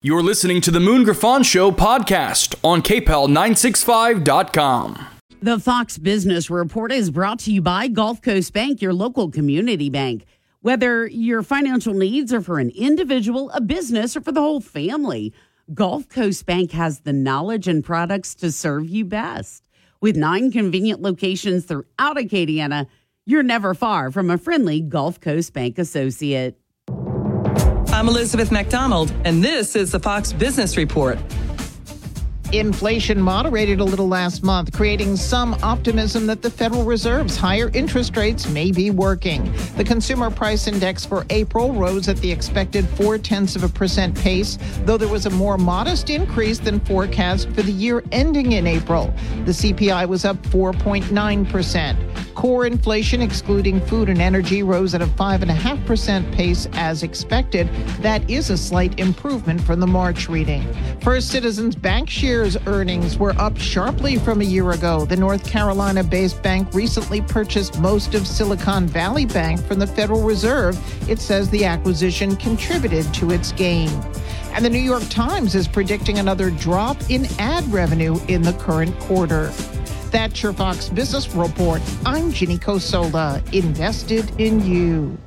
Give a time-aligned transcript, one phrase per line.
[0.00, 5.06] You're listening to the Moon Griffon Show podcast on KPEL965.com.
[5.42, 9.90] The Fox Business Report is brought to you by Gulf Coast Bank, your local community
[9.90, 10.24] bank.
[10.60, 15.34] Whether your financial needs are for an individual, a business, or for the whole family,
[15.74, 19.66] Gulf Coast Bank has the knowledge and products to serve you best.
[20.00, 22.86] With nine convenient locations throughout Acadiana,
[23.26, 26.56] you're never far from a friendly Gulf Coast Bank associate.
[27.98, 31.18] I'm Elizabeth McDonald, and this is the Fox Business Report.
[32.52, 38.16] Inflation moderated a little last month, creating some optimism that the Federal Reserve's higher interest
[38.16, 39.52] rates may be working.
[39.76, 44.18] The Consumer Price Index for April rose at the expected four tenths of a percent
[44.18, 48.66] pace, though there was a more modest increase than forecast for the year ending in
[48.66, 49.12] April.
[49.44, 52.34] The CPI was up 4.9%.
[52.34, 57.68] Core inflation, excluding food and energy, rose at a 5.5% pace as expected.
[58.00, 60.64] That is a slight improvement from the March reading.
[61.02, 65.04] First Citizens Bank share earnings were up sharply from a year ago.
[65.04, 70.22] The North Carolina based bank recently purchased most of Silicon Valley Bank from the Federal
[70.22, 70.78] Reserve.
[71.10, 73.88] It says the acquisition contributed to its gain.
[74.52, 78.96] And the New York Times is predicting another drop in ad revenue in the current
[79.00, 79.48] quarter.
[80.12, 81.82] That's your Fox Business Report.
[82.06, 85.18] I'm Ginny Cosola, invested in you.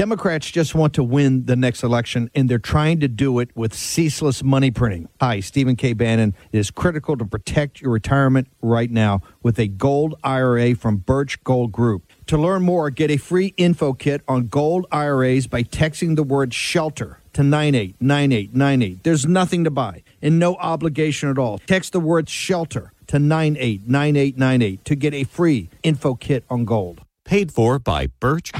[0.00, 3.74] Democrats just want to win the next election, and they're trying to do it with
[3.74, 5.10] ceaseless money printing.
[5.20, 5.92] Hi, Stephen K.
[5.92, 6.34] Bannon.
[6.52, 11.44] It is critical to protect your retirement right now with a gold IRA from Birch
[11.44, 12.10] Gold Group.
[12.28, 16.54] To learn more, get a free info kit on gold IRAs by texting the word
[16.54, 19.04] shelter to 989898.
[19.04, 21.58] There's nothing to buy and no obligation at all.
[21.58, 27.02] Text the word shelter to 989898 to get a free info kit on gold.
[27.26, 28.50] Paid for by Birch.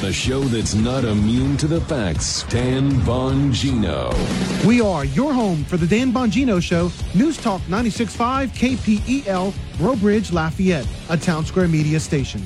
[0.00, 2.44] The show that's not immune to the facts.
[2.44, 4.14] Dan Bongino.
[4.64, 6.90] We are your home for the Dan Bongino Show.
[7.14, 12.40] News Talk 96.5 KPEL, Breaux Bridge, Lafayette, a town square media station.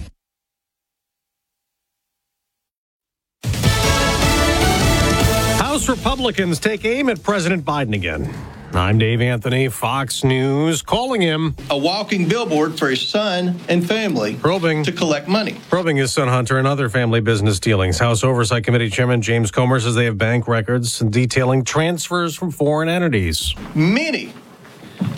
[5.60, 8.34] House Republicans take aim at President Biden again.
[8.77, 14.35] I'm Dave Anthony, Fox News, calling him a walking billboard for his son and family
[14.35, 15.57] probing to collect money.
[15.69, 17.99] Probing his son Hunter and other family business dealings.
[17.99, 22.89] House Oversight Committee Chairman James Comer says they have bank records detailing transfers from foreign
[22.89, 23.55] entities.
[23.75, 24.33] Many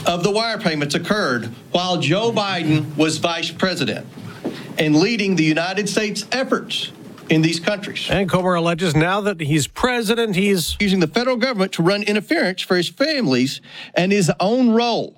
[0.06, 4.06] of the wire payments occurred while Joe Biden was vice president
[4.78, 6.92] and leading the United States efforts
[7.28, 8.08] in these countries.
[8.10, 12.62] And Comer alleges now that he's president, he's using the federal government to run interference
[12.62, 13.60] for his families
[13.94, 15.16] and his own role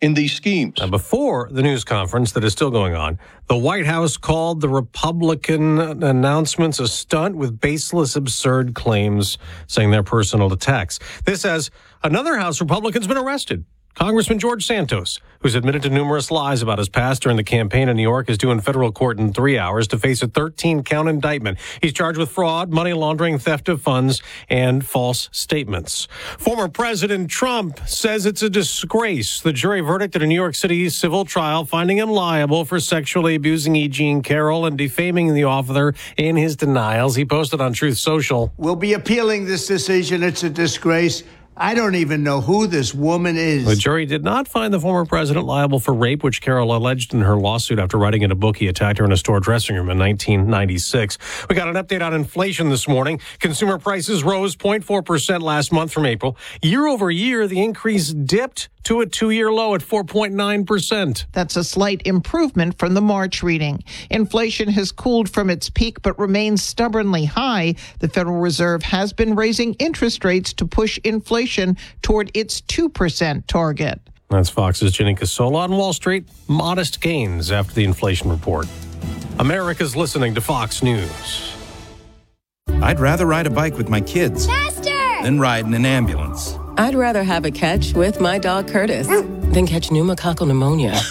[0.00, 0.78] in these schemes.
[0.78, 4.68] Now, before the news conference that is still going on, the White House called the
[4.68, 11.00] Republican announcements a stunt with baseless, absurd claims, saying they're personal attacks.
[11.24, 11.70] This as
[12.04, 13.64] another House Republican's been arrested.
[13.98, 17.96] Congressman George Santos, who's admitted to numerous lies about his past during the campaign in
[17.96, 21.08] New York, is due in federal court in three hours to face a 13 count
[21.08, 21.58] indictment.
[21.82, 26.06] He's charged with fraud, money laundering, theft of funds, and false statements.
[26.38, 29.40] Former President Trump says it's a disgrace.
[29.40, 33.34] The jury verdict at a New York City civil trial finding him liable for sexually
[33.34, 33.88] abusing E.
[33.88, 37.16] Jean Carroll and defaming the author in his denials.
[37.16, 38.52] He posted on Truth Social.
[38.58, 40.22] We'll be appealing this decision.
[40.22, 41.24] It's a disgrace.
[41.60, 43.64] I don't even know who this woman is.
[43.64, 47.22] The jury did not find the former president liable for rape, which Carroll alleged in
[47.22, 49.90] her lawsuit after writing in a book he attacked her in a store dressing room
[49.90, 51.18] in 1996.
[51.50, 53.20] We got an update on inflation this morning.
[53.40, 56.36] Consumer prices rose 0.4% last month from April.
[56.62, 61.26] Year over year, the increase dipped to a two year low at 4.9%.
[61.32, 63.84] That's a slight improvement from the March reading.
[64.10, 67.74] Inflation has cooled from its peak but remains stubbornly high.
[67.98, 74.00] The Federal Reserve has been raising interest rates to push inflation toward its 2% target.
[74.30, 76.24] That's Fox's Ginny Casola on Wall Street.
[76.48, 78.66] Modest gains after the inflation report.
[79.38, 81.54] America's listening to Fox News.
[82.80, 85.22] I'd rather ride a bike with my kids Faster!
[85.22, 86.58] than ride in an ambulance.
[86.78, 90.94] I'd rather have a catch with my dog Curtis than catch pneumococcal pneumonia.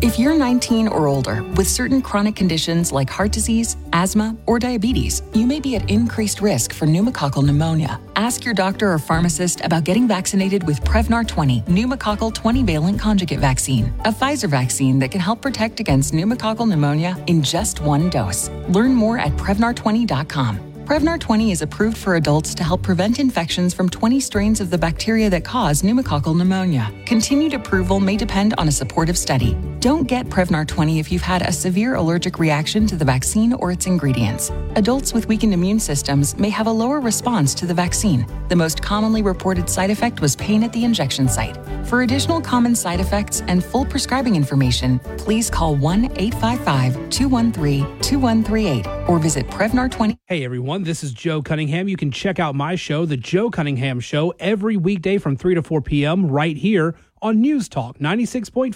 [0.00, 5.22] If you're 19 or older with certain chronic conditions like heart disease, asthma, or diabetes,
[5.34, 7.98] you may be at increased risk for pneumococcal pneumonia.
[8.14, 13.40] Ask your doctor or pharmacist about getting vaccinated with Prevnar 20, pneumococcal 20 valent conjugate
[13.40, 18.50] vaccine, a Pfizer vaccine that can help protect against pneumococcal pneumonia in just one dose.
[18.68, 20.77] Learn more at Prevnar20.com.
[20.88, 24.78] Prevnar 20 is approved for adults to help prevent infections from 20 strains of the
[24.78, 26.90] bacteria that cause pneumococcal pneumonia.
[27.04, 29.54] Continued approval may depend on a supportive study.
[29.80, 33.70] Don't get Prevnar 20 if you've had a severe allergic reaction to the vaccine or
[33.70, 34.50] its ingredients.
[34.76, 38.26] Adults with weakened immune systems may have a lower response to the vaccine.
[38.48, 41.58] The most commonly reported side effect was pain at the injection site.
[41.86, 48.86] For additional common side effects and full prescribing information, please call 1 855 213 2138
[49.06, 50.16] or visit Prevnar20.
[50.26, 51.88] Hey everyone, this is Joe Cunningham.
[51.88, 55.62] You can check out my show, The Joe Cunningham Show, every weekday from 3 to
[55.62, 56.26] 4 p.m.
[56.28, 58.74] right here on News Talk 96.5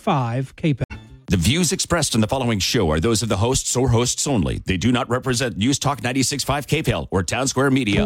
[0.54, 0.84] KPEL.
[1.26, 4.58] The views expressed in the following show are those of the hosts or hosts only.
[4.58, 8.04] They do not represent News Talk 96.5 KPEL or Town Square Media.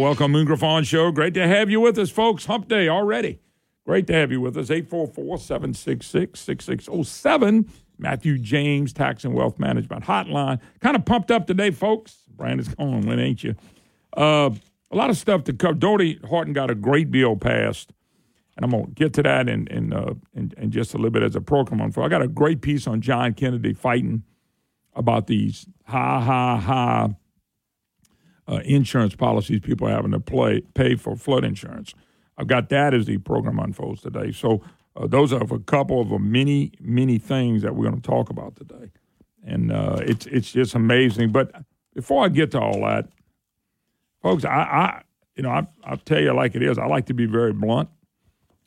[0.00, 1.10] Welcome Moon Griffon Show.
[1.10, 2.46] Great to have you with us, folks.
[2.46, 3.40] Hump Day already.
[3.84, 4.68] Great to have you with us.
[4.68, 7.68] 844-766-6607.
[7.98, 10.60] Matthew James Tax and Wealth Management Hotline.
[10.80, 12.18] Kind of pumped up today, folks.
[12.30, 13.56] Brandon's going when ain't you?
[14.16, 14.50] Uh,
[14.90, 15.74] a lot of stuff to cover.
[15.74, 17.92] Dodie Horton got a great bill passed,
[18.56, 21.10] and I'm going to get to that in in, uh, in in just a little
[21.10, 21.92] bit as a program on.
[21.96, 24.22] I got a great piece on John Kennedy fighting
[24.94, 27.16] about these high, high, high
[28.48, 31.94] uh, insurance policies people are having to play, pay for flood insurance.
[32.38, 34.32] I've got that as the program unfolds today.
[34.32, 34.62] So
[34.96, 38.56] uh, those are a couple of many, many things that we're going to talk about
[38.56, 38.90] today,
[39.44, 41.30] and uh, it's it's just amazing.
[41.30, 41.52] But
[41.94, 43.08] before I get to all that,
[44.22, 45.02] folks, I, I
[45.36, 46.78] you know I I'll tell you like it is.
[46.78, 47.90] I like to be very blunt.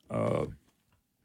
[0.10, 0.46] Uh,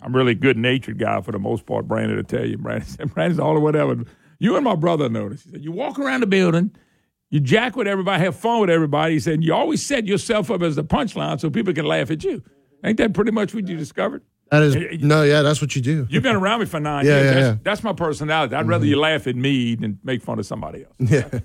[0.01, 1.89] I'm really good natured guy for the most part.
[1.89, 4.05] Brandon to tell you, Brandon, Brandon's all or whatever.
[4.39, 5.45] You and my brother noticed.
[5.45, 6.71] He said you walk around the building
[7.31, 9.15] you jack with everybody, have fun with everybody.
[9.15, 12.23] He said, you always set yourself up as the punchline so people can laugh at
[12.25, 12.43] you.
[12.85, 14.23] Ain't that pretty much what you discovered?
[14.51, 16.07] That is eh, eh, no, yeah, that's what you do.
[16.09, 17.25] You've been around me for nine Yeah, years.
[17.25, 17.57] yeah, that's, yeah.
[17.65, 18.55] that's my personality.
[18.55, 19.03] I'd rather you mm-hmm.
[19.03, 20.95] laugh at me than make fun of somebody else.
[20.99, 21.41] Yeah.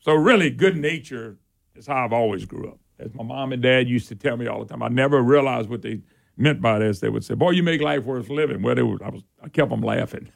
[0.00, 1.36] So really, good nature
[1.74, 2.78] is how I've always grew up.
[2.98, 5.68] As my mom and dad used to tell me all the time, I never realized
[5.68, 6.00] what they
[6.36, 7.00] meant by this.
[7.00, 9.48] They would say, "Boy, you make life worth living." Well, they were, I was, I
[9.48, 10.30] kept them laughing.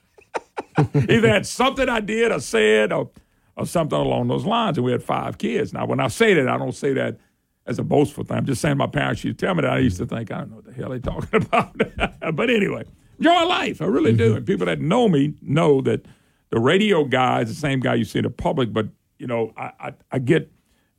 [0.94, 3.10] Either had something I did or said, or
[3.56, 4.78] or something along those lines.
[4.78, 5.72] And we had five kids.
[5.72, 7.18] Now, when I say that, I don't say that
[7.66, 8.36] as a boastful thing.
[8.36, 9.72] I'm just saying my parents used to tell me that.
[9.72, 11.76] I used to think, I don't know what the hell they're talking about.
[12.36, 12.84] but anyway,
[13.18, 13.80] enjoy life.
[13.80, 14.28] I really do.
[14.28, 14.36] Mm-hmm.
[14.38, 16.04] And people that know me know that
[16.50, 18.72] the radio guy is the same guy you see in the public.
[18.72, 18.88] But,
[19.18, 20.50] you know, I, I, I get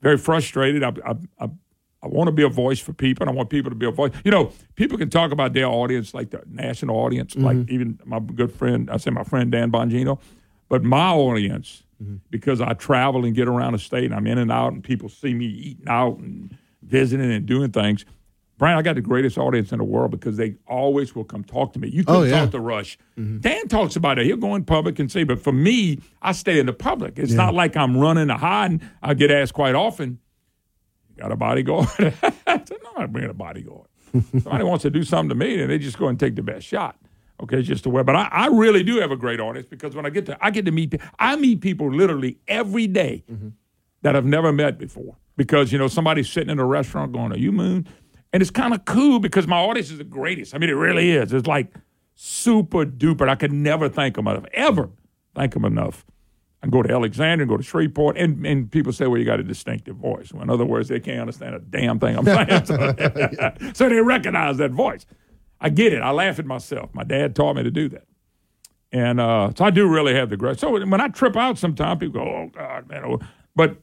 [0.02, 0.84] very frustrated.
[0.84, 1.50] I, I, I,
[2.04, 3.24] I want to be a voice for people.
[3.24, 4.12] And I want people to be a voice.
[4.24, 7.74] You know, people can talk about their audience, like the national audience, like mm-hmm.
[7.74, 10.20] even my good friend, I say my friend Dan Bongino.
[10.70, 12.16] But my audience, Mm-hmm.
[12.32, 15.08] because I travel and get around the state and I'm in and out and people
[15.08, 18.06] see me eating out and visiting and doing things.
[18.58, 21.74] Brian, I got the greatest audience in the world because they always will come talk
[21.74, 21.90] to me.
[21.90, 22.40] You can Oh, yeah.
[22.42, 22.98] talk to Rush.
[23.20, 23.40] Mm-hmm.
[23.40, 24.26] Dan talks about it.
[24.26, 27.20] He'll go in public and say, but for me, I stay in the public.
[27.20, 27.38] It's Yeah.
[27.38, 28.82] not like I'm running or hiding.
[29.04, 30.18] I get asked quite often,
[31.18, 31.88] got a bodyguard?
[32.00, 33.88] I said, no, I'm not bringing a bodyguard.
[34.32, 36.66] Somebody wants to do something to me, and they just go and take the best
[36.66, 36.98] shot.
[37.42, 38.04] Okay, it's just a way.
[38.04, 40.52] But I, I really do have a great audience because when I get to, I
[40.52, 43.50] get to meet, I meet people literally every day mm-hmm.
[44.04, 45.18] that I've never met before.
[45.38, 47.88] Because you know somebody's sitting in a restaurant going, "Are you Moon?"
[48.34, 50.54] And it's kind of cool because my audience is the greatest.
[50.54, 51.34] I mean, it really is.
[51.34, 51.74] It's like
[52.16, 53.28] super duper.
[53.28, 54.90] I could never thank them enough, ever
[55.36, 56.06] thank them enough.
[56.64, 59.44] I go to Alexander, go to Shreveport, and, and people say, well, you got a
[59.44, 60.32] distinctive voice.
[60.32, 62.66] Well, in other words, they can't understand a damn thing I'm saying.
[62.66, 65.06] So, so they recognize that voice.
[65.62, 66.02] I get it.
[66.02, 66.90] I laugh at myself.
[66.94, 68.06] My dad taught me to do that.
[68.92, 70.60] And uh, so I do really have the grace.
[70.60, 73.06] So when I trip out sometimes, people go, oh, God, man.
[73.06, 73.20] oh."
[73.56, 73.78] But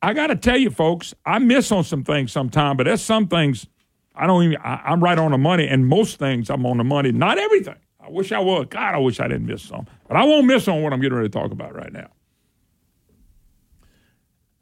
[0.00, 3.28] I got to tell you, folks, I miss on some things sometimes, but there's some
[3.28, 3.66] things
[4.14, 6.84] I don't even, I, I'm right on the money, and most things I'm on the
[6.84, 7.12] money.
[7.12, 7.76] Not everything.
[8.00, 8.66] I wish I was.
[8.68, 9.86] God, I wish I didn't miss some.
[10.08, 12.08] But I won't miss on what I'm getting ready to talk about right now.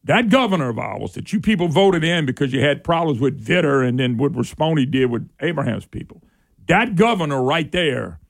[0.04, 3.86] That governor of ours that you people voted in because you had problems with Vitter
[3.86, 6.22] and then what Rispone did with Abraham's people,
[6.70, 8.20] that governor right there,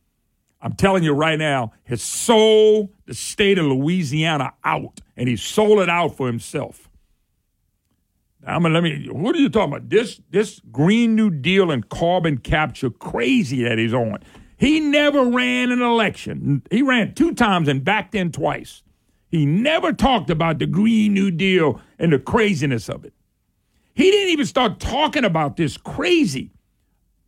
[0.62, 5.78] I'm telling you right now, has sold the state of Louisiana out, and he sold
[5.80, 6.88] it out for himself.
[8.46, 9.08] I'm gonna let me.
[9.10, 9.90] What are you talking about?
[9.90, 14.20] This this Green New Deal and carbon capture crazy that he's on.
[14.56, 16.62] He never ran an election.
[16.70, 18.82] He ran two times and backed in twice.
[19.28, 23.12] He never talked about the Green New Deal and the craziness of it.
[23.94, 26.52] He didn't even start talking about this crazy,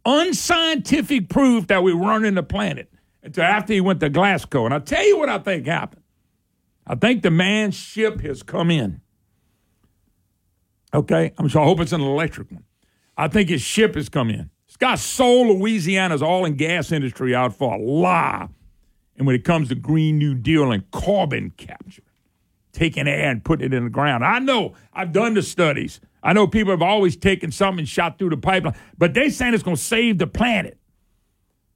[0.05, 2.93] unscientific proof that we're running the planet
[3.23, 4.65] until after he went to Glasgow.
[4.65, 6.03] And I'll tell you what I think happened.
[6.87, 9.01] I think the man's ship has come in.
[10.93, 11.33] Okay?
[11.39, 12.65] I'm sure I hope it's an electric one.
[13.17, 14.51] I think his ship has come in.
[14.67, 18.49] This guy sold Louisiana's oil and gas industry out for a lie.
[19.17, 22.03] And when it comes to Green New Deal and carbon capture,
[22.73, 24.25] taking air and putting it in the ground.
[24.25, 26.01] I know, I've done the studies.
[26.23, 29.55] I know people have always taken something and shot through the pipeline, but they saying
[29.55, 30.79] it's going to save the planet.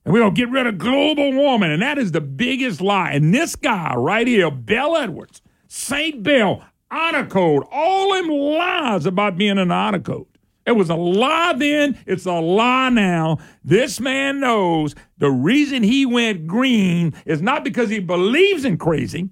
[0.05, 1.73] And we're going to get rid of global warming.
[1.73, 3.11] And that is the biggest lie.
[3.11, 6.23] And this guy right here, Bel Edwards, St.
[6.23, 10.27] Bell, honor code, all them lies about being an honor code.
[10.65, 13.39] It was a lie then, it's a lie now.
[13.65, 19.31] This man knows the reason he went green is not because he believes in crazy,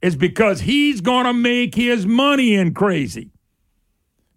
[0.00, 3.30] it's because he's going to make his money in crazy.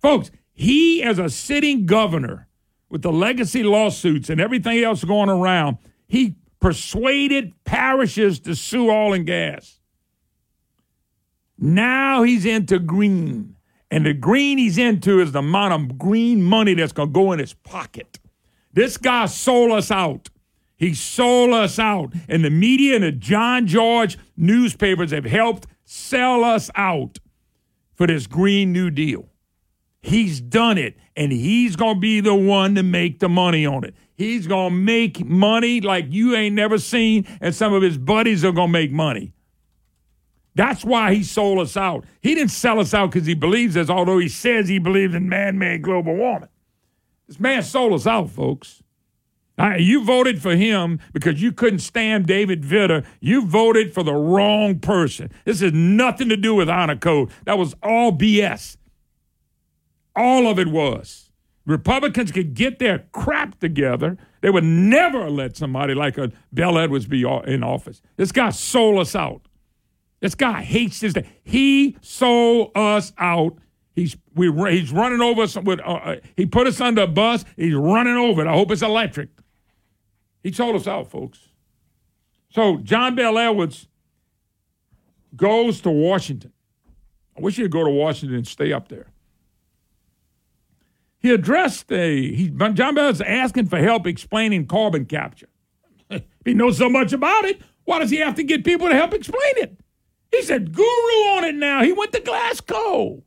[0.01, 2.47] Folks, he, as a sitting governor,
[2.89, 5.77] with the legacy lawsuits and everything else going around,
[6.07, 9.79] he persuaded parishes to sue oil and gas.
[11.57, 13.55] Now he's into green.
[13.89, 17.31] And the green he's into is the amount of green money that's going to go
[17.31, 18.19] in his pocket.
[18.73, 20.29] This guy sold us out.
[20.75, 22.13] He sold us out.
[22.27, 27.19] And the media and the John Georges newspapers have helped sell us out
[27.93, 29.30] for this Green New Deal.
[30.01, 33.83] He's done it, and he's going to be the one to make the money on
[33.83, 33.95] it.
[34.15, 38.43] He's going to make money like you ain't never seen, and some of his buddies
[38.43, 39.33] are going to make money.
[40.55, 42.05] That's why he sold us out.
[42.21, 45.29] He didn't sell us out because he believes us, although he says he believes in
[45.29, 46.49] man made global warming.
[47.27, 48.83] This man sold us out, folks.
[49.57, 53.05] Right, you voted for him because you couldn't stand David Vitter.
[53.19, 55.31] You voted for the wrong person.
[55.45, 57.29] This has nothing to do with honor code.
[57.45, 58.77] That was all BS.
[60.15, 61.31] All of it was.
[61.65, 64.17] Republicans could get their crap together.
[64.41, 68.01] They would never let somebody like a Bel Edwards be in office.
[68.17, 69.41] This guy sold us out.
[70.19, 71.13] This guy hates this.
[71.13, 71.27] Day.
[71.43, 73.57] He sold us out.
[73.93, 75.79] He's we he's running over us with.
[75.81, 77.45] Uh, uh, he put us under a bus.
[77.55, 78.47] He's running over it.
[78.47, 79.29] I hope it's electric.
[80.43, 81.49] He sold us out, folks.
[82.49, 83.87] So John Bel Edwards
[85.35, 86.53] goes to Washington.
[87.37, 89.10] I wish he'd go to Washington and stay up there
[91.21, 95.49] he addressed a he, John Bel is asking for help explaining carbon capture.
[96.45, 97.61] he knows so much about it.
[97.85, 99.79] Why does he have to get people to help explain it?
[100.31, 100.85] He said guru
[101.35, 101.83] on it now.
[101.83, 103.23] He went to Glasgow.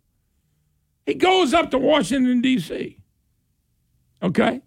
[1.06, 2.98] He goes up to Washington, D.C.
[4.22, 4.62] Okay?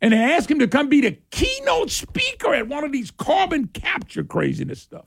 [0.00, 3.68] And they ask him to come be the keynote speaker at one of these carbon
[3.68, 5.06] capture craziness stuff.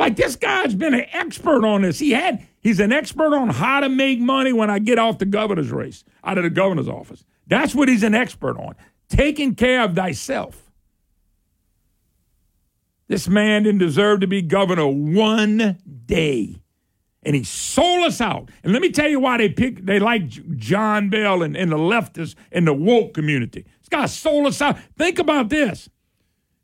[0.00, 1.98] Like this guy's been an expert on this.
[1.98, 5.26] He had he's an expert on how to make money when I get off the
[5.26, 7.22] governor's race, out of the governor's office.
[7.46, 8.76] That's what he's an expert on.
[9.10, 10.72] Taking care of thyself.
[13.08, 15.76] This man didn't deserve to be governor one
[16.06, 16.62] day.
[17.22, 18.50] And he sold us out.
[18.64, 21.76] And let me tell you why they pick they like John Bel and, and the
[21.76, 23.66] leftists and the woke community.
[23.80, 24.78] This guy sold us out.
[24.96, 25.90] Think about this.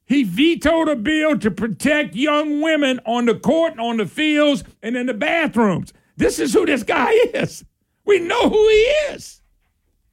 [0.07, 4.97] He vetoed a bill to protect young women on the court, on the fields, and
[4.97, 5.93] in the bathrooms.
[6.17, 7.65] This is who this guy is.
[8.05, 9.43] We know who he is.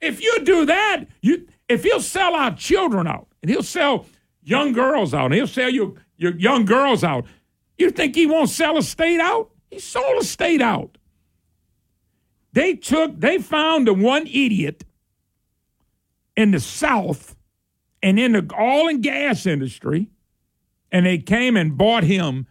[0.02, 4.06] If you do that, you if he'll sell our children out and he'll sell
[4.44, 7.26] young girls out and he'll sell your, your young girls out,
[7.78, 9.52] you think he won't sell a state out?
[9.70, 10.98] He sold a state out.
[12.52, 14.84] They took, they found the one idiot
[16.36, 17.36] in the South
[18.04, 20.10] and in the oil and gas industry,
[20.92, 22.46] and they came and bought him,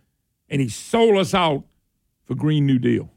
[0.49, 1.65] and he sold us out
[2.25, 3.13] for Green New Deal.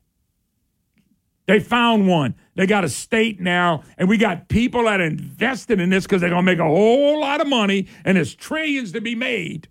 [1.48, 2.36] They found one.
[2.56, 6.30] They got a state now, and we got people that invested in this because they're
[6.30, 9.70] going to make a whole lot of money, and there's trillions to be made.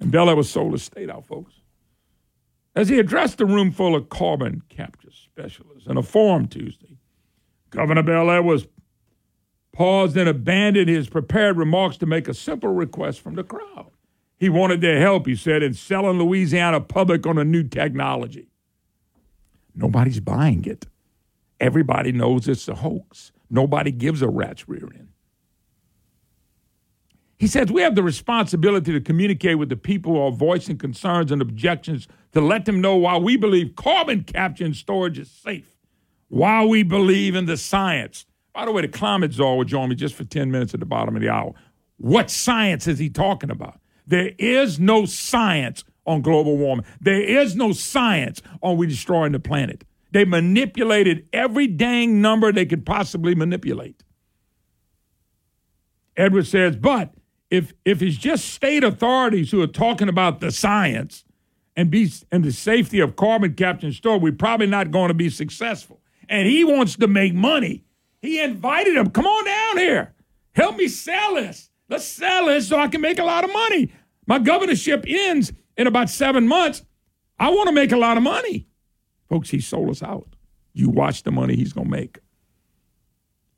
[0.00, 1.52] And Bel Air was sold a state out, folks.
[2.74, 6.96] As he addressed the room full of carbon capture specialists in a forum Tuesday,
[7.70, 8.66] Governor Bel Air was
[9.72, 13.90] paused and abandoned his prepared remarks to make a simple request from the crowd.
[14.38, 18.48] He wanted their help, he said, in selling Louisiana public on a new technology.
[19.74, 20.86] Nobody's buying it.
[21.60, 23.32] Everybody knows it's a hoax.
[23.50, 25.08] Nobody gives a rat's rear end.
[27.38, 31.32] He says we have the responsibility to communicate with the people who are voicing concerns
[31.32, 35.68] and objections to let them know why we believe carbon capture and storage is safe.
[36.28, 38.26] why we believe in the science.
[38.54, 40.86] By the way, the climate czar will join me just for 10 minutes at the
[40.86, 41.54] bottom of the hour.
[41.96, 43.80] What science is he talking about?
[44.06, 46.84] There is no science on global warming.
[47.00, 49.84] There is no science on we destroying the planet.
[50.10, 54.02] They manipulated every dang number they could possibly manipulate.
[56.16, 57.14] Edwards says, but
[57.50, 61.24] if if it's just state authorities who are talking about the science
[61.76, 65.14] and be and the safety of carbon capture and storage, we're probably not going to
[65.14, 66.00] be successful.
[66.28, 67.84] And he wants to make money.
[68.22, 70.14] He invited him, come on down here.
[70.52, 71.68] Help me sell this.
[71.88, 73.92] Let's sell this so I can make a lot of money.
[74.26, 76.82] My governorship ends in about seven months.
[77.38, 78.68] I want to make a lot of money.
[79.28, 80.36] Folks, he sold us out.
[80.72, 82.18] You watch the money he's going to make.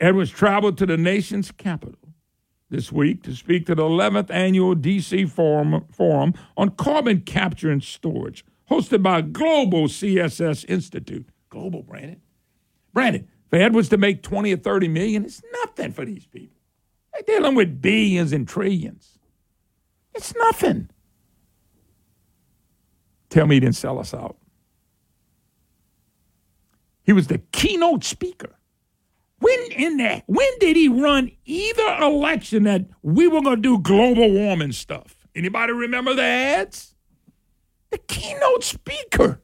[0.01, 1.99] Edwards traveled to the nation's capital
[2.71, 7.83] this week to speak to the 11th annual DC Forum, Forum on Carbon Capture and
[7.85, 11.29] Storage, hosted by Global CCS Institute.
[11.51, 12.21] Global, Brandon.
[12.93, 16.59] Brandon, for Edwards to make 20 or 30 million, it's nothing for these people.
[17.13, 19.17] They're dealing with billions and trillions.
[20.13, 20.91] It's nothing.
[23.31, 24.39] Tell me he didn't sell us out.
[27.05, 28.59] He was the keynote speaker.
[29.39, 33.79] When in that, when did he run either election that we were going to do
[33.79, 35.29] global warming stuff?
[35.33, 36.97] Anybody remember the ads?
[37.91, 39.43] The keynote speaker.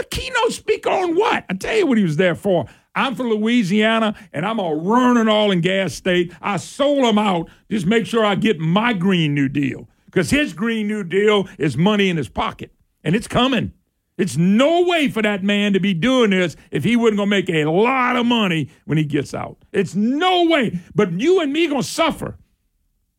[0.00, 1.44] A keynote speaker on what?
[1.50, 2.64] I tell you what he was there for.
[2.94, 6.32] I'm from Louisiana and I'm a running all in gas state.
[6.40, 7.50] I sold him out.
[7.70, 11.76] Just make sure I get my Green New Deal because his Green New Deal is
[11.76, 12.72] money in his pocket
[13.04, 13.74] and it's coming.
[14.16, 17.50] It's no way for that man to be doing this if he wasn't to make
[17.50, 19.58] a lot of money when he gets out.
[19.70, 20.80] It's no way.
[20.94, 22.38] But you and me to suffer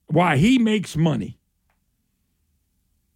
[0.07, 1.37] while he makes money.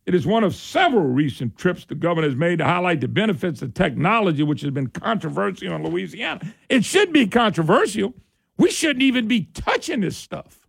[0.05, 3.61] It is one of several recent trips the governor has made to highlight the benefits
[3.63, 6.53] of technology, which has been controversial in Louisiana.
[6.69, 8.13] It should be controversial.
[8.57, 10.67] We shouldn't even be touching this stuff.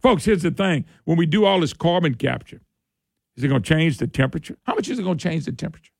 [0.00, 2.60] Folks, here's the thing when we do all this carbon capture,
[3.36, 4.56] is it going to change the temperature?
[4.64, 5.92] How much is it going to change the temperature?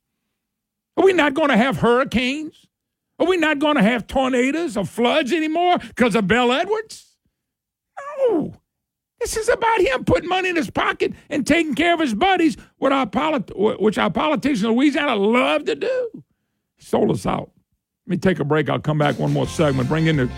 [0.97, 2.67] Are we not going to have hurricanes?
[3.19, 7.17] Are we not going to have tornadoes or floods anymore because of Bel Edwards?
[8.19, 8.55] No.
[9.25, 12.59] This is about him putting money in his pocket and taking care of his buddies,
[12.77, 16.11] what our polit- which our politicians in Louisiana love to do.
[16.77, 17.51] He sold us out.
[18.07, 18.69] Let me take a break.
[18.69, 19.89] I'll come back one more segment.
[19.89, 20.31] Bring in the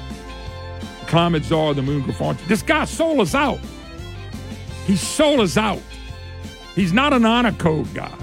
[1.09, 2.37] climate czar, the moon griffon.
[2.47, 3.59] This guy sold us out.
[4.85, 5.83] He sold us out.
[6.77, 8.17] He's not an honor code guy.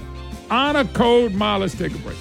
[0.50, 1.58] Honor code, Ma.
[1.58, 2.16] Let's take a break.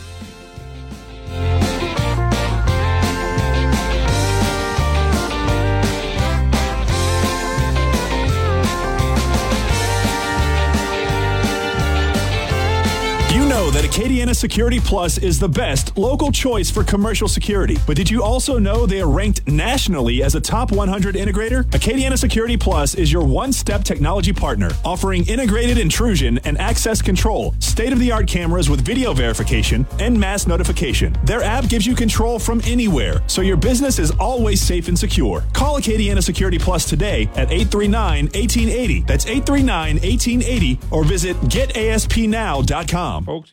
[13.63, 17.78] Know that Acadiana Security Plus is the best local choice for commercial security.
[17.88, 21.63] But did you also know they are ranked nationally as a top 100 integrator?
[21.69, 27.56] Acadiana Security Plus is your one step technology partner, offering integrated intrusion and access control,
[27.60, 31.15] state of the art cameras with video verification, and mass notification.
[31.23, 35.41] Their app gives you control from anywhere, so your business is always safe and secure.
[35.54, 39.02] Call Acadiana Security Plus today at 839 1880.
[39.02, 43.26] That's 839 1880 or visit getaspnow.com.
[43.26, 43.53] Folks,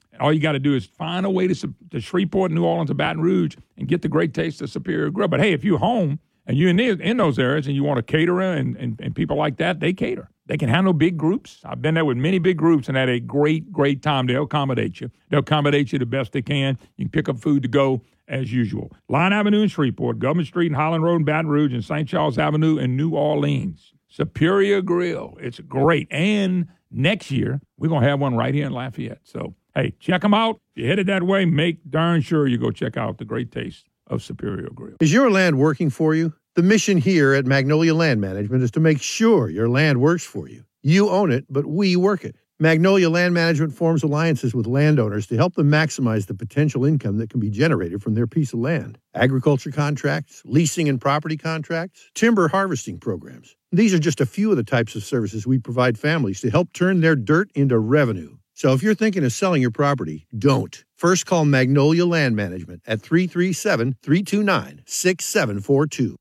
[0.19, 2.95] All you got to do is find a way to, to Shreveport, New Orleans, or
[2.95, 5.27] Baton Rouge and get the great taste of Superior Grill.
[5.27, 7.99] But hey, if you're home and you're in, the, in those areas and you want
[7.99, 10.29] a caterer and, and, and people like that, they cater.
[10.47, 11.61] They can handle big groups.
[11.63, 14.27] I've been there with many big groups and had a great, great time.
[14.27, 15.09] They'll accommodate you.
[15.29, 16.77] They'll accommodate you the best they can.
[16.97, 18.91] You can pick up food to go as usual.
[19.07, 22.07] Line Avenue in Shreveport, Government Street and Highland Road in Baton Rouge, and St.
[22.07, 23.93] Charles Avenue in New Orleans.
[24.09, 25.37] Superior Grill.
[25.39, 26.07] It's great.
[26.11, 29.21] And next year, we're going to have one right here in Lafayette.
[29.23, 30.59] So, hey, check them out.
[30.75, 33.85] If you're headed that way, make darn sure you go check out the great taste
[34.07, 34.97] of Superior Grill.
[34.99, 36.33] Is your land working for you?
[36.55, 40.49] The mission here at Magnolia Land Management is to make sure your land works for
[40.49, 40.63] you.
[40.83, 42.35] You own it, but we work it.
[42.61, 47.31] Magnolia Land Management forms alliances with landowners to help them maximize the potential income that
[47.31, 48.99] can be generated from their piece of land.
[49.15, 53.55] Agriculture contracts, leasing and property contracts, timber harvesting programs.
[53.71, 56.71] These are just a few of the types of services we provide families to help
[56.71, 58.37] turn their dirt into revenue.
[58.53, 60.85] So if you're thinking of selling your property, don't.
[60.95, 66.15] First call Magnolia Land Management at 337 329 6742.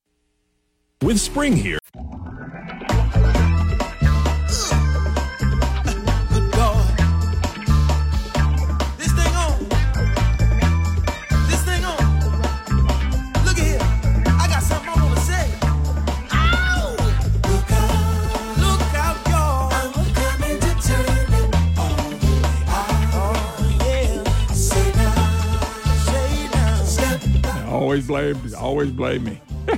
[1.03, 1.77] With spring here,
[27.81, 29.41] Always blame, always blame me.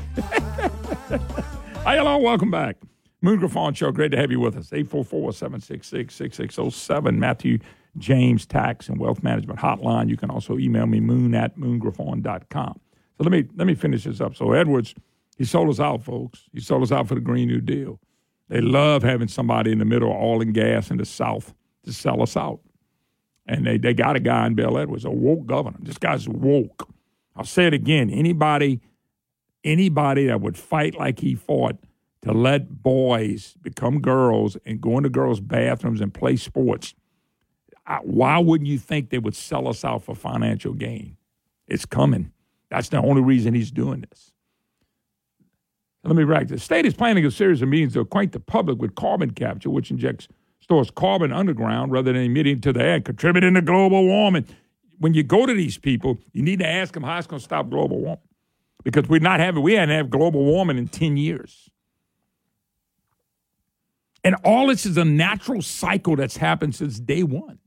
[1.85, 2.77] Hi, hello, welcome back.
[3.21, 4.71] Moon Griffon Show, great to have you with us.
[4.71, 7.61] 844-766-6607, Matthew
[7.99, 10.09] James Tax and Wealth Management Hotline.
[10.09, 12.81] You can also email me, moon at moongriffon.com.
[13.19, 14.35] So let me, let me finish this up.
[14.35, 14.97] So Edwards,
[15.39, 16.49] he sold us out, folks.
[16.53, 18.01] He sold us out for the Green New Deal.
[18.49, 21.93] They love having somebody in the middle of oil and gas in the South to
[21.93, 22.59] sell us out.
[23.47, 25.79] And they, they got a guy in Bel Edwards, a woke governor.
[25.81, 26.89] This guy's woke.
[27.37, 28.11] I'll say it again.
[28.11, 28.81] Anybody,
[29.65, 31.79] anybody that would fight like he fought
[32.23, 36.95] to let boys become girls and go into girls' bathrooms and play sports,
[37.87, 41.17] I- why wouldn't you think they would sell us out for financial gain?
[41.67, 42.33] It's coming.
[42.71, 44.33] That's the only reason he's doing this.
[46.05, 46.49] Let me back.
[46.49, 49.71] The state is planning a series of meetings to acquaint the public with carbon capture,
[49.71, 50.27] which injects
[50.61, 54.47] stores carbon underground rather than emitting to the air, contributing to global warming.
[55.03, 57.45] When you go to these people, you need to ask them how it's going to
[57.45, 58.23] stop global warming,
[58.85, 61.69] because we're not having we hadn't had global warming in ten years.
[64.23, 67.59] And all this is a natural cycle that's happened since day one.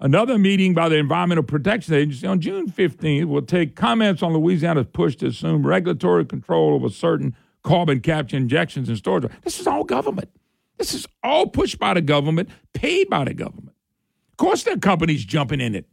[0.00, 4.86] Another meeting by the Environmental Protection Agency on June 15th will take comments on Louisiana's
[4.92, 9.30] push to assume regulatory control over certain carbon capture injections and storage.
[9.44, 10.30] This is all government.
[10.78, 13.76] This is all pushed by the government, paid by the government.
[14.32, 15.86] Of course, there are companies jumping in it.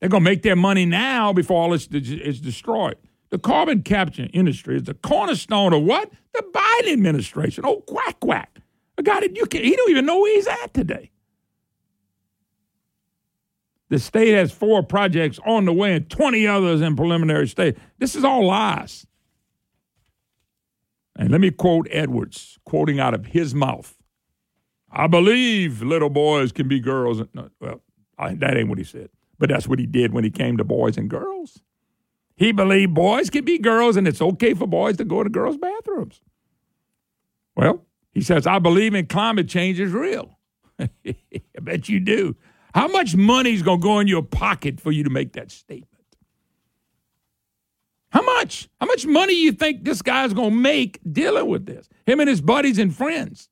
[0.00, 2.96] They're going to make their money now before all this is destroyed.
[3.30, 6.10] The carbon capture industry is the cornerstone of what?
[6.32, 7.64] The Biden administration.
[7.66, 8.60] Oh, quack, quack.
[8.96, 11.10] A guy that you can, he don't even know where he's at today.
[13.90, 17.76] The state has four projects on the way and 20 others in preliminary state.
[17.98, 19.06] This is all lies.
[21.16, 23.96] And let me quote Edwards, quoting out of his mouth.
[24.90, 27.22] I believe little boys can be girls.
[27.60, 27.82] Well,
[28.18, 30.64] I, that ain't what he said, but that's what he did when he came to
[30.64, 31.60] boys and girls.
[32.36, 35.56] He believed boys can be girls and it's okay for boys to go to girls'
[35.56, 36.20] bathrooms.
[37.56, 40.38] Well, he says, I believe in climate change is real.
[40.78, 41.14] I
[41.60, 42.36] bet you do.
[42.74, 45.50] How much money is going to go in your pocket for you to make that
[45.50, 45.88] statement?
[48.10, 48.68] How much?
[48.80, 51.88] How much money you think this guy's going to make dealing with this?
[52.06, 53.48] Him and his buddies and friends.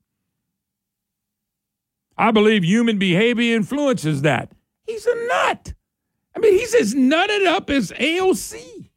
[2.17, 4.53] I believe human behavior influences that.
[4.87, 5.75] He's a nut.
[6.35, 8.91] I mean, he's as nutted up as AOC.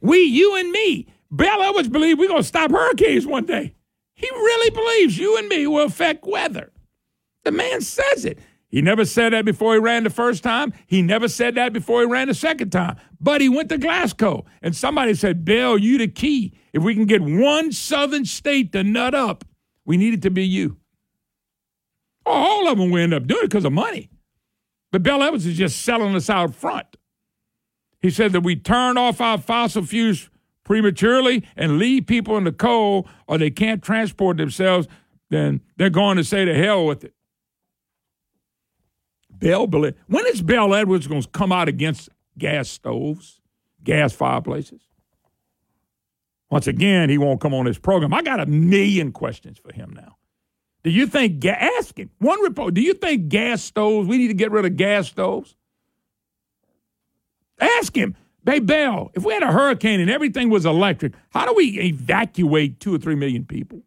[0.00, 1.06] We, you, and me.
[1.30, 3.74] Bel Edwards believe we're going to stop hurricanes one day.
[4.14, 6.72] He really believes you and me will affect weather.
[7.44, 8.38] The man says it.
[8.68, 10.72] He never said that before he ran the first time.
[10.86, 12.96] He never said that before he ran the second time.
[13.20, 16.54] But he went to Glasgow, and somebody said, Bill, you the key.
[16.72, 19.44] If we can get one southern state to nut up,
[19.84, 20.76] we need it to be you.
[22.26, 24.10] All of them will end up doing it because of money.
[24.94, 26.86] But Bill Evans is just selling us out front.
[28.00, 30.30] He said that we turn off our fossil fuels
[30.62, 34.86] prematurely and leave people in the cold or they can't transport themselves,
[35.30, 37.12] then they're going to say to hell with it.
[39.28, 43.40] Bel, when is Bel Edwards going to come out against gas stoves,
[43.82, 44.82] gas fireplaces?
[46.50, 48.14] Once again, he won't come on this program.
[48.14, 50.18] I got a million questions for him now.
[50.84, 54.28] Do you think, ga- ask him, one report, do you think gas stoves, we need
[54.28, 55.56] to get rid of gas stoves?
[57.58, 61.54] Ask him, hey, Bel, if we had a hurricane and everything was electric, how do
[61.54, 63.82] we evacuate two or three million people?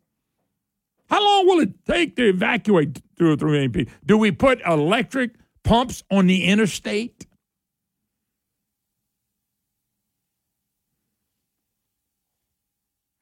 [1.08, 3.94] How long will it take to evacuate two or three million people?
[4.04, 7.27] Do we put electric pumps on the interstate?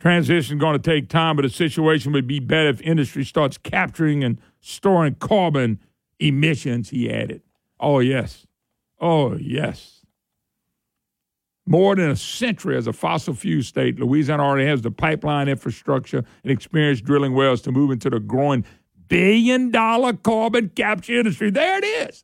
[0.06, 3.58] Transition is going to take time, but the situation would be better if industry starts
[3.58, 5.80] capturing and storing carbon
[6.20, 7.41] emissions, he added.
[7.80, 8.46] Oh, yes.
[9.02, 10.06] Oh, yes.
[11.65, 16.24] More than a century as a fossil fuel state, Louisiana already has the pipeline infrastructure
[16.44, 18.63] and experience drilling wells to move into the growing
[19.08, 21.50] billion dollar carbon capture industry.
[21.50, 22.24] There it is.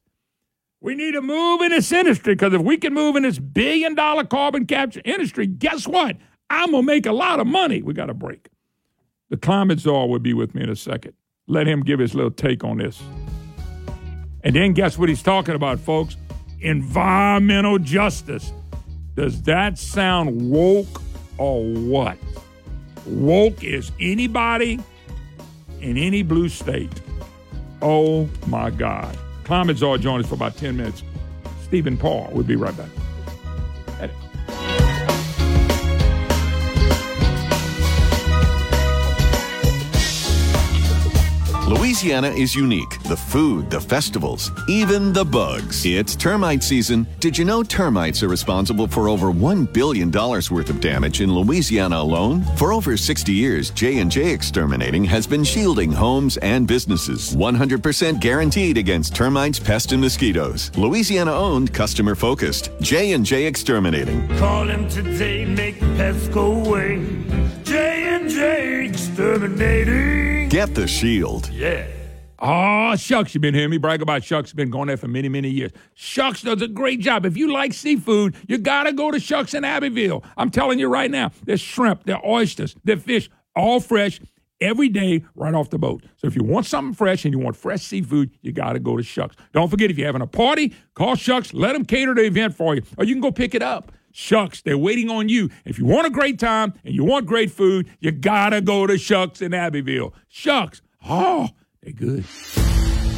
[0.82, 3.96] We need to move in this industry because if we can move in this billion
[3.96, 6.18] dollar carbon capture industry, guess what?
[6.52, 7.82] I'm going to make a lot of money.
[7.82, 8.50] We got a break.
[9.30, 11.14] The climate czar will be with me in a second.
[11.48, 13.02] Let him give his little take on this.
[14.44, 16.18] And then guess what he's talking about, folks?
[16.60, 18.52] Environmental justice.
[19.16, 21.02] Does that sound woke
[21.38, 22.18] or what?
[23.06, 24.80] Woke is anybody,
[25.80, 27.02] in any blue state.
[27.82, 29.18] Oh my God.
[29.44, 31.04] Climate Czar join us for about 10 minutes.
[31.64, 32.30] Stephen Paul.
[32.32, 32.90] We'll be right back.
[41.72, 43.02] Louisiana is unique.
[43.04, 45.86] The food, the festivals, even the bugs.
[45.86, 47.08] It's termite season.
[47.22, 51.96] Did you know termites are responsible for over $1 billion worth of damage in Louisiana
[51.96, 52.44] alone?
[52.58, 57.34] For over 60 years, J&J Exterminating has been shielding homes and businesses.
[57.38, 60.76] 100% guaranteed against termites, pests, and mosquitoes.
[60.78, 62.70] Louisiana owned, customer focused.
[62.82, 64.28] J&J Exterminating.
[64.38, 67.08] Call him today, make pests go away.
[67.64, 67.91] J
[68.34, 70.50] J exterminating.
[70.50, 71.50] Get the shield.
[71.50, 71.86] Yeah.
[72.40, 74.52] Oh, Shucks, you've been hearing me brag about Shucks.
[74.52, 75.72] Been going there for many, many years.
[75.94, 77.26] Shucks does a great job.
[77.26, 80.24] If you like seafood, you got to go to Shucks in Abbeville.
[80.38, 84.20] I'm telling you right now, there's shrimp, there's oysters, there's fish, all fresh
[84.60, 86.04] every day right off the boat.
[86.18, 88.98] So if you want something fresh and you want fresh seafood, you got to go
[88.98, 89.36] to Shucks.
[89.54, 91.54] Don't forget, if you're having a party, call Shucks.
[91.54, 92.82] Let them cater the event for you.
[92.98, 93.92] Or you can go pick it up.
[94.14, 95.50] Shucks, they're waiting on you.
[95.66, 98.86] If you want a great time and you want great food, you got to go
[98.88, 100.14] to Shucks in Abbeville.
[100.28, 101.50] Shucks, oh,
[101.82, 102.26] they're good.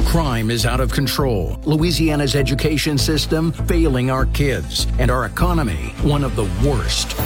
[0.06, 1.60] Crime is out of control.
[1.64, 7.16] Louisiana's education system failing our kids, and our economy one of the worst.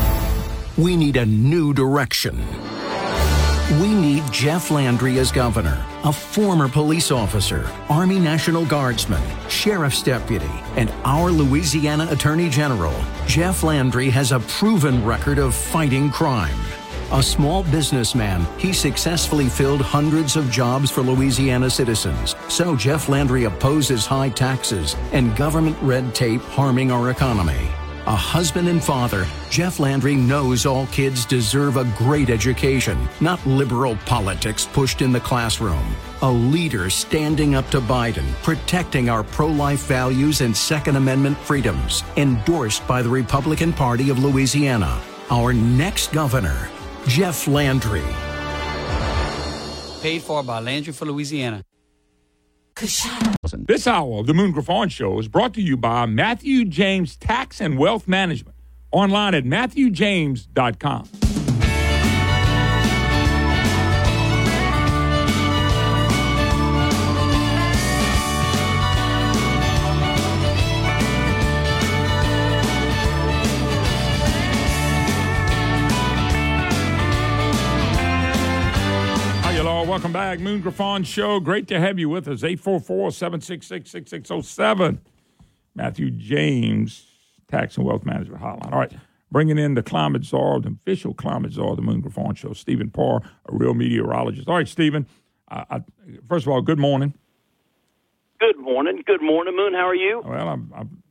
[0.79, 2.43] We need a new direction.
[3.73, 10.51] We need Jeff Landry as governor, a former police officer, Army National Guardsman, sheriff's deputy,
[10.79, 12.95] and our Louisiana Attorney General.
[13.27, 16.59] Jeff Landry has a proven record of fighting crime.
[17.13, 22.37] A small businessman, he successfully filled hundreds of jobs for Louisiana citizens.
[22.49, 27.69] So Jeff Landry opposes high taxes and government red tape harming our economy.
[28.09, 33.97] A husband and father, Jeff Landry knows all kids deserve a great education, not liberal
[34.07, 35.95] politics pushed in the classroom.
[36.23, 42.03] A leader standing up to Biden, protecting our pro life values and Second Amendment freedoms,
[42.17, 45.03] endorsed by the Republican Party of Louisiana.
[45.29, 46.71] Our next governor,
[47.09, 48.09] Jeff Landry.
[50.01, 51.63] Paid for by Landry for Louisiana.
[52.81, 57.61] This hour of the Moon Griffon Show is brought to you by Matthew James Tax
[57.61, 58.55] and Wealth Management.
[58.93, 61.28] Online at matthewjames.com.
[79.99, 80.39] Welcome back.
[80.39, 81.41] Moon Griffon Show.
[81.41, 82.45] Great to have you with us.
[82.45, 85.01] 844 766 6607.
[85.75, 87.05] Matthew James,
[87.49, 88.73] Tax and Wealth Management Hotline.
[88.73, 88.93] All right.
[89.33, 92.91] Bringing in the climate czar, the official climate czar of the Moon Griffon Show, Stephen
[92.91, 94.47] Parr, a real meteorologist.
[94.47, 95.05] All right, Stephen.
[95.49, 95.83] I, I,
[96.29, 97.13] first of all, good morning.
[98.39, 99.03] Good morning.
[99.05, 99.75] Good morning, Moon.
[99.75, 100.23] How are you?
[100.25, 101.03] Well, I'm, I'm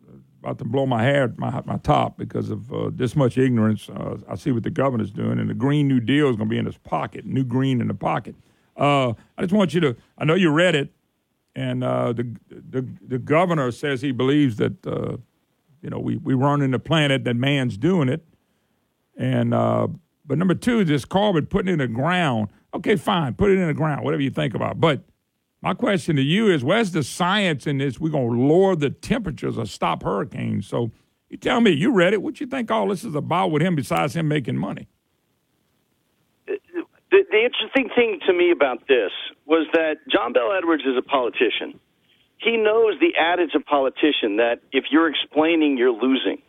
[0.41, 3.89] about to blow my hair, my my top, because of uh, this much ignorance.
[3.89, 6.53] Uh, I see what the governor's doing, and the Green New Deal is going to
[6.53, 7.25] be in his pocket.
[7.25, 8.33] New green in the pocket.
[8.77, 9.95] Uh, I just want you to.
[10.17, 10.93] I know you read it,
[11.55, 15.17] and uh, the the the governor says he believes that uh,
[15.81, 18.23] you know we we run in the planet that man's doing it,
[19.17, 19.87] and uh,
[20.25, 22.49] but number two, this carbon putting in the ground.
[22.73, 25.03] Okay, fine, put it in the ground, whatever you think about, but.
[25.59, 27.99] My question to you is where's the science in this?
[27.99, 30.67] We're to lower the temperatures or stop hurricanes.
[30.67, 30.91] So
[31.29, 32.21] you tell me, you read it.
[32.21, 34.87] What you think all this is about with him besides him making money?
[37.29, 39.11] The, interesting thing to me about this
[39.45, 41.79] was that John Bel Edwards is a politician.
[42.37, 46.41] He knows the adage of politician that if you're explaining, you're losing.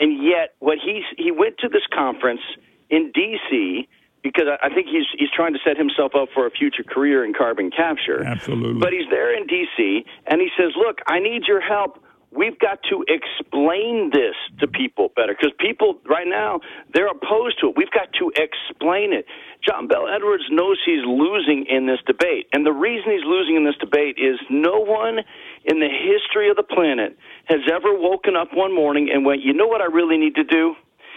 [0.00, 2.40] And yet, what he he went to this conference
[2.88, 3.88] in D.C.
[4.22, 7.24] because I I think he's he's trying to set himself up for a future career
[7.24, 8.22] in carbon capture.
[8.24, 8.80] Absolutely.
[8.80, 10.04] But he's there in D.C.
[10.28, 11.98] and he says, "Look, I need your help.
[12.30, 16.60] We've got to explain this to people better because people right now
[16.92, 17.76] they're opposed to it.
[17.76, 19.26] We've got to explain it."
[19.66, 23.64] John Bel Edwards knows he's losing in this debate, and the reason he's losing in
[23.64, 25.24] this debate is no one
[25.64, 29.54] in the history of the planet has ever woken up one morning and went, "You
[29.54, 30.76] know what I really need to do?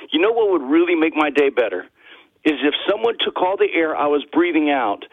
[0.10, 1.88] You know what would really make my day better?"
[2.43, 5.06] is if someone took all the air I was breathing out,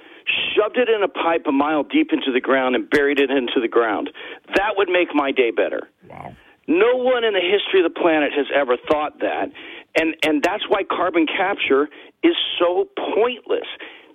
[0.54, 3.60] shoved it in a pipe a mile deep into the ground, and buried it into
[3.60, 4.10] the ground.
[4.54, 5.88] That would make my day better.
[6.08, 6.34] Wow.
[6.66, 9.50] No one in the history of the planet has ever thought that.
[9.96, 11.88] And, and that's why carbon capture
[12.22, 12.86] is so
[13.16, 13.66] pointless.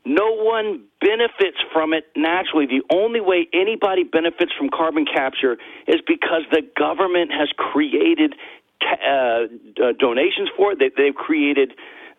[0.06, 2.68] No one benefits from it naturally.
[2.68, 8.36] The only way anybody benefits from carbon capture is because the government has created
[8.84, 9.48] uh,
[9.82, 10.80] uh, donations for it.
[10.80, 11.74] They, they've created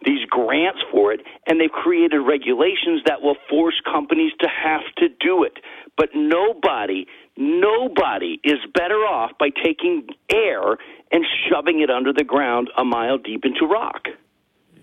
[0.04, 5.09] these grants for it, and they've created regulations that will force companies to have to
[5.20, 5.59] do it.
[5.96, 10.76] But nobody, nobody is better off by taking air
[11.12, 14.09] and shoving it under the ground a mile deep into rock.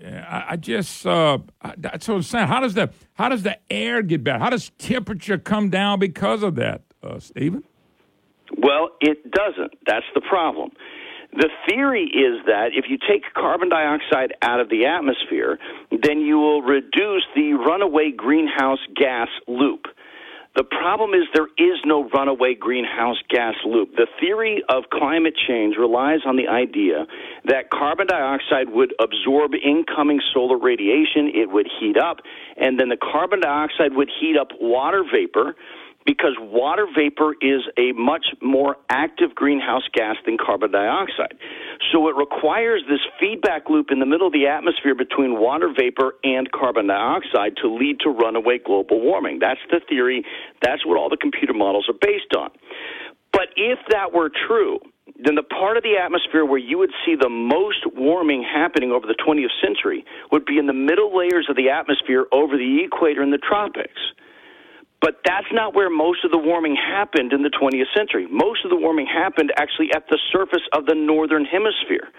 [0.02, 2.48] Yeah, I, I just uh, I- that's what I'm saying.
[2.48, 4.40] How does the how does the air get better?
[4.40, 7.64] How does temperature come down because of that, uh, Stephen?
[8.58, 9.74] Well, it doesn't.
[9.86, 10.72] That's the problem.
[11.34, 16.38] The theory is that if you take carbon dioxide out of the atmosphere, then you
[16.38, 19.86] will reduce the runaway greenhouse gas loop.
[20.54, 23.96] The problem is there is no runaway greenhouse gas loop.
[23.96, 27.08] The theory of climate change relies on the idea
[27.46, 32.18] that carbon dioxide would absorb incoming solar radiation, it would heat up,
[32.58, 35.56] and then the carbon dioxide would heat up water vapor
[36.06, 41.38] because water vapor is a much more active greenhouse gas than carbon dioxide.
[41.92, 46.16] So it requires this feedback loop in the middle of the atmosphere between water vapor
[46.24, 49.40] and carbon dioxide to lead to runaway global warming.
[49.40, 50.24] That's the theory.
[50.62, 52.50] That's what all the computer models are based on.
[53.32, 54.80] But if that were true,
[55.24, 59.08] then the part of the atmosphere where you would see the most warming happening over
[59.08, 63.22] the 20th century would be in the middle layers of the atmosphere over the equator
[63.22, 64.00] and the tropics.
[65.02, 68.28] But that's not where most of the warming happened in the 20th century.
[68.30, 72.10] Most of the warming happened actually at the surface of the northern hemisphere,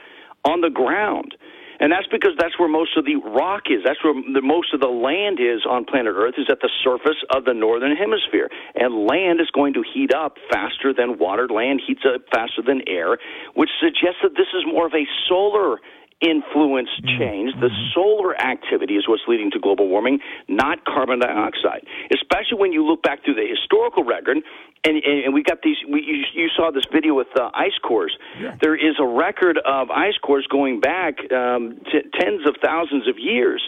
[0.44, 1.36] on the ground.
[1.80, 3.82] And that's because that's where most of the rock is.
[3.84, 7.18] That's where the, most of the land is on planet Earth is at the surface
[7.34, 8.50] of the northern hemisphere.
[8.74, 11.48] And land is going to heat up faster than water.
[11.48, 13.18] Land heats up faster than air,
[13.54, 15.78] which suggests that this is more of a solar
[16.22, 17.52] influence change.
[17.60, 21.84] The solar activity is what's leading to global warming, not carbon dioxide.
[22.14, 24.38] Especially when you look back through the historical record,
[24.84, 25.76] and, and, and we got these.
[25.88, 28.16] We, you, you saw this video with uh, ice cores.
[28.60, 33.18] There is a record of ice cores going back um, t- tens of thousands of
[33.18, 33.62] years.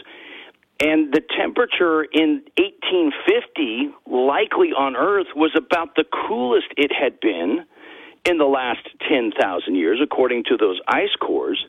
[0.81, 7.65] And the temperature in 1850, likely on Earth, was about the coolest it had been
[8.25, 11.63] in the last 10,000 years, according to those ice cores.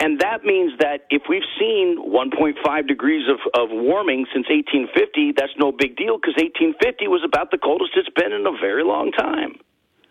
[0.00, 5.52] And that means that if we've seen 1.5 degrees of, of warming since 1850, that's
[5.58, 9.12] no big deal because 1850 was about the coldest it's been in a very long
[9.12, 9.54] time.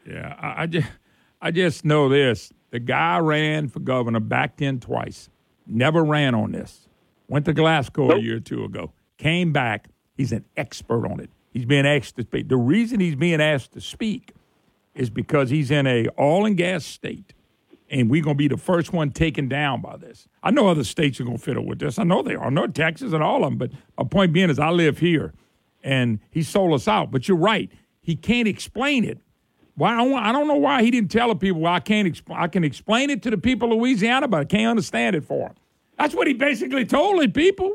[0.08, 0.88] Yeah, I, I just
[1.42, 5.30] I just know this: the guy ran for governor, backed in twice,
[5.68, 6.88] never ran on this.
[7.28, 9.90] Went to Glasgow a year or two ago, came back.
[10.16, 11.30] He's an expert on it.
[11.52, 12.50] He's being asked to speak.
[12.50, 14.34] The reason he's being asked to speak
[14.96, 17.34] is because he's in a oil and gas state,
[17.94, 20.28] and we're going to be the first one taken down by this.
[20.42, 22.00] I know other states are going to fiddle with this.
[22.00, 22.48] I know they are.
[22.48, 23.58] I know Texas and all of them.
[23.60, 25.34] But my point being is, I live here,
[25.84, 27.12] and he sold us out.
[27.12, 27.72] But you're right.
[28.02, 29.20] He can't explain it.
[29.76, 31.62] Why I don't, I don't know why he didn't tell the people.
[31.62, 32.08] Well, I can't.
[32.08, 35.24] Exp- I can explain it to the people of Louisiana, but I can't understand it
[35.24, 35.56] for them.
[35.98, 37.74] That's what he basically told the people.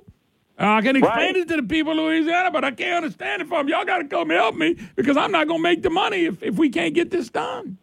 [0.61, 3.49] Uh, I can explain it to the people of Louisiana, but I can't understand it
[3.49, 3.69] for them.
[3.69, 6.43] Y'all got to come help me because I'm not going to make the money if,
[6.43, 7.79] if we can't get this done.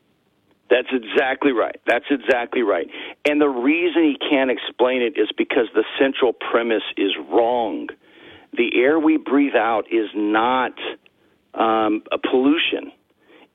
[0.69, 1.79] That's exactly right.
[1.85, 2.87] That's exactly right.
[3.25, 7.89] And the reason he can't explain it is because the central premise is wrong.
[8.53, 10.73] The air we breathe out is not
[11.53, 12.91] um, a pollution.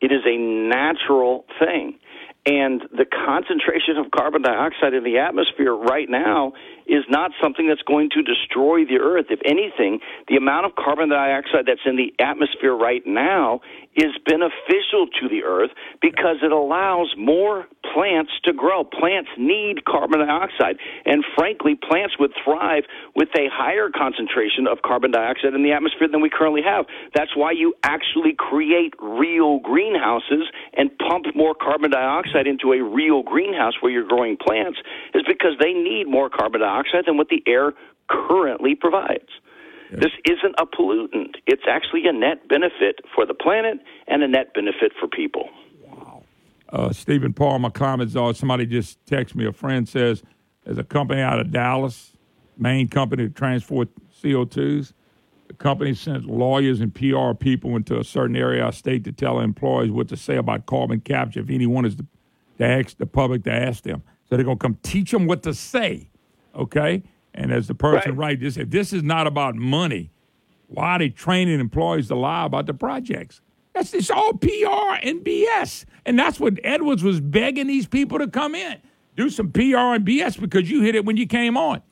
[0.00, 1.98] It is a natural thing.
[2.46, 6.54] And the concentration of carbon dioxide in the atmosphere right now
[6.86, 9.26] is not something that's going to destroy the earth.
[9.28, 13.60] If anything, the amount of carbon dioxide that's in the atmosphere right now
[13.96, 18.84] is beneficial to the earth because it allows more plants to grow.
[18.84, 20.76] Plants need carbon dioxide.
[21.04, 22.84] And frankly, plants would thrive
[23.16, 26.86] with a higher concentration of carbon dioxide in the atmosphere than we currently have.
[27.14, 33.22] That's why you actually create real greenhouses and pump more carbon dioxide into a real
[33.22, 34.78] greenhouse where you're growing plants,
[35.14, 37.72] is because they need more carbon dioxide than what the air
[38.08, 39.28] currently provides.
[39.98, 41.36] This isn't a pollutant.
[41.46, 45.48] It's actually a net benefit for the planet and a net benefit for people.
[46.72, 48.34] uh, Stephen Paul, my climate czar.
[48.34, 49.46] Somebody just texted me.
[49.46, 50.22] A friend says
[50.64, 52.12] there's a company out of Dallas,
[52.56, 53.88] main company to transport
[54.22, 54.92] CO2s.
[55.48, 59.40] The company sent lawyers and PR people into a certain area of state to tell
[59.40, 61.40] employees what to say about carbon capture.
[61.40, 62.06] If anyone is to,
[62.58, 65.42] to ask the public to ask them, so they're going to come teach them what
[65.42, 66.08] to say.
[66.54, 67.02] Okay,
[67.34, 70.10] and as the person right, this if this is not about money,
[70.66, 73.40] why are they training employees to lie about the projects?
[73.74, 75.84] That's it's all PR and BS.
[76.04, 78.78] And that's what Edwards was begging these people to come in.
[79.16, 81.82] Do some PR and BS because you hit it when you came on.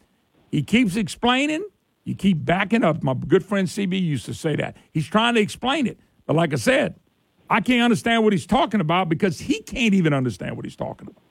[0.51, 1.65] He keeps explaining,
[2.05, 3.03] you keep backing up.
[3.03, 4.77] My good friend CB used to say that.
[4.93, 5.99] He's trying to explain it.
[6.27, 6.95] But like I said,
[7.51, 11.09] I can't understand what he's talking about because he can't even understand what he's talking
[11.09, 11.23] about.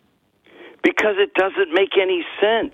[0.83, 2.73] Because it doesn't make any sense.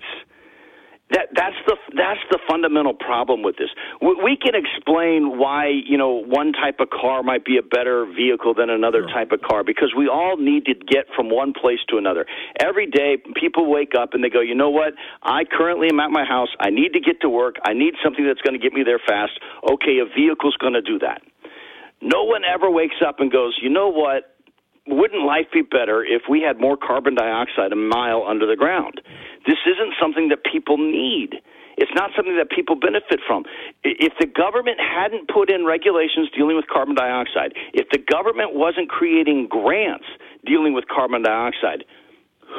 [1.10, 3.68] That that's the that's the fundamental problem with this.
[4.00, 8.06] We, we can explain why you know one type of car might be a better
[8.06, 11.80] vehicle than another type of car because we all need to get from one place
[11.90, 12.24] to another.
[12.58, 14.94] Every day, people wake up and they go, you know what?
[15.22, 16.48] I currently am at my house.
[16.58, 17.56] I need to get to work.
[17.66, 19.32] I need something that's going to get me there fast.
[19.70, 21.20] Okay, a vehicle's going to do that.
[22.00, 24.33] No one ever wakes up and goes, you know what?
[24.86, 29.00] Wouldn't life be better if we had more carbon dioxide a mile under the ground?
[29.46, 31.40] This isn't something that people need.
[31.76, 33.44] It's not something that people benefit from.
[33.82, 38.90] If the government hadn't put in regulations dealing with carbon dioxide, if the government wasn't
[38.90, 40.06] creating grants
[40.46, 41.84] dealing with carbon dioxide,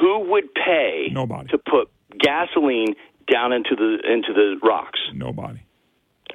[0.01, 1.47] who would pay Nobody.
[1.49, 2.95] to put gasoline
[3.31, 4.99] down into the into the rocks?
[5.13, 5.61] Nobody.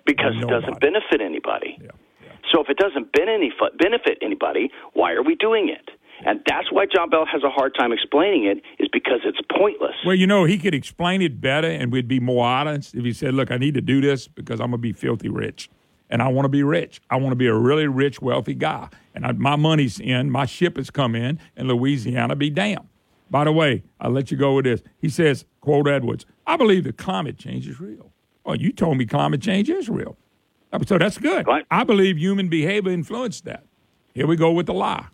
[0.06, 1.78] Because it doesn't benefit anybody.
[2.52, 5.90] So if it doesn't benefit anybody, why are we doing it?
[6.24, 9.94] And that's why John Bel has a hard time explaining it, is because it's pointless.
[10.04, 13.12] Well, you know, he could explain it better and we'd be more honest if he
[13.12, 15.70] said, Look, I need to do this because I'm going to be filthy rich.
[16.10, 17.00] And I want to be rich.
[17.08, 18.88] I want to be a really rich, wealthy guy.
[19.14, 22.88] And I, my money's in, my ship has come in, and Louisiana be damned.
[23.30, 24.82] By the way, I'll let you go with this.
[24.98, 28.10] He says, quote Edwards, I believe that climate change is real.
[28.44, 30.16] Oh, you told me climate change is real.
[30.86, 31.46] So that's good.
[31.70, 33.64] I believe human behavior influenced that.
[34.14, 35.06] Here we go with the lie.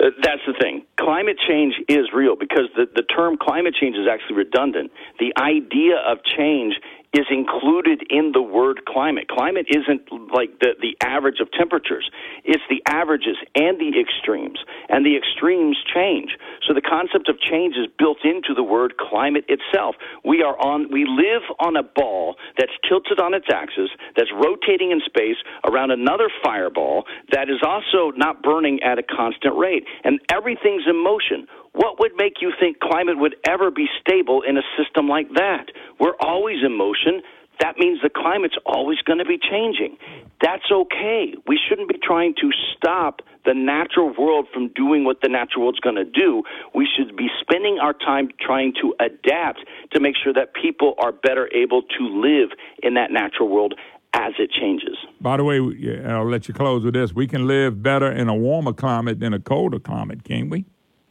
[0.00, 0.84] Uh, That's the thing.
[1.00, 4.92] Climate change is real because the, the term climate change is actually redundant.
[5.18, 6.74] The idea of change
[7.12, 9.28] is included in the word climate.
[9.28, 10.02] Climate isn't
[10.32, 12.10] like the, the average of temperatures,
[12.44, 14.58] it's the averages and the extremes.
[14.88, 16.36] And the extremes change.
[16.66, 19.96] So the concept of change is built into the word climate itself.
[20.24, 24.90] We are on we live on a ball that's tilted on its axis, that's rotating
[24.90, 29.84] in space around another fireball that is also not burning at a constant rate.
[30.04, 31.46] And everything's in motion.
[31.72, 35.66] What would make you think climate would ever be stable in a system like that?
[36.00, 37.22] We're always in motion.
[37.60, 39.96] That means the climate's always going to be changing.
[40.40, 41.34] That's okay.
[41.46, 45.80] We shouldn't be trying to stop the natural world from doing what the natural world's
[45.80, 46.44] going to do.
[46.74, 49.60] We should be spending our time trying to adapt
[49.92, 52.50] to make sure that people are better able to live
[52.82, 53.74] in that natural world
[54.14, 54.96] as it changes.
[55.20, 57.12] By the way, uh, I'll let you close with this.
[57.12, 60.64] We can live better in a warmer climate than a colder climate, can't we?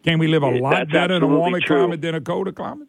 [0.08, 1.80] Can we live a lot better in a warmer true.
[1.80, 2.88] climate than a colder climate?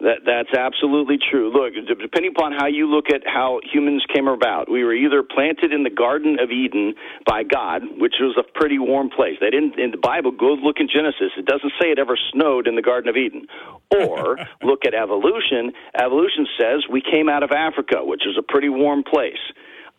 [0.00, 1.54] That that's absolutely true.
[1.54, 5.72] Look, depending upon how you look at how humans came about, we were either planted
[5.72, 9.38] in the Garden of Eden by God, which was a pretty warm place.
[9.40, 10.32] They didn't in the Bible.
[10.32, 13.46] Go look in Genesis; it doesn't say it ever snowed in the Garden of Eden.
[13.94, 15.70] Or look at evolution.
[15.94, 19.38] Evolution says we came out of Africa, which is a pretty warm place.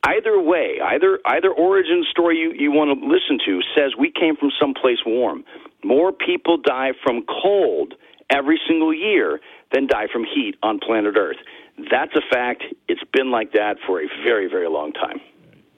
[0.05, 4.35] Either way, either either origin story you, you want to listen to says we came
[4.35, 5.45] from someplace warm.
[5.83, 7.93] More people die from cold
[8.29, 9.39] every single year
[9.71, 11.37] than die from heat on planet Earth.
[11.89, 12.63] That's a fact.
[12.89, 15.21] It's been like that for a very, very long time.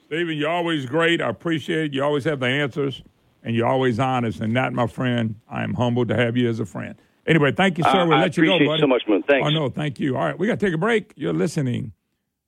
[0.07, 1.21] Stephen, you're always great.
[1.21, 1.93] I appreciate it.
[1.93, 3.03] You always have the answers,
[3.43, 4.39] and you're always honest.
[4.39, 6.95] And that, my friend, I am humbled to have you as a friend.
[7.28, 7.89] Anyway, thank you, sir.
[7.89, 8.80] Uh, we'll I let you go, buddy.
[8.80, 9.23] so much, Moon.
[9.28, 9.47] Thanks.
[9.47, 10.15] Oh, no, thank you.
[10.15, 11.13] All right, we got to take a break.
[11.15, 11.93] You're listening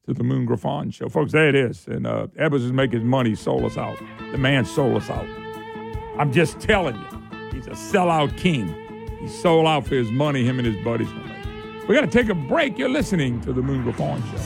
[0.07, 1.09] to the Moon Griffon Show.
[1.09, 1.85] Folks, there it is.
[1.87, 3.97] And uh, Evans is making money, sold us out.
[4.31, 5.27] The man sold us out.
[6.17, 8.73] I'm just telling you, he's a sellout king.
[9.19, 11.09] He sold out for his money, him and his buddies.
[11.89, 12.77] We got to take a break.
[12.77, 14.37] You're listening to the Moon Griffon Show.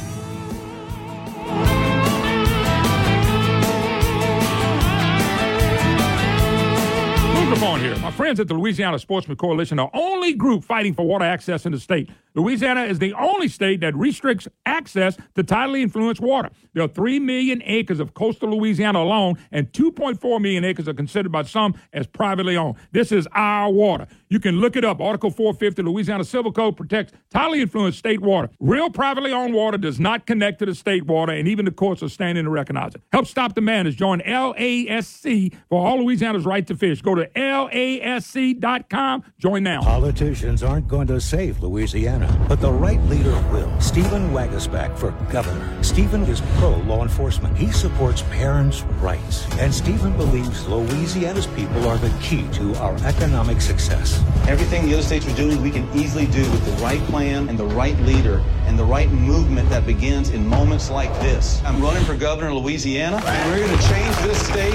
[7.52, 7.96] Microphone here.
[7.98, 11.72] My friends at the Louisiana Sportsman Coalition are only group fighting for water access in
[11.72, 12.10] the state.
[12.34, 16.50] Louisiana is the only state that restricts access to tidally influenced water.
[16.74, 21.32] There are 3 million acres of coastal Louisiana alone, and 2.4 million acres are considered
[21.32, 22.78] by some as privately owned.
[22.92, 24.08] This is our water.
[24.30, 25.02] You can look it up.
[25.02, 28.50] Article 450 Louisiana Civil Code protects tidally influenced state water.
[28.60, 32.02] Real privately owned water does not connect to the state water, and even the courts
[32.02, 33.02] are standing to recognize it.
[33.12, 33.96] Help stop the madness.
[33.96, 37.02] Join LASC for all Louisiana's right to fish.
[37.02, 39.24] Go to lasc.com.
[39.38, 39.82] Join now.
[39.82, 43.72] Politicians aren't going to save Louisiana, but the right leader will.
[43.80, 45.84] Stephen Waguespack for governor.
[45.84, 47.58] Stephen is pro law enforcement.
[47.58, 49.48] He supports parents' rights.
[49.60, 54.24] And Stephen believes Louisiana's people are the key to our economic success.
[54.48, 57.58] Everything the other states are doing, we can easily do with the right plan and
[57.58, 61.62] the right leader and the right movement that begins in moments like this.
[61.64, 64.74] I'm running for governor in Louisiana, and we're going to change this state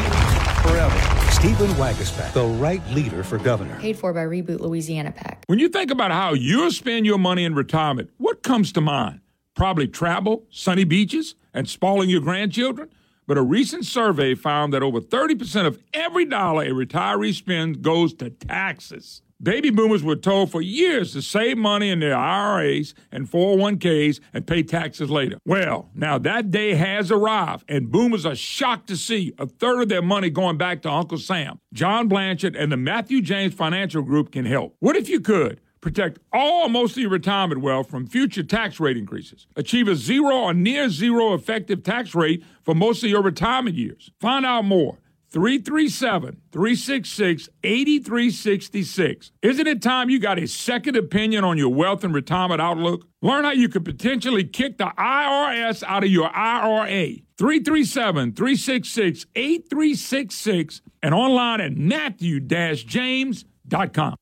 [0.62, 1.25] forever.
[1.36, 3.78] Stephen Waguespack, the right leader for governor.
[3.78, 5.44] Paid for by Reboot Louisiana PAC.
[5.48, 9.20] When you think about how you'll spend your money in retirement, what comes to mind?
[9.54, 12.88] Probably travel, sunny beaches, and spoiling your grandchildren.
[13.28, 18.14] but a recent survey found that over 30% of every dollar a retiree spends goes
[18.14, 19.20] to taxes.
[19.42, 24.46] Baby boomers were told for years to save money in their IRAs and 401ks and
[24.46, 25.36] pay taxes later.
[25.44, 29.88] Well, now that day has arrived, and boomers are shocked to see a third of
[29.90, 31.60] their money going back to Uncle Sam.
[31.74, 34.74] John Blanchard and the Matthew James Financial Group can help.
[34.80, 35.60] What if you could?
[35.82, 39.46] Protect all most of your retirement wealth from future tax rate increases.
[39.54, 44.10] Achieve a zero or near zero effective tax rate for most of your retirement years.
[44.18, 44.98] Find out more.
[45.30, 49.32] 337 366 8366.
[49.42, 53.06] Isn't it time you got a second opinion on your wealth and retirement outlook?
[53.22, 57.16] Learn how you could potentially kick the IRS out of your IRA.
[57.38, 64.16] 337 366 8366 and online at matthew james.com.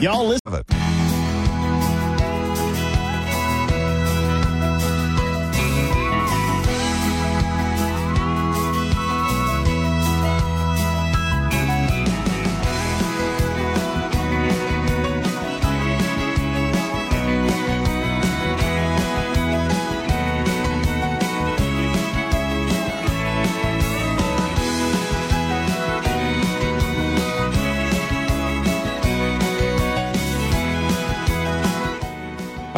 [0.00, 0.97] Y'all listen.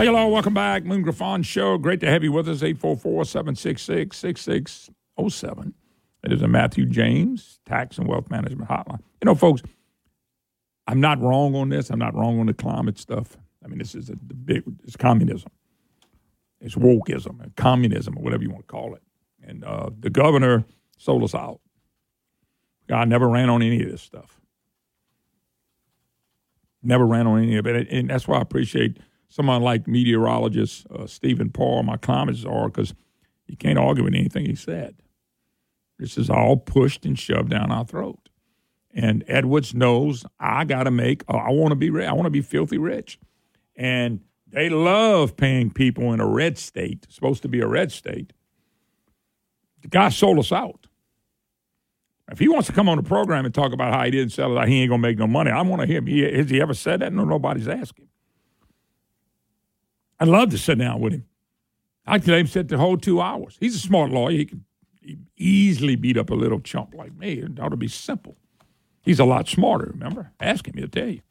[0.00, 0.86] Hey, hello, welcome back.
[0.86, 1.76] Moon Griffon Show.
[1.76, 2.62] Great to have you with us.
[2.62, 5.74] 844 766 6607.
[6.24, 9.00] It is a Matthew James Tax and Wealth Management Hotline.
[9.20, 9.60] You know, folks,
[10.86, 11.90] I'm not wrong on this.
[11.90, 13.36] I'm not wrong on the climate stuff.
[13.62, 15.50] I mean, this is a, big, it's communism.
[16.62, 19.02] It's wokeism communism or whatever you want to call it.
[19.46, 20.64] And uh, the governor
[20.96, 21.60] sold us out.
[22.88, 24.40] God never ran on any of this stuff.
[26.82, 27.86] Never ran on any of it.
[27.90, 28.96] And that's why I appreciate
[29.30, 32.92] someone like meteorologist uh, Stephen Paul, my comments are because
[33.46, 34.96] you can't argue with anything he said.
[35.98, 38.28] This is all pushed and shoved down our throat.
[38.92, 41.22] And Edwards knows I got to make.
[41.28, 41.88] Uh, I want to be.
[42.04, 43.20] I want to be filthy rich,
[43.76, 48.32] and they love paying people in a red state, supposed to be a red state.
[49.82, 50.88] The guy sold us out.
[52.32, 54.56] If he wants to come on the program and talk about how he didn't sell
[54.58, 55.52] it, he ain't gonna make no money.
[55.52, 56.06] I want to hear him.
[56.06, 57.12] He, has he ever said that?
[57.12, 58.09] No, nobody's asking.
[60.20, 61.24] I'd love to sit down with him.
[62.06, 63.56] I'd let him sit the whole two hours.
[63.58, 64.36] He's a smart lawyer.
[64.36, 64.64] He can
[65.36, 67.34] easily beat up a little chump like me.
[67.34, 68.36] It ought to be simple.
[69.02, 70.32] He's a lot smarter, remember?
[70.38, 71.22] Ask him, he'll tell you.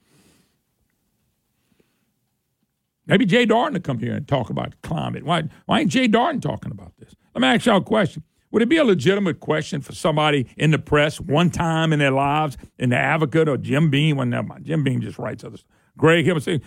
[3.05, 5.23] Maybe Jay Dardenne to come here and talk about climate.
[5.23, 7.15] Why, why ain't Jay Dardenne talking about this?
[7.33, 8.23] Let me ask y'all a question.
[8.51, 12.11] Would it be a legitimate question for somebody in the press one time in their
[12.11, 14.17] lives, in the Advocate or Jim Beam?
[14.17, 14.65] Well, never mind.
[14.65, 15.69] Jim Beam just writes other stuff.
[15.97, 16.61] Greg Hill would say,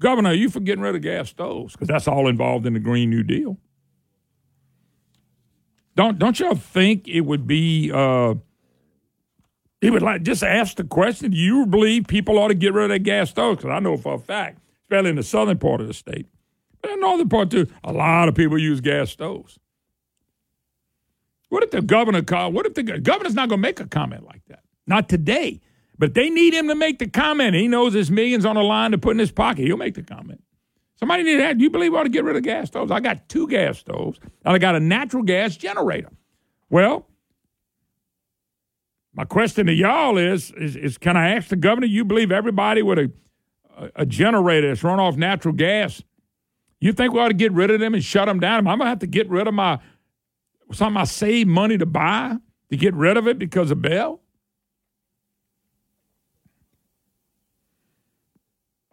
[0.00, 1.72] Governor, are you for getting rid of gas stoves?
[1.72, 3.58] Because that's all involved in the Green New Deal.
[5.96, 8.34] Don't don't y'all think it would be uh
[9.80, 12.84] he would like just ask the question, do you believe people ought to get rid
[12.84, 13.58] of their gas stoves?
[13.58, 16.26] Because I know for a fact, especially in the southern part of the state,
[16.80, 19.58] but in the northern part too, a lot of people use gas stoves.
[21.48, 22.22] What if the governor?
[22.50, 24.60] What if the governor's not going to make a comment like that?
[24.86, 25.60] Not today.
[25.98, 27.54] But they need him to make the comment.
[27.54, 29.64] He knows his millions on the line to put in his pocket.
[29.64, 30.42] He'll make the comment.
[30.98, 32.90] Somebody need to ask, do you believe we ought to get rid of gas stoves?
[32.90, 36.10] I got two gas stoves, and I got a natural gas generator.
[36.70, 37.06] Well,
[39.14, 42.82] my question to y'all is, is, is can I ask the governor, you believe everybody
[42.82, 43.12] with a,
[43.76, 46.02] a, a generator that's run off natural gas,
[46.80, 48.58] you think we ought to get rid of them and shut them down?
[48.58, 49.78] I'm going to have to get rid of my,
[50.72, 52.36] something I save money to buy
[52.70, 54.20] to get rid of it because of Bel?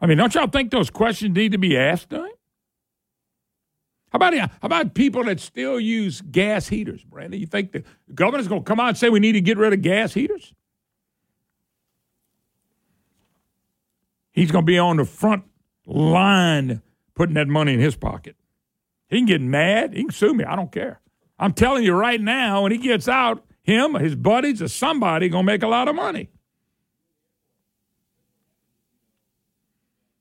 [0.06, 2.28] I mean, don't y'all think those questions need to be asked of?
[4.12, 7.39] How about, how about people that still use gas heaters, Brandon?
[7.39, 7.84] You think the
[8.14, 10.53] governor's going to come out and say we need to get rid of gas heaters?
[14.32, 15.45] He's going to be on the front
[15.88, 16.84] line
[17.16, 18.36] putting that money in his pocket.
[19.10, 19.95] He can get mad.
[19.95, 20.43] He can sue me.
[20.43, 21.01] I don't care.
[21.39, 25.47] I'm telling you right now, when he gets out, him, his buddies, or somebody going
[25.47, 26.30] to make a lot of money.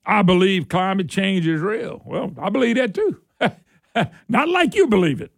[0.07, 2.02] I believe climate change is real.
[2.05, 3.20] Well, I believe that too.
[4.28, 5.32] Not like you believe it.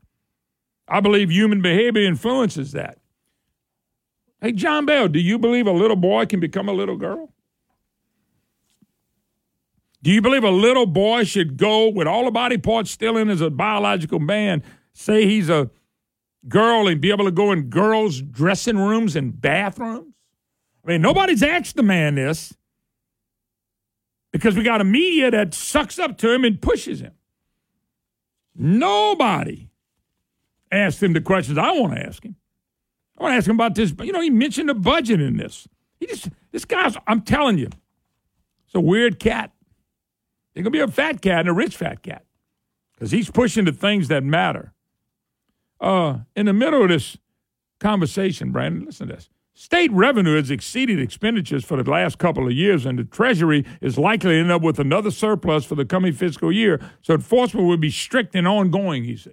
[0.89, 2.99] I believe human behavior influences that.
[4.41, 7.33] Hey, John Bel, do you believe a little boy can become a little girl?
[10.03, 13.29] Do you believe a little boy should go with all the body parts still in
[13.29, 14.63] as a biological man,
[14.93, 15.71] say he's a
[16.49, 20.15] girl and be able to go in girls' dressing rooms and bathrooms?
[20.85, 22.55] I mean, nobody's asked the man this
[24.37, 27.13] because we got a media that sucks up to him and pushes him.
[28.55, 29.71] Nobody.
[30.71, 32.37] ask him the questions I want to ask him.
[33.17, 33.95] I want to ask him about this.
[34.03, 35.67] You know, he mentioned the budget in this.
[35.99, 36.97] He just this guy's.
[37.07, 37.69] I'm telling you,
[38.67, 39.53] it's a weird cat.
[40.53, 42.27] There's gonna be a fat cat and a rich fat cat
[42.93, 44.75] because he's pushing the things that matter.
[45.81, 47.17] Uh, in the middle of this
[47.81, 49.31] conversation, Brandon, listen to this.
[49.59, 53.97] State revenue has exceeded expenditures for the last couple of years, and the Treasury is
[53.97, 56.79] likely to end up with another surplus for the coming fiscal year.
[57.01, 59.33] So enforcement will be strict and ongoing, he said.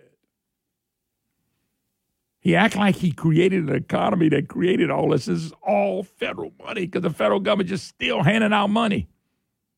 [2.40, 5.26] He act like he created an economy that created all this.
[5.26, 9.10] This is all federal money because the federal government just still handing out money.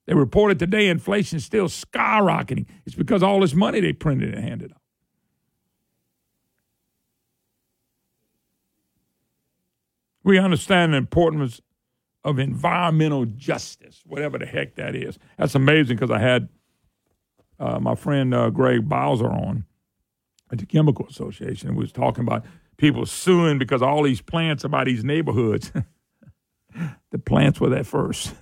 [0.06, 2.68] They reported today inflation is still skyrocketing.
[2.86, 4.82] It's because all this money they printed and handed out.
[10.26, 11.62] We understand the importance
[12.24, 15.20] of environmental justice, whatever the heck that is.
[15.38, 16.50] That's amazing because I had
[17.60, 19.66] uh, my friend uh, Greg Bowser on
[20.52, 21.76] at the Chemical Association.
[21.76, 22.44] We was talking about
[22.78, 25.72] people suing because all these plants by these neighborhoods.
[27.12, 28.34] the plants were there first.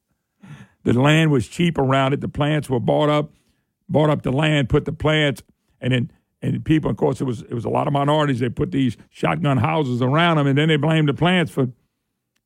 [0.84, 2.20] the land was cheap around it.
[2.20, 3.32] The plants were bought up,
[3.88, 5.42] bought up the land, put the plants,
[5.80, 8.38] and then and people, of course, it was it was a lot of minorities.
[8.40, 11.68] They put these shotgun houses around them, and then they blamed the plants for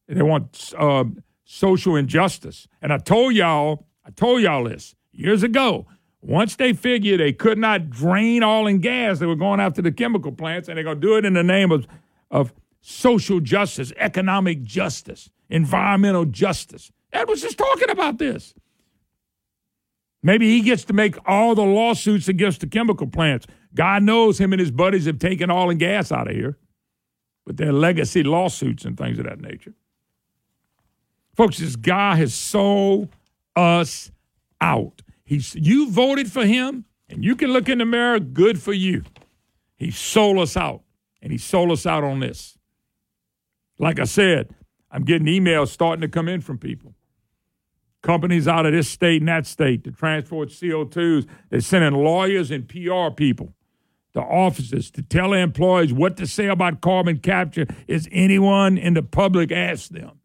[0.08, 1.04] they want uh,
[1.44, 2.68] social injustice.
[2.80, 5.86] And I told y'all, I told y'all this years ago.
[6.24, 9.90] Once they figured they could not drain oil and gas, they were going after the
[9.90, 11.86] chemical plants, and they're going to do it in the name of
[12.30, 16.90] of social justice, economic justice, environmental justice.
[17.12, 18.54] Ed was just talking about this.
[20.22, 23.46] Maybe he gets to make all the lawsuits against the chemical plants.
[23.74, 26.58] God knows him and his buddies have taken oil and gas out of here
[27.46, 29.74] with their legacy lawsuits and things of that nature.
[31.34, 33.08] Folks, this guy has sold
[33.56, 34.10] us
[34.60, 35.02] out.
[35.24, 39.04] He's you voted for him, and you can look in the mirror, good for you.
[39.76, 40.82] He sold us out,
[41.22, 42.58] and he sold us out on this.
[43.78, 44.54] Like I said,
[44.90, 46.94] I'm getting emails starting to come in from people
[48.02, 51.26] companies out of this state and that state to transport CO2s.
[51.48, 53.54] They're sending lawyers and PR people
[54.14, 57.66] to offices to tell employees what to say about carbon capture.
[57.88, 60.20] Is anyone in the public asked them?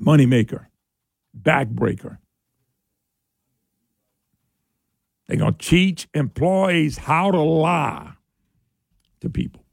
[0.00, 0.66] Moneymaker,
[1.38, 2.18] backbreaker.
[5.26, 8.14] They're going to teach employees how to lie
[9.20, 9.64] to people.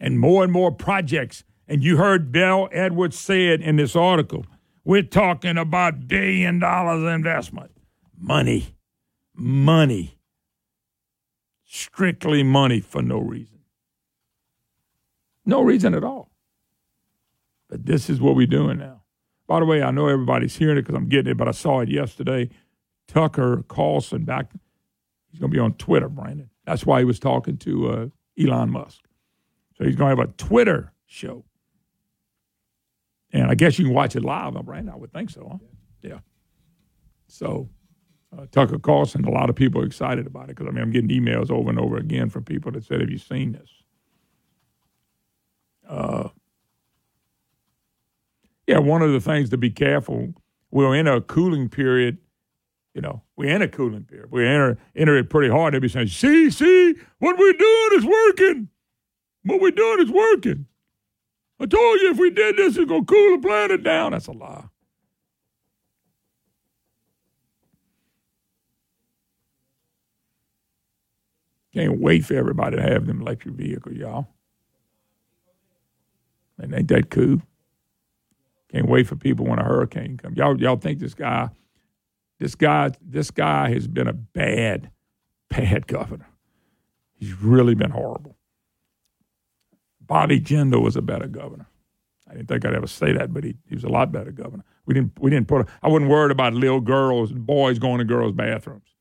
[0.00, 4.44] And more and more projects and you heard Bill Edwards said in this article.
[4.84, 7.70] We're talking about billion dollars investment.
[8.18, 8.74] Money.
[9.34, 10.18] Money.
[11.64, 13.60] Strictly money for no reason.
[15.44, 16.30] No reason at all.
[17.68, 19.02] But this is what we're doing now.
[19.46, 21.80] By the way, I know everybody's hearing it because I'm getting it, but I saw
[21.80, 22.50] it yesterday.
[23.08, 24.52] Tucker Carlson back.
[25.30, 26.50] He's going to be on Twitter, Brandon.
[26.64, 28.06] That's why he was talking to uh,
[28.38, 29.00] Elon Musk.
[29.76, 31.44] So he's going to have a Twitter show.
[33.32, 34.92] And I guess you can watch it live, Brandon.
[34.94, 35.48] I would think so.
[35.50, 35.58] Huh?
[36.02, 36.18] Yeah.
[37.26, 37.70] So
[38.36, 40.90] uh, Tucker Carlson, a lot of people are excited about it because I mean I'm
[40.90, 43.70] getting emails over and over again from people that said, "Have you seen this?"
[45.86, 46.28] Uh,
[48.66, 50.34] yeah, one of the things to be careful.
[50.70, 52.18] We're in a cooling period.
[52.94, 54.30] You know, we're in a cooling period.
[54.30, 55.74] We enter enter it pretty hard.
[55.74, 58.68] They'll be saying, "See, see, what we're doing is working.
[59.44, 60.66] What we're doing is working."
[61.60, 64.12] I told you if we did this, it's going to cool the planet down.
[64.12, 64.64] That's a lie.
[71.74, 74.28] Can't wait for everybody to have them electric vehicles, y'all.
[76.58, 77.42] And ain't that cool?
[78.70, 80.36] Can't wait for people when a hurricane comes.
[80.36, 81.50] Y'all, y'all think this guy,
[82.38, 84.90] this guy, this guy has been a bad,
[85.48, 86.28] bad governor.
[87.14, 88.36] He's really been horrible.
[90.00, 91.66] Bobby Jindal was a better governor.
[92.28, 94.64] I didn't think I'd ever say that, but he, he was a lot better governor.
[94.86, 95.68] We didn't we didn't put.
[95.82, 98.91] I wasn't worried about little girls and boys going to girls' bathrooms.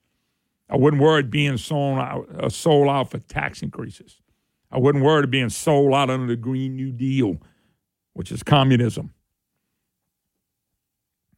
[0.71, 4.21] I wouldn't worried being sold out, uh, sold out for tax increases.
[4.71, 7.37] I wouldn't worried being sold out under the Green New Deal,
[8.13, 9.13] which is communism.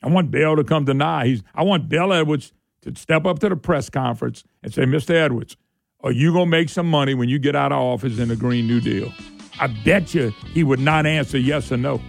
[0.03, 1.25] I want Bill to come deny.
[1.25, 1.41] He's.
[1.55, 5.11] I want Bill Edwards to step up to the press conference and say, "Mr.
[5.11, 5.57] Edwards,
[6.01, 8.67] are you gonna make some money when you get out of office in the Green
[8.67, 9.11] New Deal?"
[9.59, 12.01] I bet you he would not answer yes or no.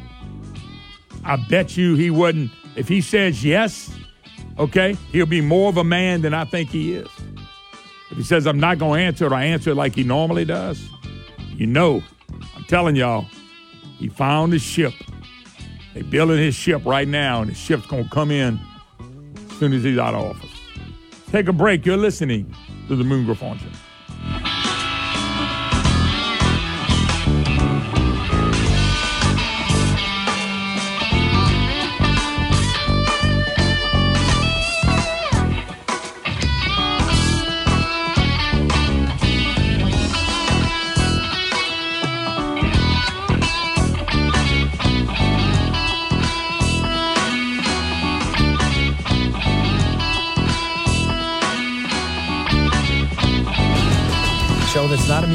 [1.25, 2.51] I bet you he wouldn't.
[2.77, 3.91] If he says yes,
[4.59, 7.09] okay, he'll be more of a man than I think he is.
[8.11, 10.45] If he says, I'm not going to answer it, I answer it like he normally
[10.45, 10.89] does,
[11.57, 12.03] you know,
[12.57, 13.27] I'm telling y'all,
[13.99, 14.93] he found his ship.
[15.95, 18.59] They're building his ship right now, and his ship's going to come in
[19.51, 20.51] as soon as he's out of office.
[21.31, 21.87] take a break.
[21.87, 22.53] You're listening
[22.89, 23.67] to the Moon Griffon Show.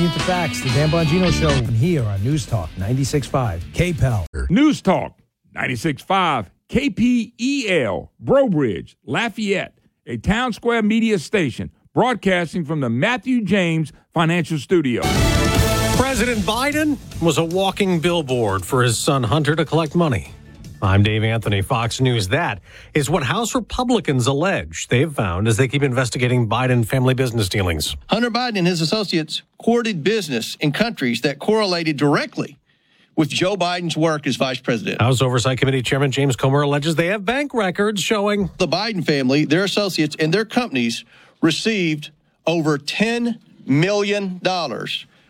[0.09, 0.61] Show that's to facts.
[0.61, 4.49] The Dan Bongino Show and here on News Talk 96.5 KPEL.
[4.49, 5.19] News Talk
[5.55, 14.57] 96.5 KPEL, Brobridge, Lafayette, a town square media station broadcasting from the Matthew James Financial
[14.57, 15.01] Studio.
[15.95, 20.31] President Biden was a walking billboard for his son Hunter to collect money.
[20.81, 22.29] I'm Dave Anthony, Fox News.
[22.29, 22.61] That
[22.93, 27.97] is what House Republicans allege they've found as they keep investigating Biden family business dealings.
[28.09, 32.57] Hunter Biden and his associates courted business in countries that correlated directly
[33.17, 35.01] with Joe Biden's work as vice president.
[35.01, 39.43] House Oversight Committee Chairman James Comer alleges they have bank records showing The Biden family,
[39.43, 41.03] their associates, and their companies
[41.41, 42.11] received
[42.47, 44.39] over $10 million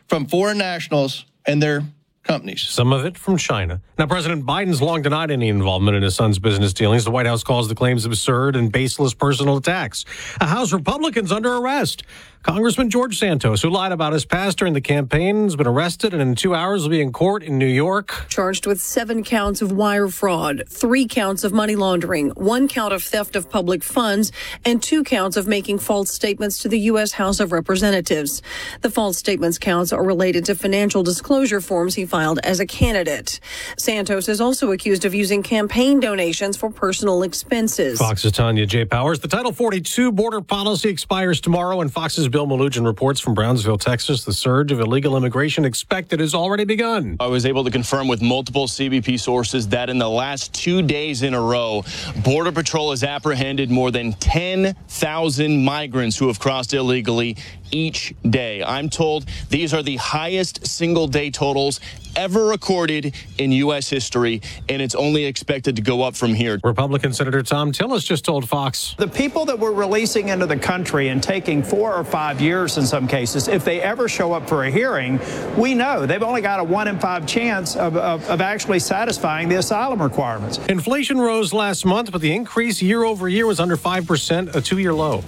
[0.07, 1.83] from foreign nationals and their
[2.23, 2.61] companies.
[2.61, 3.81] Some of it from China.
[3.97, 7.05] Now, President Biden's long denied any involvement in his son's business dealings.
[7.05, 10.05] The White House calls the claims absurd and baseless personal attacks.
[10.39, 12.03] A House Republicans under arrest.
[12.43, 16.21] Congressman George Santos, who lied about his past during the campaign, has been arrested and
[16.21, 18.27] in two hours will be in court in New York.
[18.29, 23.03] Charged with seven counts of wire fraud, three counts of money laundering, one count of
[23.03, 24.31] theft of public funds,
[24.63, 27.11] and two counts of making false statements to the U.S.
[27.11, 28.41] House of Representatives.
[28.81, 33.41] The false statements counts are related to financial disclosure forms he filed as a candidate.
[33.77, 37.99] Santos is also accused of using campaign donations for personal expenses.
[37.99, 38.85] Fox's Tanya J.
[38.85, 39.19] Powers.
[39.19, 44.23] The Title 42 border policy expires tomorrow, and Fox's Bill Melugin reports from Brownsville, Texas.
[44.23, 47.17] The surge of illegal immigration expected has already begun.
[47.19, 51.23] I was able to confirm with multiple CBP sources that in the last two days
[51.23, 51.83] in a row,
[52.23, 57.35] Border Patrol has apprehended more than 10,000 migrants who have crossed illegally
[57.71, 58.63] each day.
[58.63, 61.79] I'm told these are the highest single day totals
[62.15, 63.89] ever recorded in U.S.
[63.89, 66.59] history, and it's only expected to go up from here.
[66.63, 68.95] Republican Senator Thom Tillis just told Fox.
[68.97, 72.85] The people that we're releasing into the country and taking four or five years in
[72.85, 75.19] some cases, if they ever show up for a hearing,
[75.57, 79.49] we know they've only got a one in five chance of, of, of actually satisfying
[79.49, 80.59] the asylum requirements.
[80.67, 84.77] Inflation rose last month, but the increase year over year was under 5%, a two
[84.79, 85.23] year low.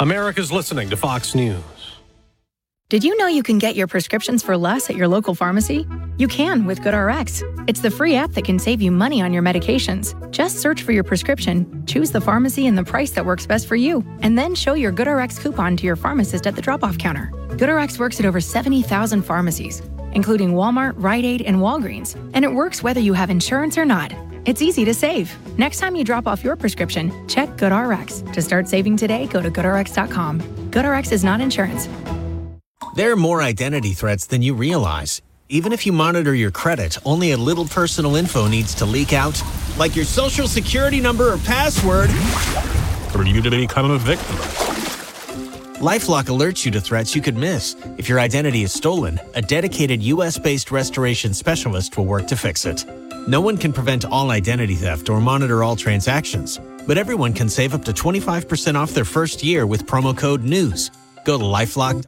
[0.00, 1.62] America's listening to Fox News.
[2.90, 5.86] Did you know you can get your prescriptions for less at your local pharmacy?
[6.16, 7.66] You can with GoodRx.
[7.68, 10.14] It's the free app that can save you money on your medications.
[10.30, 13.76] Just search for your prescription, choose the pharmacy and the price that works best for
[13.76, 17.30] you, and then show your GoodRx coupon to your pharmacist at the drop off counter.
[17.58, 19.82] GoodRx works at over 70,000 pharmacies,
[20.12, 24.14] including Walmart, Rite Aid, and Walgreens, and it works whether you have insurance or not.
[24.46, 25.30] It's easy to save.
[25.58, 28.32] Next time you drop off your prescription, check GoodRx.
[28.32, 30.40] To start saving today, go to goodrx.com.
[30.70, 31.86] GoodRx is not insurance.
[32.94, 35.20] There are more identity threats than you realize.
[35.48, 39.40] Even if you monitor your credit, only a little personal info needs to leak out,
[39.78, 42.10] like your social security number or password.
[43.14, 44.36] Are you to become a victim?
[45.80, 47.76] Lifelock alerts you to threats you could miss.
[47.98, 52.66] If your identity is stolen, a dedicated US based restoration specialist will work to fix
[52.66, 52.84] it.
[53.28, 57.74] No one can prevent all identity theft or monitor all transactions, but everyone can save
[57.74, 60.90] up to 25% off their first year with promo code NEWS.
[61.24, 62.04] Go to lifelock.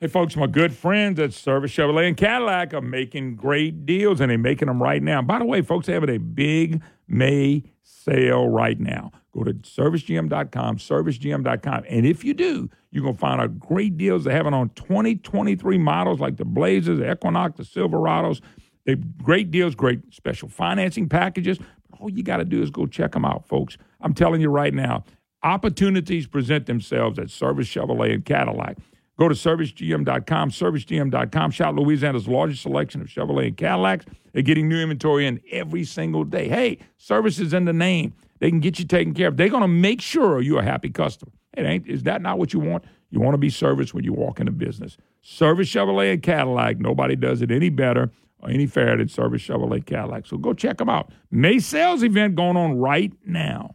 [0.00, 4.30] Hey, folks, my good friends at Service Chevrolet and Cadillac are making great deals, and
[4.30, 5.20] they're making them right now.
[5.22, 9.10] By the way, folks, they're having a big May sale right now.
[9.32, 11.84] Go to servicegm.com, servicegm.com.
[11.88, 15.78] And if you do, you're going to find out great deals they're having on 2023
[15.78, 18.40] models like the Blazers, the Equinox, the Silverados.
[18.86, 21.58] They great deals, great special financing packages.
[21.98, 23.76] All you got to do is go check them out, folks.
[24.00, 25.02] I'm telling you right now,
[25.42, 28.76] opportunities present themselves at Service Chevrolet and Cadillac.
[29.18, 31.50] Go to servicegm.com, servicegm.com.
[31.50, 34.06] Shout Louisiana's largest selection of Chevrolet and Cadillacs.
[34.32, 36.48] They're getting new inventory in every single day.
[36.48, 38.14] Hey, service is in the name.
[38.38, 39.36] They can get you taken care of.
[39.36, 41.32] They're going to make sure you're a happy customer.
[41.56, 42.84] It ain't, is that not what you want?
[43.10, 44.96] You want to be serviced when you walk into business.
[45.22, 46.78] Service Chevrolet and Cadillac.
[46.78, 50.26] Nobody does it any better or any fairer than Service Chevrolet Cadillac.
[50.26, 51.10] So go check them out.
[51.32, 53.74] May sales event going on right now.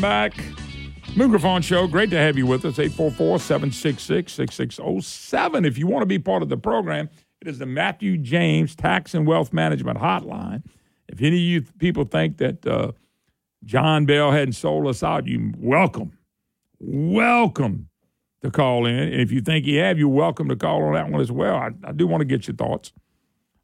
[0.00, 1.14] Welcome back.
[1.14, 1.86] Moon Griffon Show.
[1.86, 2.78] Great to have you with us.
[2.78, 5.66] 844-766-6607.
[5.66, 7.10] If you want to be part of the program,
[7.42, 10.64] it is the Matthew James Tax and Wealth Management Hotline.
[11.08, 12.92] If any of you people think that uh,
[13.64, 16.16] John Bel hadn't sold us out, you welcome,
[16.78, 17.90] welcome
[18.40, 18.94] to call in.
[18.94, 21.56] And if you think he have, you're welcome to call on that one as well.
[21.56, 22.94] I, I do want to get your thoughts.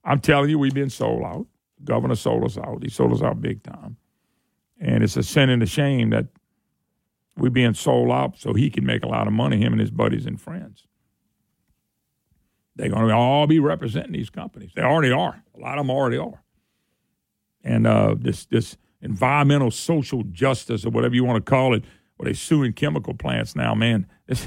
[0.05, 1.47] I'm telling you, we've been sold out.
[1.83, 2.83] Governor sold us out.
[2.83, 3.97] He sold us out big time.
[4.81, 6.27] And it's a sin and a shame that
[7.37, 9.91] we're being sold out so he can make a lot of money, him and his
[9.91, 10.87] buddies and friends.
[12.77, 14.73] They're going to all be representing these companies.
[14.75, 15.43] They already are.
[15.55, 16.43] A lot of them already are.
[17.65, 21.85] And uh, this this environmental social justice or whatever you want to call it,
[22.17, 24.47] where they suing chemical plants now, man, this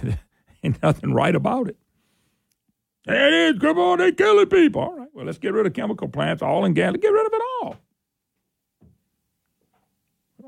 [0.64, 1.78] ain't nothing right about it.
[3.08, 3.60] It is.
[3.60, 4.82] Come on, they're killing people.
[4.82, 5.08] All right.
[5.14, 6.96] Well, let's get rid of chemical plants, all in gas.
[7.02, 7.78] Get rid of it all.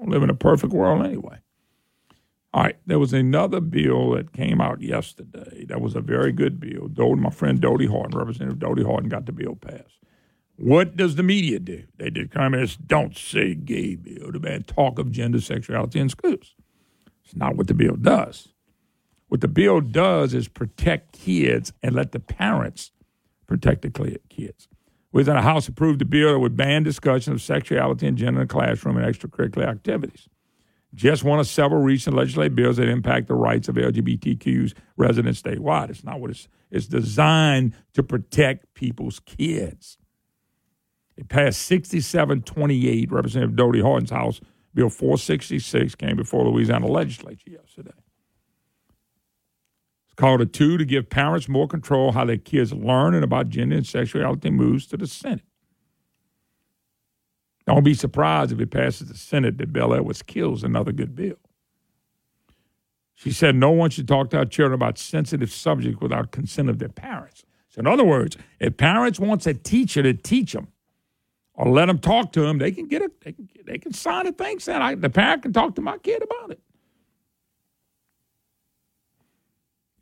[0.01, 1.37] Live in a perfect world anyway.
[2.53, 5.65] All right, there was another bill that came out yesterday.
[5.69, 6.89] That was a very good bill.
[7.15, 9.99] My friend Dodie Horton, Representative Dodie Horton, got the bill passed.
[10.57, 11.83] What does the media do?
[11.97, 16.55] They did communists don't say gay bill the ban talk of gender sexuality in schools.
[17.23, 18.49] It's not what the bill does.
[19.29, 22.91] What the bill does is protect kids and let the parents
[23.47, 24.67] protect the kids.
[25.13, 28.47] Within a House approved a bill that would ban discussion of sexuality and gender in
[28.47, 30.29] the classroom and extracurricular activities
[30.93, 35.89] just one of several recent legislative bills that impact the rights of LGBTQs residents statewide.
[35.89, 39.97] It's not what it's it's designed to protect people's kids.
[41.17, 44.39] It passed 6728, Representative Dodie Horton's House.
[44.73, 47.91] Bill 466 came before Louisiana legislature yesterday.
[50.21, 53.75] Called a two to give parents more control how their kids learn and about gender
[53.75, 55.41] and sexuality moves to the Senate.
[57.65, 61.39] Don't be surprised if it passes the Senate that Bel Edwards kills another good bill.
[63.15, 66.77] She said no one should talk to our children about sensitive subjects without consent of
[66.77, 67.43] their parents.
[67.69, 70.67] So, in other words, if parents wants a teacher to teach them
[71.55, 74.27] or let them talk to them, they can get a they can, they can sign
[74.27, 76.59] a thing saying the parent can talk to my kid about it.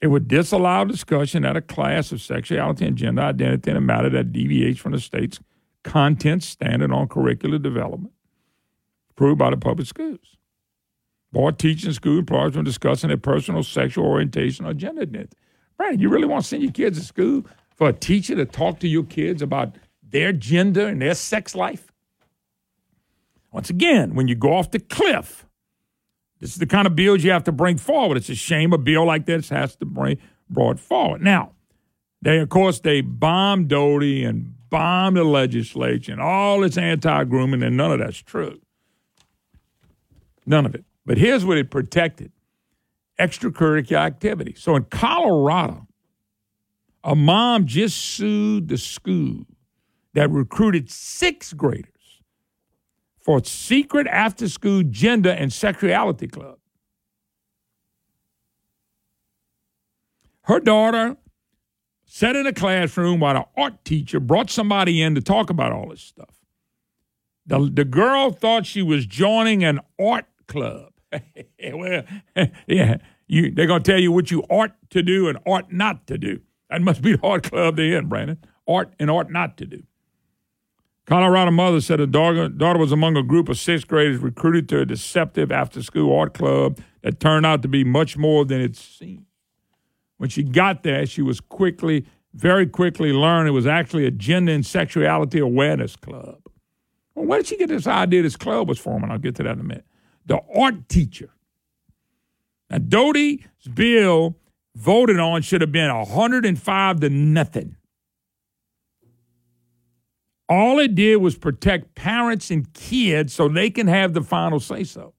[0.01, 4.09] It would disallow discussion at a class of sexuality and gender identity in a matter
[4.09, 5.39] that deviates from the state's
[5.83, 8.13] content standard on curricular development
[9.11, 10.37] approved by the public schools.
[11.31, 15.35] Board teaching school employees when discussing their personal sexual orientation or gender identity.
[15.77, 17.45] Brandon, you really want to send your kids to school
[17.75, 21.91] for a teacher to talk to your kids about their gender and their sex life?
[23.51, 25.45] Once again, when you go off the cliff,
[26.39, 28.17] this is the kind of bills you have to bring forward.
[28.17, 30.17] It's a shame a bill like this has to bring
[30.49, 31.21] brought forward.
[31.21, 31.51] Now,
[32.21, 37.75] they of course they bombed Dodie and bombed the legislature and all its anti-grooming, and
[37.75, 38.59] none of that's true.
[40.45, 40.85] None of it.
[41.05, 42.31] But here's what it protected:
[43.19, 44.55] extracurricular activity.
[44.57, 45.87] So in Colorado,
[47.03, 49.45] a mom just sued the school
[50.13, 51.91] that recruited sixth graders
[53.29, 56.57] for secret after-school gender and sexuality club.
[60.45, 61.15] Her daughter
[62.05, 65.89] sat in a classroom while the art teacher brought somebody in to talk about all
[65.89, 66.39] this stuff.
[67.45, 70.91] The, the girl thought she was joining an art club.
[71.71, 72.01] well,
[72.65, 76.07] yeah, you, they're going to tell you what you ought to do and ought not
[76.07, 76.41] to do.
[76.71, 78.39] That must be the art club they're in, Brandon.
[78.67, 79.83] Art and ought not to do.
[81.09, 84.85] Colorado mother said her daughter, was among a group of sixth graders recruited to a
[84.85, 89.25] deceptive after school art club that turned out to be much more than it seemed.
[90.17, 92.05] When she got there, she was quickly,
[92.35, 96.41] very quickly learned it was actually a gender and sexuality awareness club.
[97.15, 99.09] Well, where did she get this idea this club was forming?
[99.09, 99.85] I'll get to that in a minute.
[100.27, 101.31] The art teacher.
[102.69, 104.35] Now, Dodie's bill
[104.75, 107.77] voted on should have been 105 to nothing.
[110.49, 114.83] All it did was protect parents and kids so they can have the final say
[114.83, 115.13] so.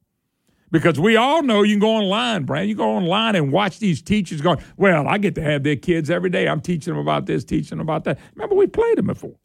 [0.72, 2.68] Because we all know you can go online, Brian.
[2.68, 6.10] You go online and watch these teachers going, Well, I get to have their kids
[6.10, 6.48] every day.
[6.48, 8.18] I'm teaching them about this, teaching them about that.
[8.34, 9.36] Remember, we played them before.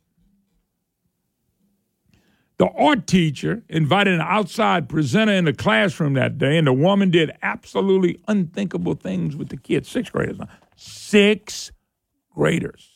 [2.57, 7.11] The art teacher invited an outside presenter in the classroom that day, and the woman
[7.11, 10.38] did absolutely unthinkable things with the kids, sixth graders.
[10.77, 11.71] Sixth
[12.33, 12.95] graders.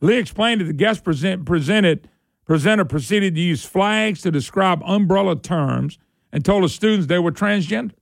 [0.00, 2.08] Lee explained that the guest present, presented,
[2.44, 5.98] presenter proceeded to use flags to describe umbrella terms
[6.32, 7.92] and told the students they were transgender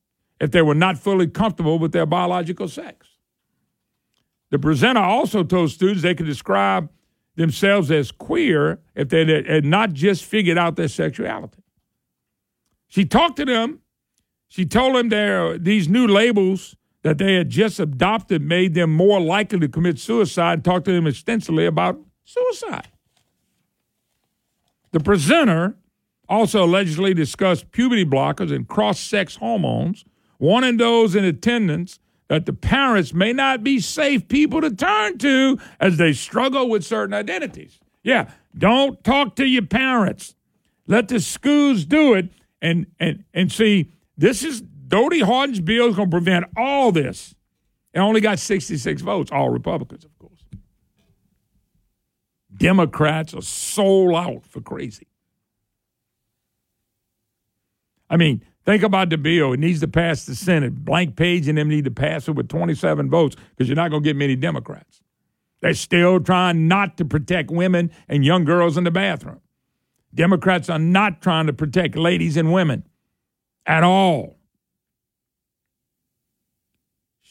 [0.41, 3.07] if they were not fully comfortable with their biological sex.
[4.51, 6.91] The presenter also told students they could describe
[7.37, 11.63] themselves as queer if they had not just figured out their sexuality.
[12.89, 13.81] She talked to them
[14.49, 19.21] She told them there these new labels that they had just adopted made them more
[19.21, 22.89] likely to commit suicide and talked to them extensively about suicide.
[24.91, 25.77] The presenter
[26.29, 30.07] also allegedly discussed puberty blockers and cross sex hormones,
[30.39, 35.59] warning those in attendance that the parents may not be safe people to turn to
[35.79, 37.79] as they struggle with certain identities.
[38.03, 40.35] Yeah, don't talk to your parents.
[40.87, 42.31] Let the schools do it.
[42.63, 47.35] And and and see, this is Dodie Horton's bill is going to prevent all this.
[47.93, 50.45] It only got 66 votes, all Republicans, of course.
[52.57, 55.07] Democrats are sold out for crazy.
[58.11, 59.53] I mean, think about the bill.
[59.53, 60.85] It needs to pass the Senate.
[60.85, 64.03] Blank page and them need to pass it with 27 votes because you're not going
[64.03, 65.01] to get many Democrats.
[65.61, 69.41] They're still trying not to protect women and young girls in the bathroom.
[70.15, 72.85] Democrats are not trying to protect ladies and women
[73.67, 74.37] at all.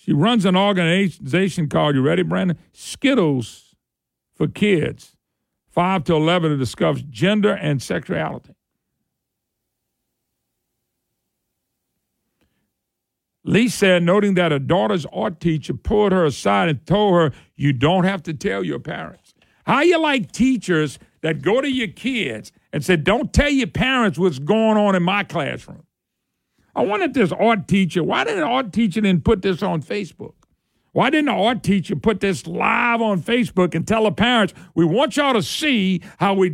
[0.03, 2.57] She runs an organization called, you ready, Brandon?
[2.73, 3.73] Skittles
[4.35, 5.15] for Kids,
[5.69, 8.53] 5 to 11, to discuss gender and sexuality.
[13.45, 17.71] Lee said, noting that her daughter's art teacher pulled her aside and told her, You
[17.71, 19.33] don't have to tell your parents.
[19.65, 24.19] How you like teachers that go to your kids and say, Don't tell your parents
[24.19, 25.83] what's going on in my classroom?
[26.75, 30.33] I if this art teacher, why didn't the art teacher then put this on Facebook?
[30.91, 34.85] Why didn't the art teacher put this live on Facebook and tell the parents, we
[34.85, 36.51] want y'all to see how we're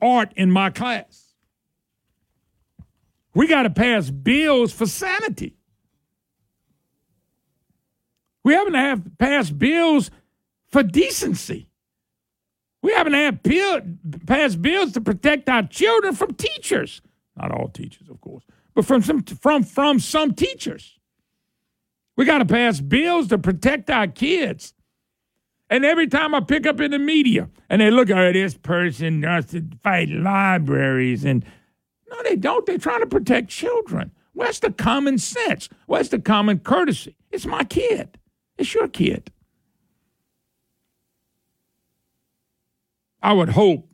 [0.00, 1.34] art in my class?
[3.34, 5.56] We got to pass bills for sanity.
[8.44, 10.10] We haven't have passed bills
[10.68, 11.68] for decency.
[12.82, 13.42] We haven't had
[14.26, 17.00] passed bills to protect our children from teachers.
[17.36, 18.44] Not all teachers, of course,
[18.74, 20.98] but from some from from some teachers.
[22.16, 24.74] We got to pass bills to protect our kids.
[25.70, 29.22] And every time I pick up in the media and they look at this person
[29.22, 31.44] wants to fight libraries and
[32.10, 32.66] no, they don't.
[32.66, 34.10] They're trying to protect children.
[34.34, 35.70] Where's the common sense?
[35.86, 37.16] Where's the common courtesy?
[37.30, 38.18] It's my kid.
[38.58, 39.30] It's your kid.
[43.22, 43.88] I would hope,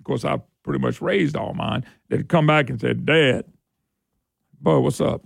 [0.00, 3.44] of course, I pretty much raised all mine, they'd come back and said, Dad,
[4.62, 5.22] boy, what's up?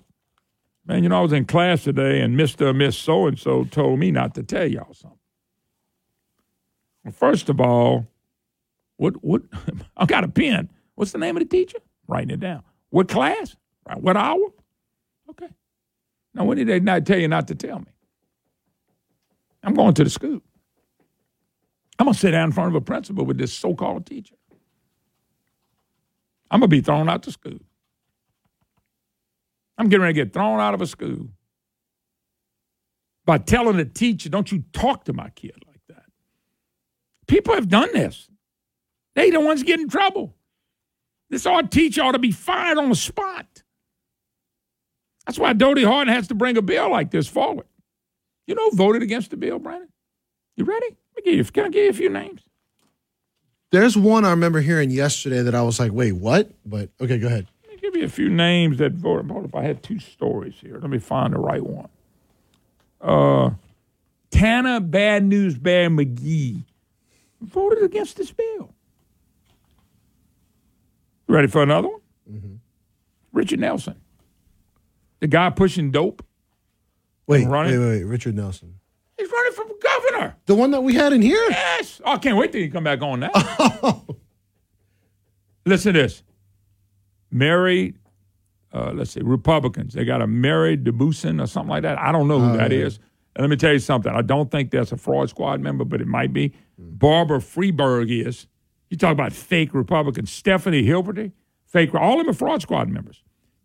[0.87, 2.63] Man, you know, I was in class today and Mr.
[2.69, 5.19] or Miss So and so told me not to tell y'all something.
[7.05, 8.07] Well, first of all,
[8.97, 9.43] what, what,
[9.97, 10.71] I got a pen.
[10.95, 11.79] What's the name of the teacher?
[12.09, 12.63] Writing it down.
[12.91, 13.57] What class?
[13.97, 14.53] What hour?
[15.31, 15.49] Okay.
[16.35, 17.87] Now, when did they not tell you not to tell me?
[19.63, 20.41] I'm going to the school.
[21.99, 24.35] I'm going to sit down in front of a principal with this so called teacher.
[26.51, 27.59] I'm going to be thrown out the school.
[29.79, 31.29] I'm getting ready to get thrown out of a school
[33.25, 36.05] by telling the teacher, don't you talk to my kid like that.
[37.27, 38.31] People have done this.
[39.15, 40.35] They the ones getting in trouble.
[41.29, 43.47] This art teacher ought to be fired on the spot.
[45.27, 47.67] That's why Dodie Horton has to bring a bill like this forward.
[48.47, 49.89] You know voted against the bill, Brandon?
[50.57, 50.87] You ready?
[50.87, 52.43] Let me give you, can I give you a few names?
[53.73, 56.51] There's one I remember hearing yesterday that I was like, wait, what?
[56.65, 57.49] But okay, go ahead.
[57.97, 59.31] Let me give you a few names that voted.
[59.31, 60.79] Hold up, I had two stories here.
[60.79, 61.89] Let me find the right one.
[63.01, 63.51] Uh,
[64.31, 66.67] Tanner Bad News Bear Magee
[67.41, 68.75] voted against this bill.
[71.27, 72.61] Ready for another one?
[73.33, 73.99] Richard Nelson,
[75.21, 76.23] the guy pushing dope.
[77.27, 77.73] Wait, running?
[77.73, 78.05] wait, wait, wait.
[78.05, 78.75] Richard Nelson.
[79.19, 80.37] He's running for governor.
[80.45, 81.43] The one that we had in here?
[81.49, 82.01] Yes.
[82.05, 83.33] Oh, I can't wait till you come back on that.
[85.67, 86.23] Listen to this.
[87.37, 87.95] Mary,
[88.73, 89.95] uh, let's see, Republicans.
[89.95, 91.99] They got a Mary DuBuisson or something like that.
[91.99, 92.97] I don't know who Oh, that is.
[92.99, 93.05] yeah.
[93.37, 94.13] And let me tell you something.
[94.13, 96.53] I don't think that's a fraud squad member, but it might be.
[96.79, 98.47] Barbara Freiberg is.
[98.89, 100.31] You talk about fake Republicans.
[100.31, 101.33] Stephanie Hilferty,
[101.67, 101.95] fake.
[101.95, 103.23] All of them are fraud squad members.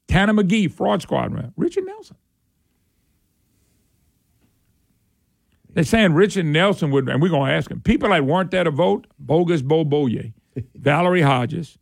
[0.08, 1.54] Tanner Magee, fraud squad member.
[1.56, 2.18] Richard Nelson.
[5.74, 7.80] They're saying Richard Nelson would, and we're going to ask him.
[7.80, 10.34] People that weren't there to vote, Bogus Bo Boye,
[10.76, 11.78] Valerie Hodges,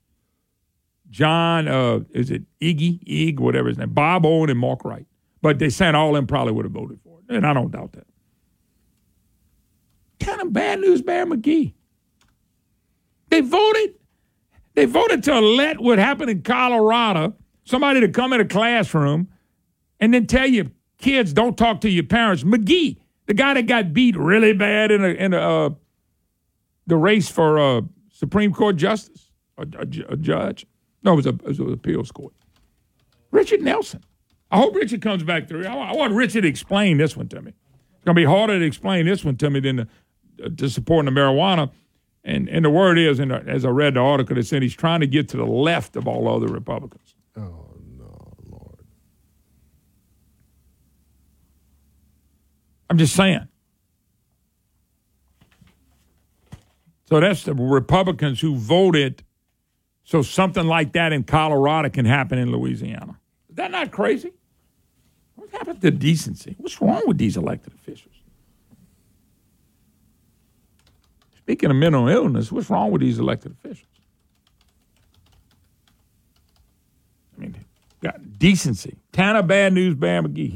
[1.10, 5.06] John, uh, is it Iggy, Ig, whatever his name, Bob Owen, and Mark Wright.
[5.42, 7.94] But they saying all them probably would have voted for it, and I don't doubt
[7.94, 8.06] that.
[10.20, 11.74] Kind of bad news, Bear Magee.
[13.30, 13.96] They voted.
[14.76, 17.36] They voted to let what happened in Colorado,
[17.66, 19.30] somebody to come in a classroom
[20.00, 22.44] and then tell you kids don't talk to your parents.
[22.44, 25.70] Magee, the guy that got beat really bad in a, in a, uh,
[26.88, 27.82] the race for uh,
[28.12, 30.66] Supreme Court justice, a, a a judge.
[31.04, 32.34] No, it was a it was an appeals court.
[33.32, 34.04] Richard Nelson.
[34.52, 35.66] I hope Richard comes back through.
[35.66, 37.54] I, I want Richard to explain this one to me.
[37.96, 39.90] It's going to be harder to explain this one to me than
[40.38, 41.72] to, to supporting the marijuana.
[42.24, 44.76] And and the word is, and uh, as I read the article, it said he's
[44.76, 47.16] trying to get to the left of all other Republicans.
[47.38, 48.80] Oh no, Lord!
[52.90, 53.48] I'm just saying.
[57.06, 59.24] So that's the Republicans who voted
[60.10, 63.20] so something like that in Colorado can happen in Louisiana.
[63.48, 64.32] Is that not crazy?
[65.36, 66.56] What happened to decency?
[66.58, 68.16] What's wrong with these elected officials?
[71.38, 73.86] Speaking of mental illness, what's wrong with these elected officials?
[77.38, 77.66] I mean,
[78.02, 78.98] got decency.
[79.12, 80.52] Tanner Bad News Bear Magee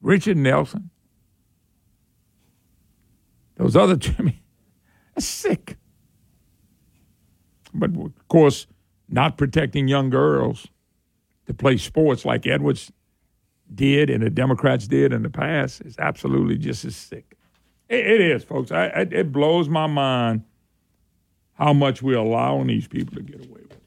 [0.00, 0.88] Richard Nelson.
[3.56, 4.42] Those other Jimmy,
[5.14, 5.76] that's sick.
[7.72, 8.66] But of course,
[9.08, 10.68] not protecting young girls
[11.46, 12.92] to play sports like Edwards
[13.72, 17.36] did and the Democrats did in the past is absolutely just as sick.
[17.88, 18.70] It, it is, folks.
[18.72, 20.44] I, I, it blows my mind
[21.54, 23.72] how much we're allowing these people to get away with.
[23.72, 23.82] it.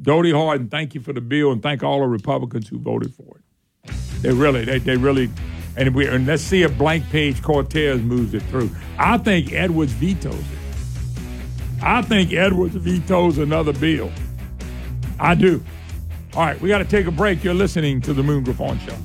[0.00, 3.36] Dodie Horton, thank you for the bill, and thank all the Republicans who voted for
[3.36, 3.94] it.
[4.22, 5.30] They really, they, they really,
[5.76, 8.70] and we and let's see if blank page Cortez moves it through.
[8.98, 10.63] I think Edwards vetoes it.
[11.86, 14.10] I think Edwards vetoes another bill.
[15.20, 15.62] I do.
[16.34, 17.44] All right, we got to take a break.
[17.44, 18.96] You're listening to the Moon Griffon Show.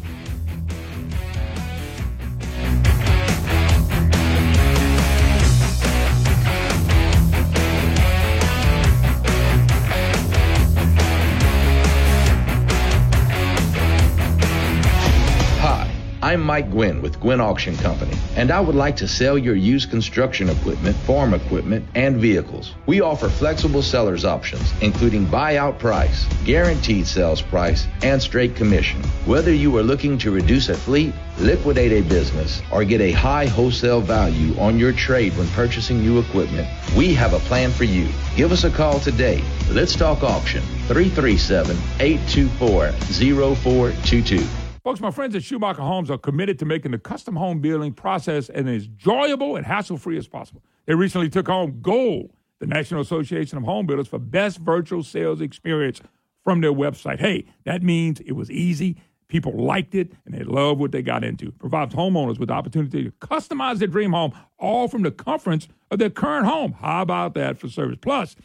[16.29, 19.89] I'm Mike Gwynn with Gwynn Auction Company, and I would like to sell your used
[19.89, 22.75] construction equipment, farm equipment, and vehicles.
[22.85, 29.01] We offer flexible seller's options, including buyout price, guaranteed sales price, and straight commission.
[29.25, 33.47] Whether you are looking to reduce a fleet, liquidate a business, or get a high
[33.47, 38.07] wholesale value on your trade when purchasing new equipment, we have a plan for you.
[38.35, 39.43] Give us a call today.
[39.71, 44.58] Let's talk auction 337 824 0422.
[44.89, 48.49] Folks, my friends at Schumacher Homes are committed to making the custom home building process
[48.49, 50.63] as enjoyable and hassle free as possible.
[50.87, 55.41] They recently took home gold, the National Association of Home Builders, for best virtual sales
[55.41, 56.01] experience
[56.43, 57.19] from their website.
[57.19, 58.97] Hey, that means it was easy.
[59.27, 61.51] People liked it and they love what they got into.
[61.51, 65.99] Provides homeowners with the opportunity to customize their dream home all from the comforts of
[65.99, 66.71] their current home.
[66.71, 67.99] How about that for service?
[68.01, 68.35] Plus,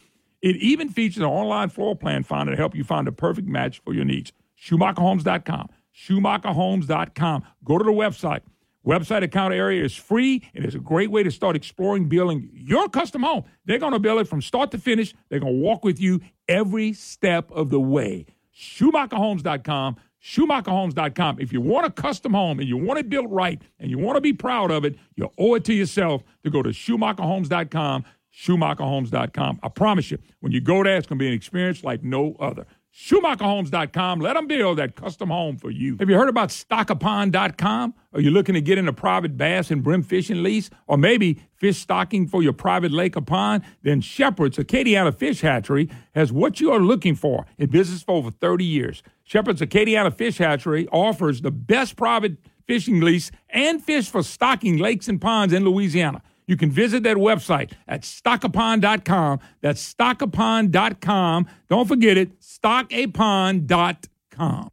[0.43, 3.81] it even features an online floor plan finder to help you find the perfect match
[3.83, 4.35] for your needs.
[4.63, 5.71] SchumacherHomes.com.
[5.95, 7.45] SchumacherHomes.com.
[7.65, 8.41] Go to the website.
[8.87, 12.89] Website account area is free and it's a great way to start exploring building your
[12.89, 13.45] custom home.
[13.65, 15.15] They're going to build it from start to finish.
[15.31, 18.27] They're going to walk with you every step of the way.
[18.55, 19.97] SchumacherHomes.com.
[20.23, 21.41] SchumacherHomes.com.
[21.41, 24.17] If you want a custom home and you want it built right and you want
[24.17, 28.05] to be proud of it, you owe it to yourself to go to SchumacherHomes.com.
[28.35, 29.61] SchumacherHomes.com.
[29.63, 32.37] I promise you, when you go there, it's going to be an experience like no
[32.41, 32.67] other.
[32.95, 34.21] SchumacherHomes.com.
[34.21, 35.97] Let them build that custom home for you.
[35.99, 37.95] Have you heard about StockApond.com?
[38.13, 40.71] Are you looking to get into private bass and brim fishing lease?
[40.87, 43.65] Or maybe fish stocking for your private lake or pond?
[43.83, 48.31] Then Shepherd's Acadiana Fish Hatchery has what you are looking for in business for over
[48.31, 49.03] 30 years.
[49.25, 55.09] Shepherd's Acadiana Fish Hatchery offers the best private fishing lease and fish for stocking lakes
[55.09, 56.23] and ponds in Louisiana.
[56.47, 59.41] You can visit that website at stockapond.com.
[59.63, 61.47] That's stockapond.com.
[61.69, 64.69] Don't forget it, stockapond.com.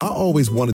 [0.00, 0.72] I always wanted.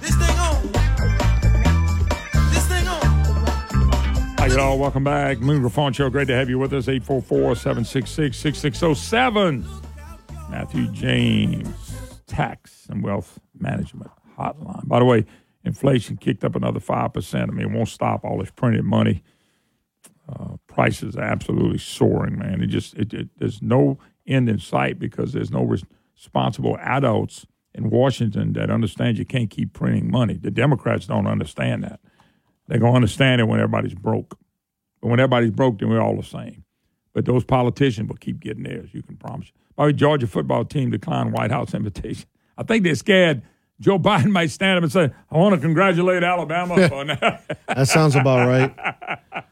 [0.00, 0.62] This thing on.
[2.50, 3.00] This thing on.
[4.38, 4.78] Hi, y'all.
[4.78, 5.38] Welcome back.
[5.40, 6.10] Moon Griffon Show.
[6.10, 6.88] Great to have you with us.
[6.88, 9.66] 844 766 6607.
[10.50, 11.81] Matthew James,
[12.32, 14.88] Tax and Wealth Management Hotline.
[14.88, 15.26] By the way,
[15.64, 17.42] inflation kicked up another 5%.
[17.42, 19.22] I mean, it won't stop all this printed money.
[20.26, 22.62] Uh, prices are absolutely soaring, man.
[22.62, 27.90] It just, it, it, there's no end in sight because there's no responsible adults in
[27.90, 30.38] Washington that understand you can't keep printing money.
[30.38, 32.00] The Democrats don't understand that.
[32.66, 34.38] They're going to understand it when everybody's broke.
[35.02, 36.64] But when everybody's broke, then we're all the same.
[37.12, 39.52] But those politicians will keep getting theirs, you can promise.
[39.76, 42.26] The Georgia football team declined White House invitation.
[42.56, 43.42] I think they're scared
[43.82, 47.58] Joe Biden might stand up and say, I want to congratulate Alabama on that.
[47.68, 48.74] That sounds about right.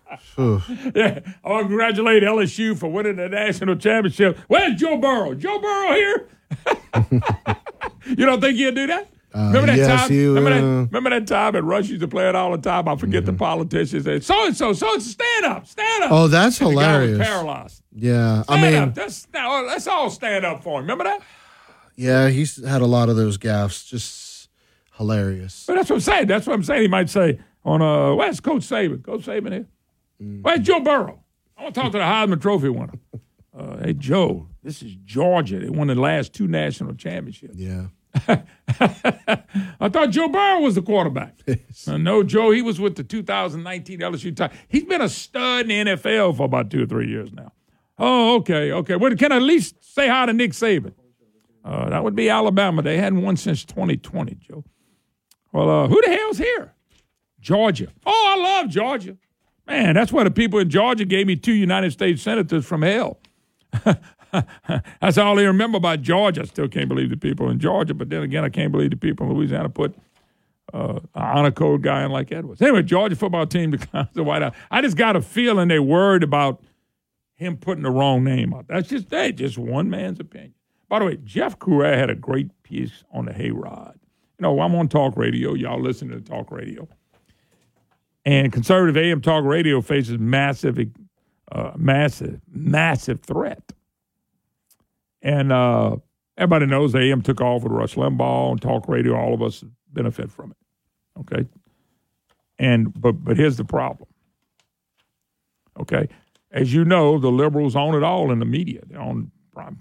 [0.95, 4.39] Yeah, I want to congratulate LSU for winning the national championship.
[4.49, 5.35] Where's Joe Burrow?
[5.35, 6.29] Joe Burrow here?
[8.07, 9.09] you don't think he'll do that?
[9.33, 10.13] Uh, Remember that yes, time?
[10.13, 12.59] you, remember, uh, that, remember that time at Rush used to play it all the
[12.59, 12.89] time?
[12.89, 13.33] I forget Mm-hmm.
[13.33, 14.05] the politicians.
[14.05, 16.11] Say, so and so, so and so, stand up, stand up.
[16.13, 17.29] Oh, that's And the guy was hilarious.
[17.29, 17.83] paralyzed.
[17.95, 18.95] Yeah, I mean, up.
[18.95, 20.85] That's, now, let's all stand up for him.
[20.85, 21.23] Remember that?
[21.97, 23.87] yeah, he's had a lot of those gaffes.
[23.87, 24.49] Just
[24.97, 25.65] hilarious.
[25.67, 26.27] But that's what I'm saying.
[26.27, 26.83] That's what I'm saying.
[26.83, 29.05] He might say on uh, where's Coach Saban?
[29.05, 29.67] Coach Saban here.
[30.23, 30.43] Mm.
[30.43, 31.23] Where's Joe Burrow?
[31.57, 32.95] I want to talk to the Heisman Trophy winner.
[33.53, 35.59] Uh, hey Joe, this is Georgia.
[35.59, 37.57] They won the last two national championships.
[37.57, 37.87] Yeah.
[39.81, 41.35] I thought Joe Burrow was the quarterback.
[41.87, 44.57] Uh, no, Joe, he was with the 2019 LSU Tigers.
[44.69, 47.53] He's been a stud in the NFL for about two or three years now.
[47.99, 48.97] Oh, okay, okay.
[48.97, 50.93] Well, can I at least say hi to Nick Saban?
[51.65, 52.83] Uh, that would be Alabama.
[52.83, 54.65] They hadn't won since 2020, Joe.
[55.53, 56.75] Well, uh, who the hell's here?
[57.41, 57.89] Georgia.
[58.05, 59.17] Oh, I love Georgia.
[59.67, 63.21] Man, that's why the people in Georgia gave me two United States senators from hell.
[65.01, 66.43] that's all they remember about Georgia.
[66.43, 68.97] I still can't believe the people in Georgia, but then again, I can't believe the
[68.97, 69.95] people in Louisiana put
[70.73, 72.63] uh, an honor code guy in like Edwards.
[72.63, 74.55] Anyway, Georgia football team declines the White House.
[74.71, 76.63] I just got a feeling they're worried about
[77.35, 78.67] him putting the wrong name out.
[78.69, 80.55] That's just hey, just one man's opinion.
[80.89, 83.95] By the way, Jeff Crouere had a great piece on the Hayride.
[83.95, 85.55] You know, I'm on talk radio.
[85.55, 86.89] Y'all listen to talk radio.
[88.25, 90.79] And conservative AM talk radio faces massive,
[91.51, 93.73] uh, massive, massive threat.
[95.23, 95.97] And uh,
[96.37, 99.15] everybody knows AM took off with Rush Limbaugh and talk radio.
[99.15, 100.57] All of us benefit from it.
[101.21, 101.47] Okay.
[102.59, 104.09] And but but here's the problem.
[105.81, 106.09] Okay,
[106.51, 108.83] as you know, the liberals own it all in the media.
[108.87, 109.31] They own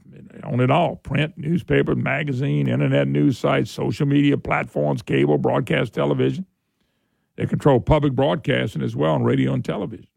[0.05, 5.93] they own it all: print, newspaper, magazine, internet news sites, social media platforms, cable, broadcast
[5.93, 6.45] television.
[7.35, 10.07] They control public broadcasting as well on radio and television.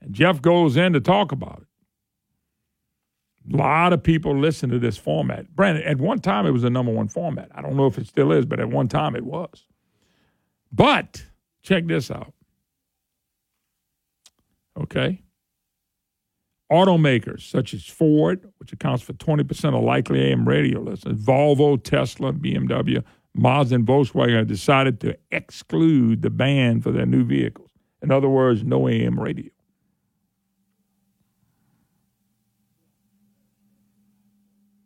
[0.00, 1.68] And Jeff goes in to talk about it.
[3.50, 5.54] A lot of people listen to this format.
[5.54, 7.48] Brandon, at one time it was the number one format.
[7.54, 9.66] I don't know if it still is, but at one time it was.
[10.70, 11.24] But
[11.62, 12.32] check this out.
[14.78, 15.22] Okay.
[16.70, 22.32] Automakers such as Ford, which accounts for 20% of likely AM radio listeners, Volvo, Tesla,
[22.32, 23.04] BMW,
[23.34, 27.70] Mazda, and Volkswagen have decided to exclude the ban for their new vehicles.
[28.00, 29.50] In other words, no AM radio.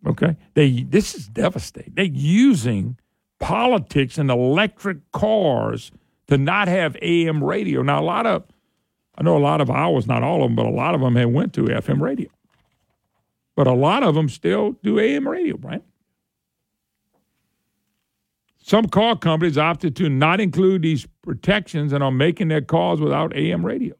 [0.07, 0.37] Okay?
[0.55, 1.95] They this is devastating.
[1.95, 2.99] They're using
[3.41, 5.91] politics and electric cars
[6.28, 7.83] to not have AM radio.
[7.83, 8.45] Now a lot of
[9.19, 11.16] I know a lot of ours, not all of them, but a lot of them
[11.16, 12.28] have went to FM radio.
[13.55, 15.83] But a lot of them still do AM radio, right?
[18.59, 23.35] Some car companies opted to not include these protections and are making their cars without
[23.35, 23.97] AM radios.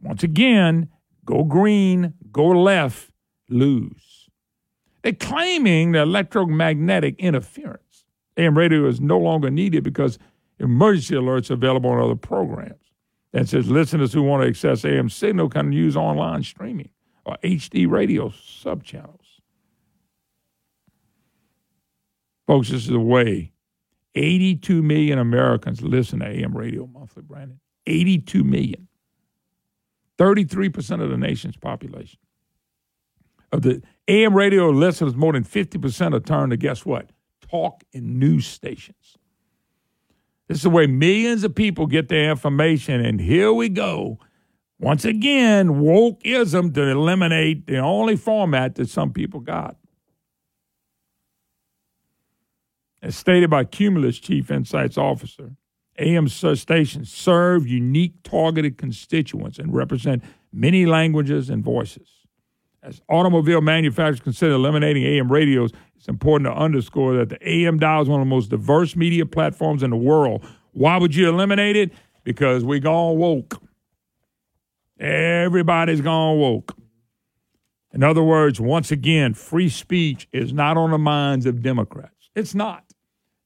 [0.00, 0.88] Once again,
[1.24, 3.10] go green, go left,
[3.48, 4.09] lose.
[5.02, 8.04] They're claiming the electromagnetic interference.
[8.36, 10.18] AM radio is no longer needed because
[10.58, 12.76] emergency alerts are available on other programs.
[13.32, 16.90] That says listeners who want to access AM signal can use online streaming
[17.24, 19.16] or HD radio subchannels.
[22.46, 23.52] Folks, this is the way
[24.16, 27.60] 82 million Americans listen to AM radio monthly, Brandon.
[27.86, 28.88] 82 million.
[30.18, 32.18] 33% of the nation's population.
[33.52, 37.10] Of the AM radio listeners, more than 50% are turned to guess what?
[37.40, 39.16] Talk and news stations.
[40.48, 43.04] This is the way millions of people get their information.
[43.04, 44.18] And here we go.
[44.80, 49.76] Once again, wokeism to eliminate the only format that some people got.
[53.00, 55.52] As stated by Cumulus Chief Insights Officer,
[55.98, 62.19] AM stations serve unique targeted constituents and represent many languages and voices.
[62.82, 68.00] As automobile manufacturers consider eliminating AM radios, it's important to underscore that the AM dial
[68.00, 70.42] is one of the most diverse media platforms in the world.
[70.72, 71.92] Why would you eliminate it?
[72.24, 73.60] Because we gone woke.
[74.98, 76.76] Everybody's gone woke.
[77.92, 82.30] In other words, once again, free speech is not on the minds of Democrats.
[82.34, 82.84] It's not.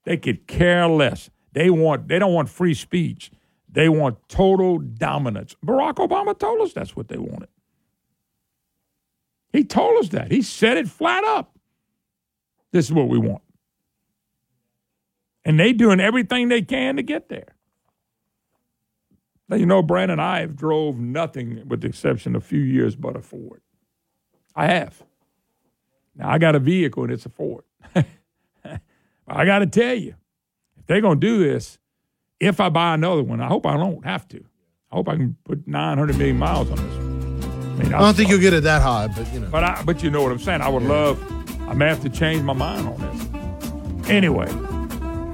[0.05, 1.31] They could care less.
[1.53, 3.31] They want they don't want free speech.
[3.69, 5.57] They want total dominance.
[5.65, 7.49] Barack Obama told us that's what they wanted.
[9.55, 10.33] He told us that.
[10.33, 11.57] He said it flat up.
[12.73, 13.43] This is what we want.
[15.45, 17.55] And they doing everything they can to get there.
[19.49, 22.97] Now, you know, Brandon, I have drove nothing with the exception of a few years
[22.97, 23.61] but a Ford.
[24.57, 25.01] I have.
[26.17, 27.63] Now, I got a vehicle and it's a Ford.
[27.95, 30.17] I got to tell you,
[30.77, 31.79] if they're going to do this,
[32.41, 34.45] if I buy another one, I hope I don't have to.
[34.91, 37.14] I hope I can put 900 million miles on this one.
[37.75, 39.49] I, mean, I don't think you'll get it that high, but you know.
[39.51, 40.61] But I, but you know what I'm saying.
[40.61, 41.21] I would love.
[41.69, 44.09] I may have to change my mind on this.
[44.09, 44.49] Anyway,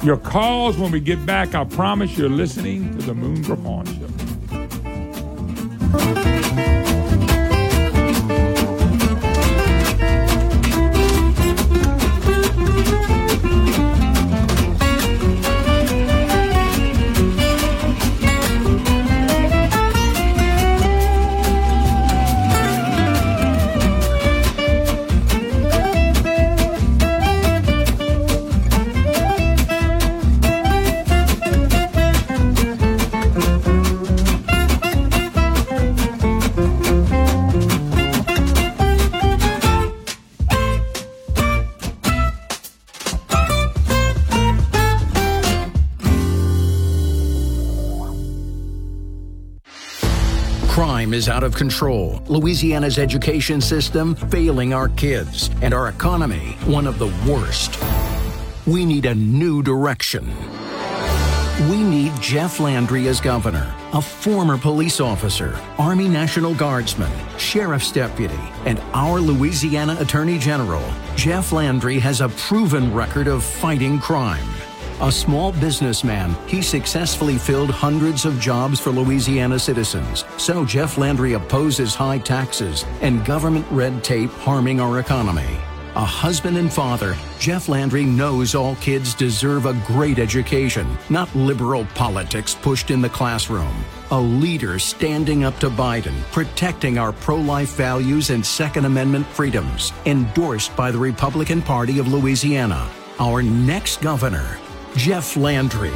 [0.03, 1.55] your calls when we get back.
[1.55, 4.07] I promise you're listening to the Moon Griffon Show.
[50.71, 52.23] Crime is out of control.
[52.29, 57.77] Louisiana's education system failing our kids, and our economy one of the worst.
[58.69, 60.33] We need a new direction.
[61.69, 68.39] We need Jeff Landry as governor, a former police officer, Army National Guardsman, Sheriff's deputy,
[68.65, 70.89] and our Louisiana Attorney General.
[71.17, 74.47] Jeff Landry has a proven record of fighting crime.
[75.03, 80.27] A small businessman, he successfully filled hundreds of jobs for Louisiana citizens.
[80.37, 85.57] So Jeff Landry opposes high taxes and government red tape harming our economy.
[85.97, 91.87] A husband and father, Jeff Landry knows all kids deserve a great education, not liberal
[91.95, 93.75] politics pushed in the classroom.
[94.11, 99.95] A leader standing up to Biden, protecting our pro life values and Second Amendment freedoms,
[100.05, 102.87] endorsed by the Republican Party of Louisiana.
[103.19, 104.59] Our next governor,
[104.97, 105.93] Jeff Landry.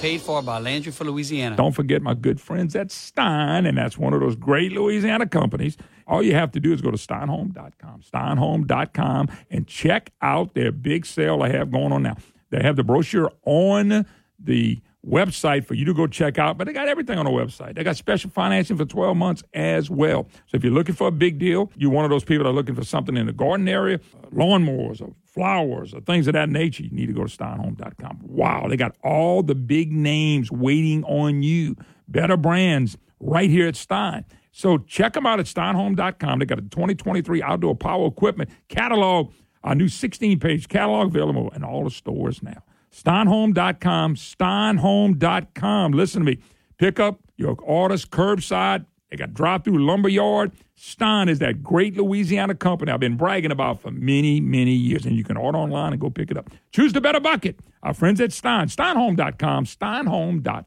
[0.00, 1.56] Paid for by Landry for Louisiana.
[1.56, 5.76] Don't forget my good friends at Stein, and that's one of those great Louisiana companies.
[6.06, 11.04] All you have to do is go to steinhome.com, steinhome.com, and check out their big
[11.04, 12.16] sale they have going on now.
[12.50, 14.06] They have the brochure on
[14.38, 17.74] the website for you to go check out, but they got everything on the website.
[17.74, 20.28] They got special financing for 12 months as well.
[20.46, 22.54] So if you're looking for a big deal, you're one of those people that are
[22.54, 26.48] looking for something in the garden area, uh, lawnmowers or flowers or things of that
[26.48, 28.20] nature, you need to go to steinhome.com.
[28.22, 31.76] Wow, they got all the big names waiting on you.
[32.08, 34.24] Better brands right here at Stein.
[34.52, 36.40] So check them out at steinhome.com.
[36.40, 39.32] They got a 2023 outdoor power equipment catalog,
[39.62, 42.62] a new 16 page catalog available in all the stores now.
[42.94, 45.92] Steinhome.com, steinhome.com.
[45.92, 46.38] Listen to me.
[46.78, 48.84] Pick up your orders curbside.
[49.10, 50.52] They got drive through lumberyard.
[50.76, 55.04] Stein is that great Louisiana company I've been bragging about for many, many years.
[55.04, 56.50] And you can order online and go pick it up.
[56.72, 57.58] Choose the better bucket.
[57.82, 60.64] Our friends at Stein, steinhome.com, steinhome.com.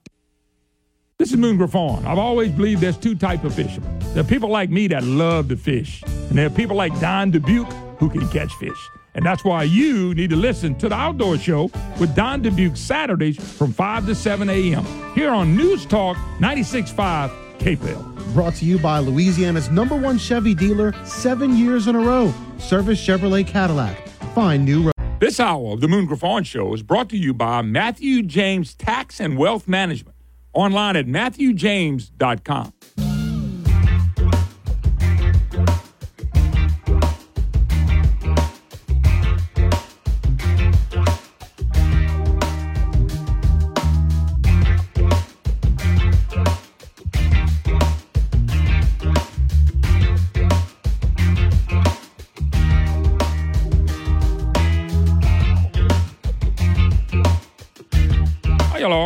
[1.20, 2.06] This is Moon Griffon.
[2.06, 3.98] I've always believed there's two types of fishermen.
[4.14, 7.32] There are people like me that love to fish, and there are people like Don
[7.32, 8.90] Dubuc who can catch fish.
[9.16, 11.70] And that's why you need to listen to the Outdoor Show
[12.00, 14.86] with Don Dubuc Saturdays from 5 to 7 a.m.
[15.14, 17.30] here on News Talk 96.5
[17.60, 18.34] KPL.
[18.34, 22.34] Brought to you by Louisiana's number one Chevy dealer, seven years in a row.
[22.58, 24.08] Service Chevrolet Cadillac.
[24.34, 24.94] Find new roads.
[25.20, 29.20] This hour of the Moon Griffon Show is brought to you by Matthew James Tax
[29.20, 30.18] and Wealth Management.
[30.54, 32.74] Online at matthewjames.com.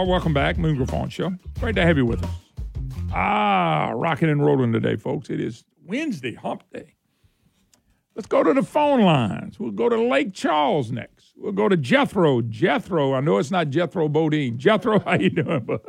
[0.07, 0.57] Welcome back.
[0.57, 1.33] Moon Griffon Show.
[1.59, 2.29] Great to have you with us.
[3.13, 5.29] Ah, rocking and rolling today, folks.
[5.29, 6.95] It is Wednesday, hump day.
[8.15, 9.59] Let's go to the phone lines.
[9.59, 11.33] We'll go to Lake Charles next.
[11.35, 12.41] We'll go to Jethro.
[12.41, 14.57] Jethro, I know it's not Jethro Bodine.
[14.57, 15.81] Jethro, how you doing, bud?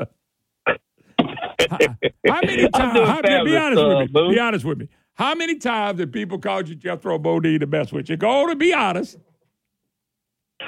[0.66, 1.78] how,
[2.26, 3.08] how many times?
[3.08, 4.20] How, be honest uh, with me.
[4.20, 4.34] Moon.
[4.34, 4.88] Be honest with me.
[5.14, 8.16] How many times have people called you Jethro Bodine the best with you?
[8.16, 9.16] Go to be honest.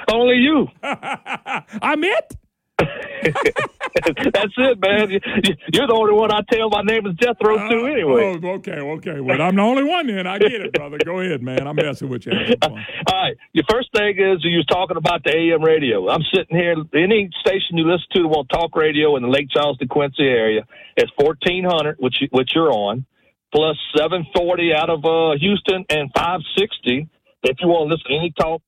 [0.09, 0.67] Only you.
[0.83, 2.37] I'm it.
[4.33, 5.09] That's it, man.
[5.11, 5.19] You-
[5.73, 8.39] You're the only one I tell my name is Jethro to anyway.
[8.43, 9.19] Oh, okay, okay.
[9.19, 10.25] Well, I'm the only one then.
[10.27, 10.97] I get it, brother.
[11.03, 11.67] Go ahead, man.
[11.67, 12.31] I'm messing with you.
[12.61, 12.77] All
[13.11, 13.35] right.
[13.53, 16.09] Your first thing is you was talking about the AM radio.
[16.09, 16.75] I'm sitting here.
[16.93, 20.63] Any station you listen to that want talk radio in the Lake Charles, Quincy area,
[20.97, 23.05] is 1400, which which you're on,
[23.53, 27.07] plus 740 out of uh, Houston and 560
[27.43, 28.61] if you want to listen to any talk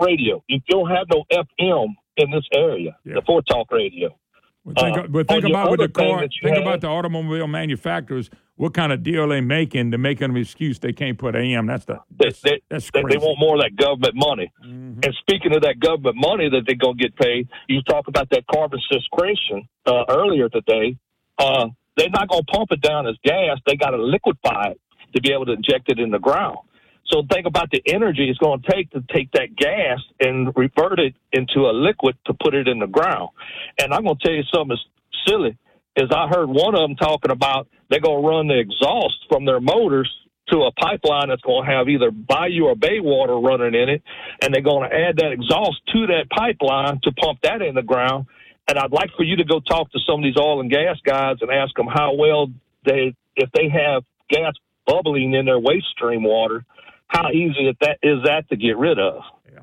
[0.00, 0.42] radio.
[0.48, 4.16] If you don't have no FM in this area, the for talk radio.
[4.64, 6.20] But think, Uh, but think about with the car.
[6.20, 8.30] Think had- about the automobile manufacturers.
[8.56, 11.66] What kind of deal they making to make an excuse they can't put AM?
[11.66, 13.18] That's the They, they, that's they, crazy.
[13.18, 14.50] they want more of that government money.
[14.64, 15.00] Mm-hmm.
[15.04, 18.30] And speaking of that government money that they're going to get paid, you talk about
[18.30, 20.96] that carbon sequestration uh, earlier today.
[21.38, 23.58] Uh, they're not going to pump it down as gas.
[23.66, 24.80] They got to liquefy it
[25.14, 26.58] to be able to inject it in the ground.
[27.08, 30.98] So think about the energy it's going to take to take that gas and revert
[30.98, 33.30] it into a liquid to put it in the ground.
[33.78, 35.56] And I'm going to tell you something that's silly
[35.96, 39.44] is I heard one of them talking about they're going to run the exhaust from
[39.44, 40.12] their motors
[40.50, 44.02] to a pipeline that's going to have either bayou or bay water running in it,
[44.42, 47.82] and they're going to add that exhaust to that pipeline to pump that in the
[47.82, 48.26] ground.
[48.68, 50.98] And I'd like for you to go talk to some of these oil and gas
[51.04, 52.48] guys and ask them how well
[52.84, 54.54] they, if they have gas
[54.86, 56.64] bubbling in their waste stream water,
[57.08, 59.22] how easy that is that to get rid of.
[59.52, 59.60] Yeah,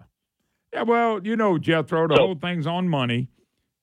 [0.73, 3.27] Yeah, well, you know, Jethro, the So- whole thing's on money.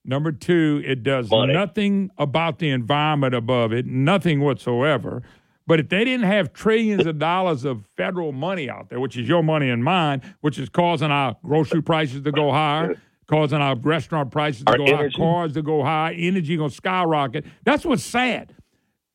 [0.05, 1.53] Number two, it does Money.
[1.53, 5.23] nothing about the environment above it, nothing whatsoever.
[5.67, 9.29] But if they didn't have trillions of dollars of federal money out there, which is
[9.29, 12.97] your money and mine, which is causing our grocery prices to go higher,
[13.27, 15.17] causing our restaurant prices to Our go energy.
[15.19, 17.45] high, cars to go high, energy going to skyrocket.
[17.65, 18.55] That's what's sad.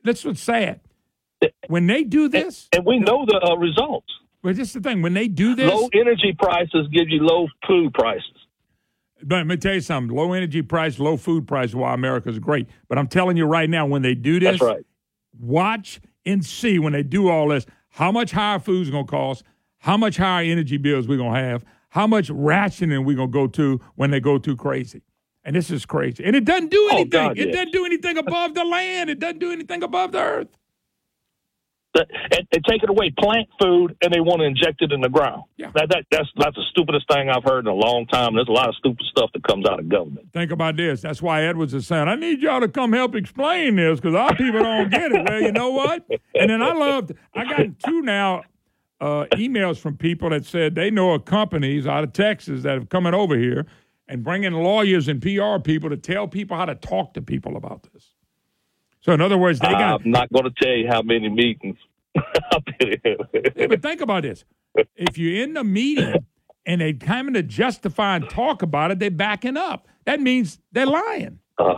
[0.03, 0.81] That's what's sad.
[1.67, 4.13] When they do this, and we know the uh, results.
[4.45, 7.47] But this is the thing: when they do this, Low energy prices give you low
[7.67, 8.23] food prices.
[9.23, 11.73] But let me tell you something: low energy price, low food price.
[11.73, 12.67] Why America's great.
[12.87, 14.85] But I'm telling you right now, when they do this, That's right.
[15.39, 19.43] watch and see when they do all this how much higher food's going to cost,
[19.79, 23.33] how much higher energy bills we're going to have, how much rationing we're going to
[23.33, 25.01] go to when they go too crazy.
[25.43, 26.23] And this is crazy.
[26.23, 27.09] And it doesn't do Oh, anything.
[27.09, 27.55] God, it yes.
[27.55, 29.09] doesn't do anything above the land.
[29.09, 30.47] It doesn't do anything above the earth.
[31.95, 35.43] They take it away, plant food, and they want to inject it in the ground.
[35.57, 35.71] Yeah.
[35.73, 38.35] That, that, that's that's the stupidest thing I've heard in a long time.
[38.35, 40.31] There's a lot of stupid stuff that comes out of government.
[40.33, 41.01] Think about this.
[41.01, 44.35] That's why Edwards is saying, I need y'all to come help explain this because our
[44.35, 45.25] people don't get it.
[45.27, 46.05] Well, you know what?
[46.35, 48.43] And then I loved, I got two now
[48.99, 52.89] uh, emails from people that said they know of companies out of Texas that have
[52.89, 53.65] coming over here
[54.07, 57.87] and bringing lawyers and PR people to tell people how to talk to people about
[57.93, 58.14] this.
[59.05, 60.01] So, in other words, they got.
[60.03, 61.77] I'm not going to tell you how many meetings.
[63.55, 64.43] Yeah, but think about this.
[64.95, 66.25] If you're in the meeting
[66.65, 69.87] and they're come to justify and talk about it, they're backing up.
[70.05, 71.39] That means they're lying.
[71.57, 71.73] Uh,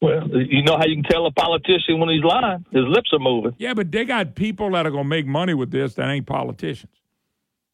[0.00, 2.64] well, you know how you can tell a politician when he's lying?
[2.70, 3.52] His lips are moving.
[3.58, 6.26] Yeah, but they got people that are going to make money with this that ain't
[6.26, 6.92] politicians.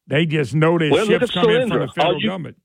[0.07, 2.57] They just know their Well, ships come in from the federal you- government.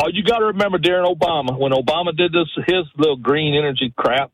[0.00, 3.92] Oh, you got to remember Darren Obama when Obama did this his little green energy
[3.96, 4.30] crap.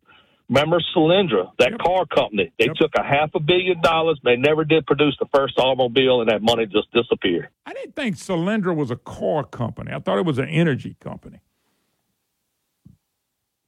[0.51, 2.53] Remember Solyndra, that car company?
[2.59, 4.21] They took a half a billion dollars.
[4.23, 7.49] They never did produce the first automobile, and that money just disappeared.
[7.65, 9.93] I didn't think Solyndra was a car company.
[9.93, 11.41] I thought it was an energy company.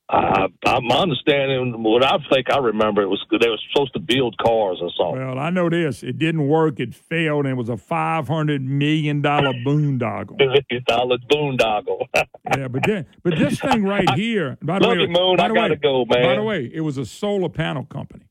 [0.08, 3.98] Uh, I, my understanding, what I think I remember, it was they were supposed to
[3.98, 5.26] build cars or something.
[5.26, 6.04] Well, I know this.
[6.04, 6.78] It didn't work.
[6.78, 10.38] It failed, and it was a five hundred million dollar boondoggle.
[10.86, 12.06] Dollar boondoggle.
[12.56, 14.56] Yeah, but then, but this thing right here.
[14.62, 15.36] By the Love way, you, Moon.
[15.36, 16.22] by I gotta way, go, man.
[16.22, 18.24] By the way, it was a solar panel company.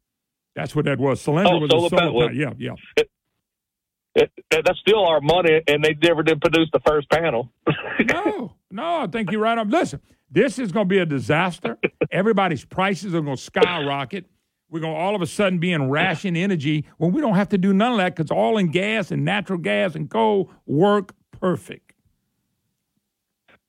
[0.56, 1.22] That's what that was.
[1.22, 2.22] Solyndra Oh, was solar a solar panel.
[2.22, 2.36] panel.
[2.36, 2.76] Yeah, yeah.
[2.96, 7.52] It- that's still our money, and they never did produce the first panel.
[8.08, 9.70] no, no, I think you're right on.
[9.70, 10.00] Listen,
[10.30, 11.78] this is going to be a disaster.
[12.12, 14.26] Everybody's prices are going to skyrocket.
[14.70, 17.50] We're going to all of a sudden be in ration energy when we don't have
[17.50, 21.14] to do none of that because oil and gas and natural gas and coal work
[21.32, 21.94] perfect.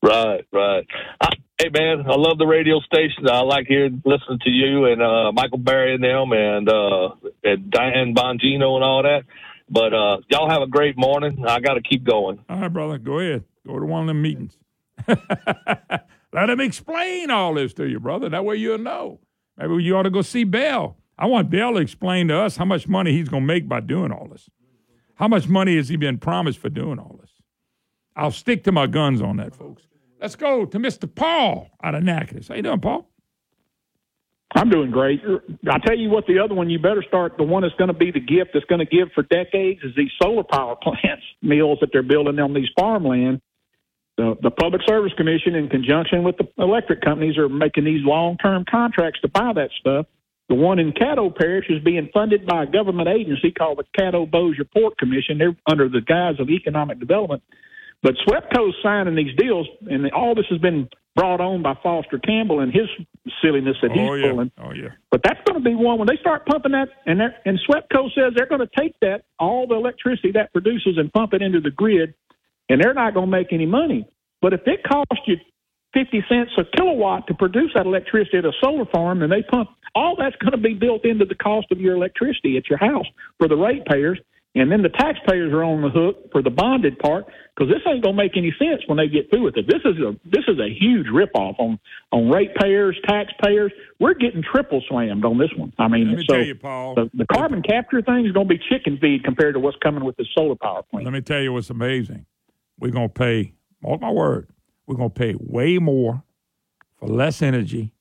[0.02, 0.86] Right, right.
[1.20, 1.28] I,
[1.58, 3.28] hey, man, I love the radio station.
[3.28, 7.08] I like hearing, listening to you and uh, Michael Berry and them, and uh,
[7.42, 9.22] and Dan Bongino and all that.
[9.68, 11.44] But uh, y'all have a great morning.
[11.46, 12.38] I got to keep going.
[12.48, 13.44] All right, brother, go ahead.
[13.66, 14.56] Go to one of them meetings.
[16.36, 18.28] Let him explain all this to you, brother.
[18.28, 19.20] That way you'll know.
[19.56, 20.98] Maybe you ought to go see Bel.
[21.18, 23.80] I want Bel to explain to us how much money he's going to make by
[23.80, 24.50] doing all this.
[25.14, 27.30] How much money has he been promised for doing all this?
[28.14, 29.84] I'll stick to my guns on that, folks.
[30.20, 31.12] Let's go to Mr.
[31.12, 32.48] Paul out of Natchitoches.
[32.48, 33.08] How you doing, Paul?
[34.54, 35.22] I'm doing great.
[35.70, 37.38] I tell you what, the other one you better start.
[37.38, 39.92] The one that's going to be the gift that's going to give for decades is
[39.96, 43.40] these solar power plants, mills that they're building on these farmland.
[44.16, 48.64] The, the Public Service Commission, in conjunction with the electric companies, are making these long-term
[48.70, 50.06] contracts to buy that stuff.
[50.48, 54.30] The one in Caddo Parish is being funded by a government agency called the Caddo
[54.30, 55.38] Bossier Port Commission.
[55.38, 57.42] They're under the guise of economic development.
[58.02, 62.60] But SWEPCO's signing these deals, and all this has been brought on by Foster Campbell
[62.60, 62.88] and his
[63.42, 64.30] silliness that he's oh, yeah.
[64.30, 64.52] pulling.
[64.62, 64.90] Oh, yeah.
[65.10, 68.14] But that's going to be one when they start pumping that, and they're- and SWEPCO
[68.14, 71.60] says they're going to take that all the electricity that produces and pump it into
[71.60, 72.14] the grid,
[72.68, 74.08] and they're not going to make any money.
[74.42, 75.36] But if it costs you
[75.94, 79.70] 50 cents a kilowatt to produce that electricity at a solar farm, and they pump
[79.94, 83.06] all that's going to be built into the cost of your electricity at your house
[83.38, 84.20] for the ratepayers.
[84.54, 88.02] And then the taxpayers are on the hook for the bonded part because this ain't
[88.02, 89.66] gonna make any sense when they get through with it.
[89.66, 91.78] This is a this is a huge ripoff on
[92.10, 93.70] on ratepayers, taxpayers.
[94.00, 95.74] We're getting triple slammed on this one.
[95.78, 96.94] I mean, Let me so tell you, Paul.
[96.94, 100.16] the, the carbon capture thing is gonna be chicken feed compared to what's coming with
[100.16, 101.04] the solar power plant.
[101.04, 102.24] Let me tell you what's amazing.
[102.78, 104.48] We're going to pay, mark my word,
[104.86, 106.22] we're going to pay way more
[106.98, 107.92] for less energy.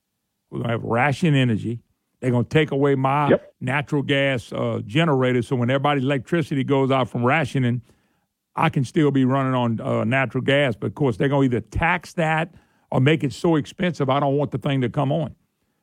[0.49, 1.81] We're going to have ration energy.
[2.19, 5.41] They're going to take away my natural gas uh, generator.
[5.41, 7.81] So when everybody's electricity goes out from rationing,
[8.55, 10.75] I can still be running on uh, natural gas.
[10.75, 12.53] But of course, they're going to either tax that
[12.91, 15.35] or make it so expensive, I don't want the thing to come on.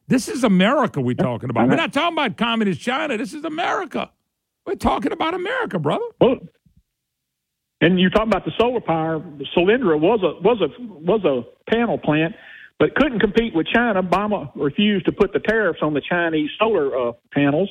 [0.08, 1.68] This is America we're talking about.
[1.68, 3.16] We're not talking about communist China.
[3.16, 4.10] This is America.
[4.66, 6.04] We're talking about America, brother.
[6.20, 6.38] Well,
[7.82, 9.20] and you talk about the solar power.
[9.54, 12.34] Solyndra was a was a was a panel plant,
[12.78, 14.02] but couldn't compete with China.
[14.02, 17.68] Obama refused to put the tariffs on the Chinese solar uh, panels,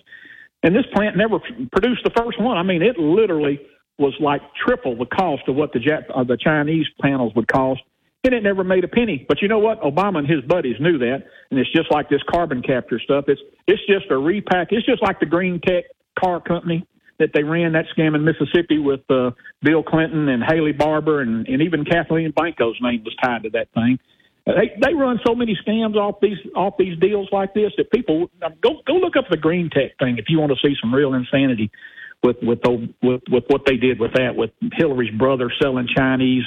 [0.61, 1.39] and this plant never
[1.71, 2.57] produced the first one.
[2.57, 3.61] I mean, it literally
[3.97, 7.81] was like triple the cost of what the Jap- uh, the Chinese panels would cost,
[8.25, 9.25] and it never made a penny.
[9.25, 9.81] But you know what?
[9.81, 13.25] Obama and his buddies knew that, and it's just like this carbon capture stuff.
[13.29, 14.73] It's it's just a repack.
[14.73, 15.85] It's just like the Green Tech
[16.19, 16.85] car company
[17.21, 19.31] that they ran that scam in Mississippi with uh,
[19.61, 23.69] Bill Clinton and Haley Barbour, and, and even Kathleen Blanco's name was tied to that
[23.73, 23.97] thing.
[24.45, 28.29] They they run so many scams off these off these deals like this that people
[28.61, 31.13] go go look up the Green Tech thing if you want to see some real
[31.13, 31.69] insanity
[32.23, 36.43] with with the, with with what they did with that with Hillary's brother selling Chinese.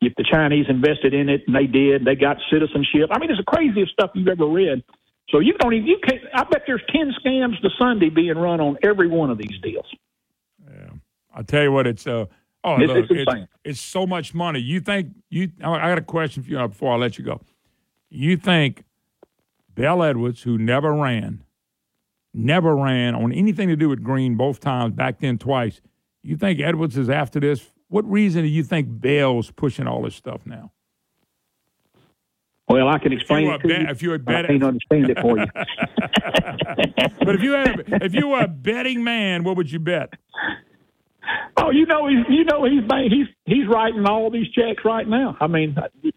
[0.00, 3.10] If the Chinese invested in it, and they did, they got citizenship.
[3.10, 4.84] I mean, it's the craziest stuff you've ever read.
[5.30, 6.20] So you don't even you can't.
[6.34, 9.86] I bet there's ten scams to Sunday being run on every one of these deals.
[11.34, 12.26] I tell you what, it's uh
[12.64, 14.60] oh It's- look, it's it's, it's so much money.
[14.60, 15.50] You think you?
[15.62, 17.40] I got a question for you uh, before I let you go.
[18.10, 18.84] You think
[19.74, 21.44] Bel Edwards, who never ran,
[22.34, 25.80] never ran on anything to do with Green both times, back then twice.
[26.22, 27.70] You think Edwards is after this?
[27.88, 30.72] What reason do you think Bel's pushing all this stuff now?
[32.68, 33.88] Well, I can explain were it to a bet- you.
[33.88, 35.46] if you were I can't understand it for you.
[37.20, 40.14] But if you had, if you were a betting man, what would you bet?
[41.56, 45.36] Oh, you know he's you know he's he's he's writing all these checks right now.
[45.40, 45.76] I mean,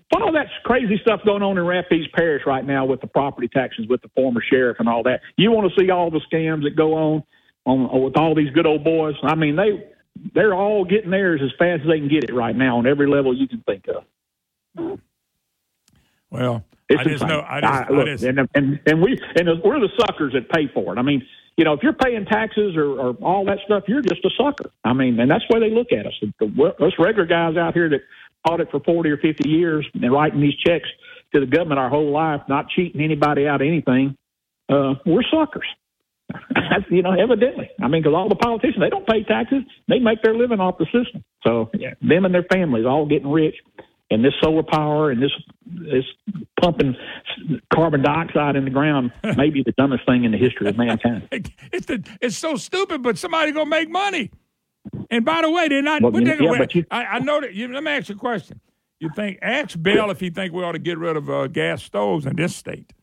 [0.09, 3.47] what all that crazy stuff going on in Rapides Parish right now with the property
[3.47, 5.21] taxes with the former sheriff and all that.
[5.37, 7.23] You want to see all the scams that go on
[7.65, 9.15] on with all these good old boys?
[9.23, 9.89] I mean, they
[10.33, 13.07] they're all getting theirs as fast as they can get it right now on every
[13.09, 14.99] level you can think of.
[16.29, 17.27] Well, It's I just insane.
[17.29, 17.45] know.
[17.47, 20.49] I just, I- I look, just- and, and and we and we're the suckers that
[20.49, 20.99] pay for it.
[20.99, 21.25] I mean,
[21.61, 24.71] you know, if you're paying taxes or, or all that stuff, you're just a sucker.
[24.83, 26.13] I mean, and that's the way they look at us.
[26.19, 27.99] The, the, us regular guys out here that
[28.47, 30.89] fought it for forty or fifty years and writing these checks
[31.35, 34.17] to the government our whole life, not cheating anybody out of anything.
[34.69, 35.67] Uh, we're suckers.
[36.89, 37.69] You know, evidently.
[37.81, 40.77] I mean, because all the politicians they don't pay taxes; they make their living off
[40.77, 41.23] the system.
[41.45, 43.55] So yeah, them and their families all getting rich,
[44.11, 45.31] and this solar power and this
[45.65, 46.03] this
[46.61, 46.95] pumping
[47.73, 51.27] carbon dioxide in the ground may be the dumbest thing in the history of mankind.
[51.31, 54.29] it's the, it's so stupid, but somebody gonna make money.
[55.09, 56.01] And by the way, they're not.
[56.01, 57.53] Well, yeah, but you- I, I know that.
[57.53, 58.59] You, let me ask you a question.
[58.99, 61.81] You think ask Bill if he think we ought to get rid of uh, gas
[61.81, 62.93] stoves in this state?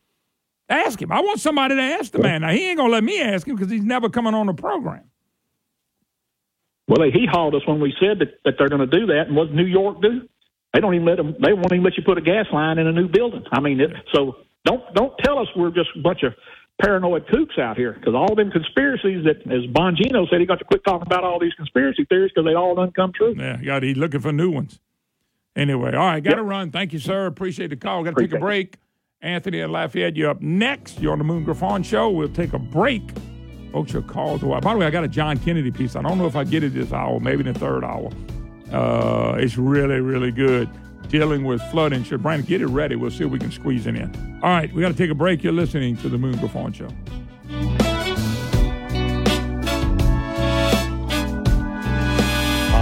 [0.69, 1.11] Ask him.
[1.11, 2.41] I want somebody to ask the man.
[2.41, 5.03] Now he ain't gonna let me ask him because he's never coming on the program.
[6.87, 9.35] Well, he hauled us when we said that, that they're going to do that, and
[9.35, 10.27] what New York do?
[10.73, 11.35] They don't even let them.
[11.43, 13.43] They won't even let you put a gas line in a new building.
[13.51, 16.33] I mean, it, so don't don't tell us we're just a bunch of
[16.81, 20.65] paranoid kooks out here because all them conspiracies that, as Bongino said, he got to
[20.65, 23.35] quit talking about all these conspiracy theories because they all done come true.
[23.37, 24.79] Yeah, got he's looking for new ones.
[25.55, 26.71] Anyway, all right, got to run.
[26.71, 27.25] Thank you, sir.
[27.25, 28.03] Appreciate the call.
[28.03, 28.77] Got to take a break.
[29.21, 31.01] Anthony and Lafayette, you're up next.
[31.01, 32.09] You're on the Moon Griffon Show.
[32.09, 33.03] We'll take a break.
[33.73, 34.41] Folks, your calls.
[34.41, 35.95] By the way, I got a John Kennedy piece.
[35.95, 38.09] I don't know if I get it this hour, maybe in the third hour.
[38.71, 40.69] Uh, it's really, really good.
[41.09, 42.21] Dealing with flood insurance.
[42.21, 42.95] Brandon, get it ready.
[42.95, 44.39] We'll see if we can squeeze it in.
[44.43, 45.43] All right, we got to take a break.
[45.43, 46.89] You're listening to the Moon Griffon Show.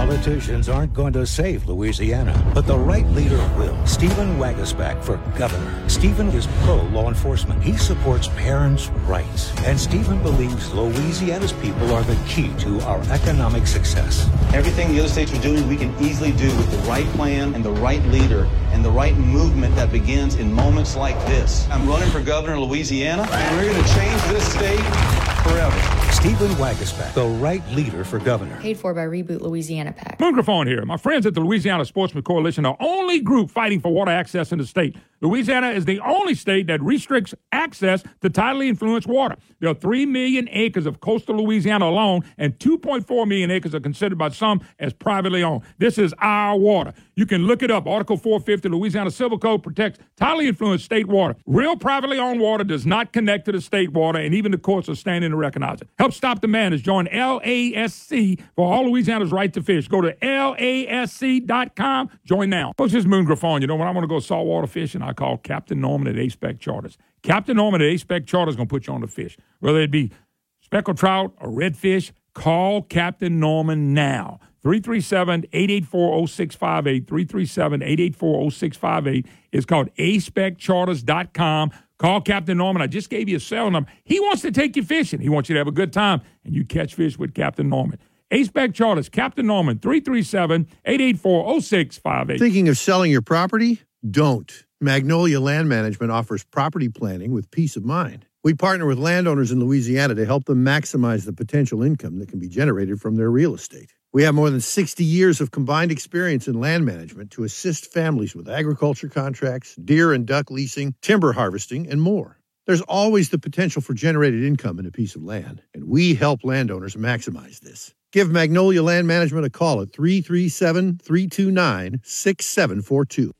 [0.08, 3.76] Politicians aren't going to save Louisiana, but the right leader will.
[3.86, 5.86] Stephen Waguespack for governor.
[5.86, 7.62] Stephen is pro law enforcement.
[7.62, 9.54] He supports parents' rights.
[9.66, 14.30] And Stephen believes Louisiana's people are the key to our economic success.
[14.54, 17.62] Everything the other states are doing, we can easily do with the right plan and
[17.62, 21.68] the right leader and the right movement that begins in moments like this.
[21.68, 25.98] I'm running for governor of Louisiana, and we're going to change this state forever.
[26.12, 28.58] Stephen Waguespack, the right leader for governor.
[28.60, 30.18] Paid for by Reboot Louisiana PAC.
[30.18, 30.84] Moon Griffon here.
[30.84, 34.58] My friends at the Louisiana Sportsman Coalition are only group fighting for water access in
[34.58, 34.96] the state.
[35.20, 39.36] Louisiana is the only state that restricts access to tidally influenced water.
[39.60, 44.18] There are 3 million acres of coastal Louisiana alone, and 2.4 million acres are considered
[44.18, 45.62] by some as privately owned.
[45.78, 46.94] This is our water.
[47.16, 47.86] You can look it up.
[47.86, 51.34] Article 450, Louisiana Civil Code protects tidally influenced state water.
[51.46, 54.88] Real privately owned water does not connect to the state water, and even the courts
[54.88, 55.88] are standing to recognize it.
[55.98, 56.82] Help stop the madness.
[56.82, 59.88] Join LASC for all Louisiana's right to fish.
[59.88, 62.10] Go to LASC.com.
[62.24, 62.72] Join now.
[62.76, 63.62] Folks, this is Moon Griffon.
[63.62, 66.60] You know, when I want to go saltwater fishing, I call Captain Norman at A-Spec
[66.60, 66.98] Charters.
[67.22, 69.38] Captain Norman at A-Spec Charters is going to put you on the fish.
[69.60, 70.12] Whether it be
[70.60, 74.40] speckled trout or redfish, call Captain Norman now.
[74.64, 77.06] 337-884-0658.
[77.06, 79.26] 337-884-0658.
[79.52, 81.70] It's called aspeccharters.com.
[81.98, 82.80] Call Captain Norman.
[82.80, 83.90] I just gave you a cell number.
[84.04, 85.18] He wants to take you fishing.
[85.20, 87.98] He wants you to have a good time, and you catch fish with Captain Norman.
[88.30, 92.38] A-Spec Charters, Captain Norman, 337-884-0658.
[92.38, 93.80] Thinking of selling your property?
[94.08, 94.64] Don't.
[94.80, 98.26] Magnolia Land Management offers property planning with peace of mind.
[98.44, 102.38] We partner with landowners in Louisiana to help them maximize the potential income that can
[102.38, 103.92] be generated from their real estate.
[104.10, 108.34] We have more than 60 years of combined experience in land management to assist families
[108.34, 112.38] with agriculture contracts, deer and duck leasing, timber harvesting, and more.
[112.64, 116.42] There's always the potential for generated income in a piece of land, and we help
[116.42, 117.94] landowners maximize this.
[118.10, 123.32] Give Magnolia Land Management a call at 337 329 6742.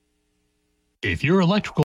[1.00, 1.84] If your electrical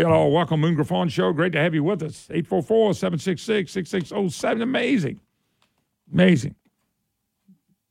[0.00, 0.30] Y'all.
[0.30, 1.30] Welcome, Moon Griffon Show.
[1.34, 2.26] Great to have you with us.
[2.30, 4.62] 844-766-6607.
[4.62, 5.20] Amazing.
[6.10, 6.54] Amazing.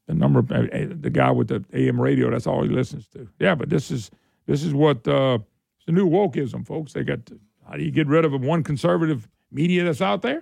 [0.08, 3.30] The number, uh, the guy with the AM radio, that's all he listens to.
[3.38, 4.10] Yeah, but this is
[4.48, 5.38] this is what, uh,
[5.78, 6.94] it's the new wokeism, folks.
[6.94, 10.42] They got, to, how do you get rid of one conservative media that's out there?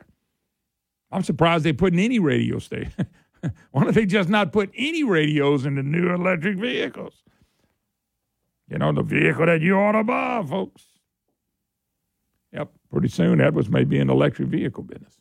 [1.12, 3.08] I'm surprised they put in any radio station.
[3.72, 7.24] Why don't they just not put any radios in the new electric vehicles?
[8.70, 10.86] You know, the vehicle that you ought to buy, folks.
[12.92, 15.20] Pretty soon Edwards may be in the electric vehicle business.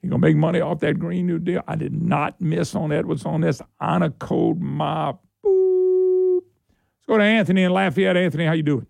[0.00, 1.62] He gonna make money off that Green New Deal.
[1.68, 3.62] I did not miss on Edwards on this.
[3.80, 5.20] Honor code mob.
[5.44, 6.40] Boop.
[6.40, 8.16] Let's go to Anthony in Lafayette.
[8.16, 8.86] Anthony, how you doing?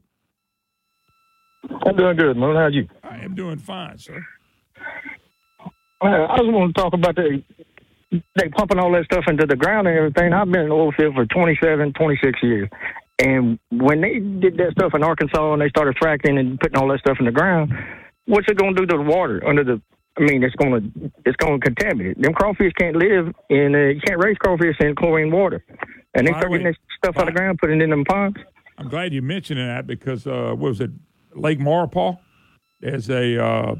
[1.86, 2.56] I'm doing good, man.
[2.56, 2.88] How you?
[3.02, 4.24] I am doing fine, sir.
[6.00, 7.42] I just want to talk about the
[8.10, 10.32] they pumping all that stuff into the ground and everything.
[10.32, 12.68] I've been in the oil field for 27, 26 years.
[13.18, 16.88] And when they did that stuff in Arkansas and they started fracking and putting all
[16.88, 17.72] that stuff in the ground,
[18.26, 19.80] what's it going to do to the water under the?
[20.18, 22.20] I mean, it's going to it's going to contaminate.
[22.20, 25.64] Them crawfish can't live in uh, you can't raise crawfish in chlorine water.
[26.14, 28.04] And they By start getting this stuff out of the ground, putting it in them
[28.04, 28.38] ponds.
[28.76, 30.90] I'm glad you mentioned that because uh, what was it,
[31.34, 32.18] Lake Maurepas?
[32.80, 33.74] There's a uh,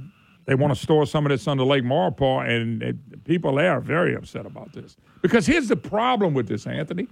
[0.47, 3.81] they want to store some of this under Lake Maurepas, and it, people there are
[3.81, 7.09] very upset about this because here's the problem with this, Anthony.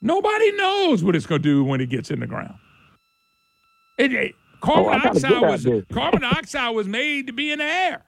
[0.00, 2.54] Nobody knows what it's going to do when it gets in the ground.
[3.98, 8.04] It, it- carbon Oh, dioxide was carbon dioxide was made to be in the air.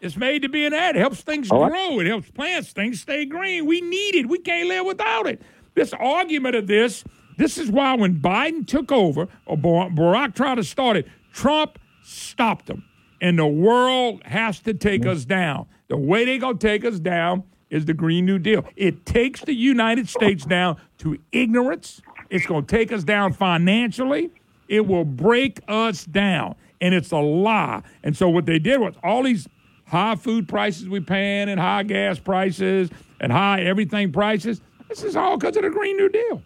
[0.00, 0.90] It's made to be in the air.
[0.90, 2.00] It helps things Oh, grow.
[2.00, 3.64] It helps plants, things stay green.
[3.66, 4.28] We need it.
[4.28, 5.40] We can't live without it.
[5.74, 7.04] This argument of this,
[7.38, 11.78] this is why when Biden took over, or Bar- Barack tried to start it, Trump
[12.02, 12.84] stopped him.
[13.20, 15.66] And the world has to take us down.
[15.88, 17.44] The way they going to take us down
[17.74, 18.64] is the Green New Deal.
[18.76, 22.00] It takes the United States down to ignorance.
[22.30, 24.30] It's going to take us down financially.
[24.68, 26.54] It will break us down.
[26.80, 27.82] And it's a lie.
[28.04, 29.48] And so what they did was all these
[29.86, 32.90] high food prices we paying and high gas prices
[33.20, 36.42] and high everything prices, this is all because of the Green New Deal.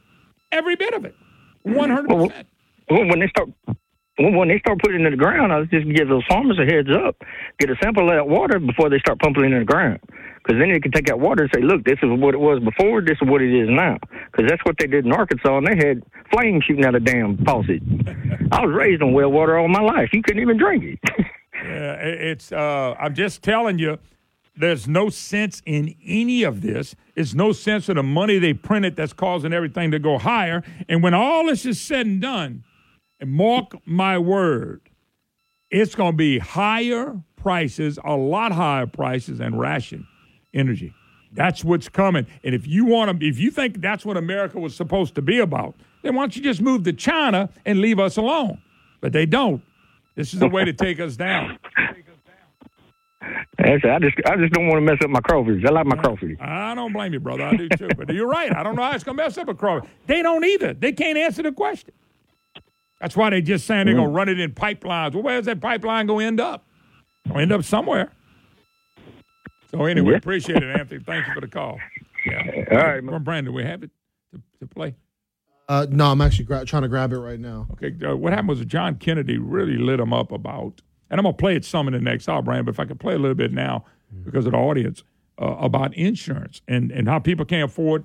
[0.50, 1.14] Every bit of it.
[1.66, 2.46] 100%.
[2.88, 3.50] When when they start
[4.18, 6.88] when they start putting it in the ground, I just give those farmers a heads
[6.90, 7.22] up,
[7.58, 10.00] get a sample of that water before they start pumping it in the ground.
[10.48, 12.58] Because then they can take that water and say, look, this is what it was
[12.60, 13.98] before, this is what it is now.
[14.32, 16.02] Because that's what they did in Arkansas, and they had
[16.32, 17.82] flames shooting out of damn faucet.
[18.52, 20.08] I was raised on well water all my life.
[20.14, 20.98] You couldn't even drink it.
[21.60, 22.52] Yeah, it's.
[22.52, 23.98] Uh, I'm just telling you,
[24.56, 26.94] there's no sense in any of this.
[27.16, 30.62] It's no sense in the money they printed that's causing everything to go higher.
[30.88, 32.62] And when all this is said and done,
[33.18, 34.82] and mark my word,
[35.68, 40.06] it's going to be higher prices, a lot higher prices, and ration
[40.58, 40.94] energy.
[41.32, 42.26] That's what's coming.
[42.42, 45.38] And if you want to, if you think that's what America was supposed to be
[45.38, 48.60] about, then why don't you just move to China and leave us alone?
[49.00, 49.62] but they don't.
[50.14, 51.58] This is the way to take us down.
[53.58, 55.62] That's, I just I just don't want to mess up my crawfish.
[55.66, 56.36] I like my crawfish.
[56.40, 57.44] I don't blame you, brother.
[57.44, 57.88] I do too.
[57.96, 58.54] But you're right.
[58.54, 59.90] I don't know how it's going to mess up a crawfish.
[60.06, 60.74] They don't either.
[60.74, 61.92] They can't answer the question.
[63.00, 63.98] That's why they just saying they're mm.
[63.98, 65.14] going to run it in pipelines.
[65.14, 66.64] Well, where's that pipeline to end up?
[67.26, 68.12] To end up somewhere.
[69.70, 70.16] So anyway, Yeah.
[70.18, 71.02] appreciate it, Anthony.
[71.04, 71.78] Thank you for the call.
[72.26, 72.64] Yeah.
[72.72, 73.90] All right, Well, Brandon, we have it
[74.32, 74.94] to, to play.
[75.68, 77.66] Uh, no, I'm actually gra- trying to grab it right now.
[77.72, 80.80] Okay, uh, what happened was John Kennedy really lit him up about,
[81.10, 82.64] and I'm gonna play it some in the next hour, Brian.
[82.64, 83.84] But if I could play a little bit now,
[84.24, 85.04] because of the audience,
[85.40, 88.04] uh, about insurance and and how people can't afford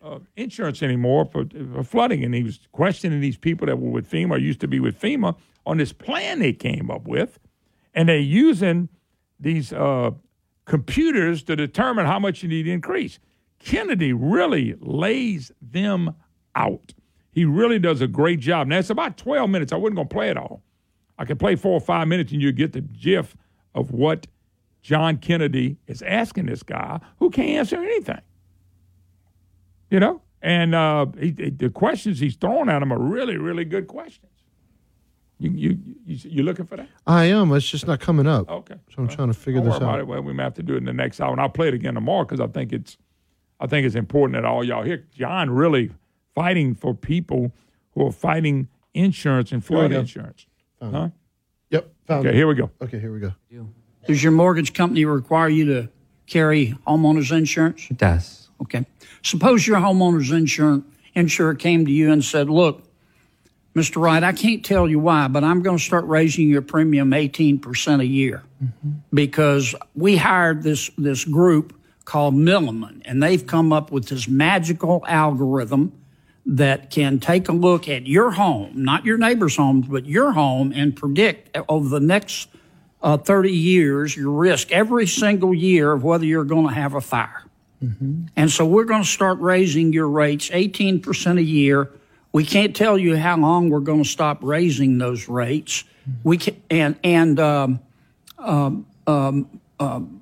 [0.00, 1.44] uh, insurance anymore for,
[1.74, 4.66] for flooding, and he was questioning these people that were with FEMA or used to
[4.66, 5.36] be with FEMA
[5.66, 7.38] on this plan they came up with,
[7.94, 8.88] and they're using
[9.38, 10.10] these uh,
[10.64, 13.18] computers to determine how much you need to increase.
[13.58, 16.14] Kennedy really lays them
[16.54, 16.94] out.
[17.30, 18.66] He really does a great job.
[18.66, 19.72] Now, it's about 12 minutes.
[19.72, 20.62] I wasn't going to play it all.
[21.18, 23.36] I could play four or five minutes and you get the gif
[23.74, 24.26] of what
[24.82, 28.20] John Kennedy is asking this guy who can't answer anything.
[29.90, 30.22] You know?
[30.42, 34.32] And uh, he- the questions he's throwing at him are really, really good questions.
[35.42, 36.88] You, you, you, you looking for that?
[37.06, 37.52] I am.
[37.52, 38.48] It's just not coming up.
[38.48, 38.74] Okay.
[38.94, 40.00] So I'm trying to figure Don't this about out.
[40.00, 40.06] it.
[40.06, 41.74] Well, we may have to do it in the next hour, and I'll play it
[41.74, 42.96] again tomorrow because I think it's,
[43.58, 45.04] I think it's important that all y'all hear.
[45.12, 45.90] John really
[46.34, 47.52] fighting for people
[47.94, 50.46] who are fighting insurance and flood insurance.
[50.80, 51.02] Found Huh?
[51.04, 51.12] it.
[51.70, 51.92] Yep.
[52.06, 52.38] Found Okay, it.
[52.38, 52.70] here we go.
[52.80, 53.32] Okay, here we go.
[54.06, 55.88] Does your mortgage company require you to
[56.26, 57.86] carry homeowners insurance?
[57.90, 58.48] It does.
[58.60, 58.84] Okay.
[59.22, 62.82] Suppose your homeowner's insurance insurer came to you and said, "Look,
[63.74, 64.02] Mr.
[64.02, 68.00] Wright, I can't tell you why, but I'm going to start raising your premium 18%
[68.00, 68.90] a year mm-hmm.
[69.14, 75.04] because we hired this this group called Milliman, and they've come up with this magical
[75.06, 75.92] algorithm
[76.44, 80.72] that can take a look at your home, not your neighbor's homes, but your home,
[80.74, 82.48] and predict uh, over the next
[83.02, 87.00] uh, 30 years your risk every single year of whether you're going to have a
[87.00, 87.44] fire.
[87.82, 88.26] Mm-hmm.
[88.36, 91.90] And so we're going to start raising your rates 18% a year.
[92.32, 95.84] We can't tell you how long we're going to stop raising those rates.
[96.24, 97.80] We can, and and um,
[98.38, 100.20] um, um, um,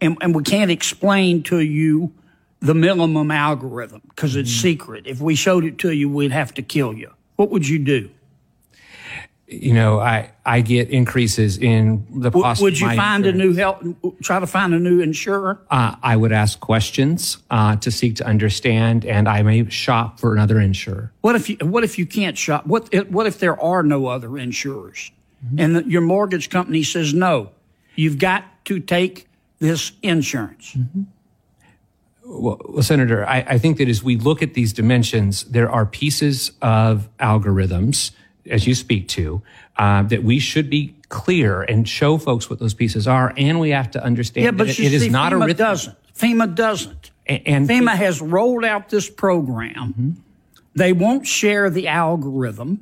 [0.00, 2.12] and, and we can't explain to you
[2.60, 5.06] the Milliman algorithm because it's secret.
[5.06, 7.12] If we showed it to you, we'd have to kill you.
[7.36, 8.10] What would you do?
[9.50, 12.60] You know, I, I get increases in the cost.
[12.60, 13.26] would you find insurance.
[13.26, 14.22] a new help?
[14.22, 15.58] Try to find a new insurer.
[15.70, 20.34] Uh, I would ask questions uh, to seek to understand, and I may shop for
[20.34, 21.12] another insurer.
[21.22, 22.66] What if you What if you can't shop?
[22.66, 25.10] What if, What if there are no other insurers,
[25.56, 27.50] and the, your mortgage company says no?
[27.96, 29.28] You've got to take
[29.60, 30.76] this insurance.
[32.24, 35.86] Well, well, Senator, I, I think that as we look at these dimensions, there are
[35.86, 38.10] pieces of algorithms,
[38.48, 39.42] as you speak to,
[39.76, 43.70] uh, that we should be clear and show folks what those pieces are, and we
[43.70, 45.56] have to understand Yeah, but that it- you it is see, not FEMA a rhythm.
[45.66, 45.96] doesn't.
[46.14, 47.10] FEMA doesn't.
[47.26, 49.74] And FEMA has rolled out this program.
[49.92, 50.10] Mm-hmm.
[50.74, 52.80] They won't share the algorithm.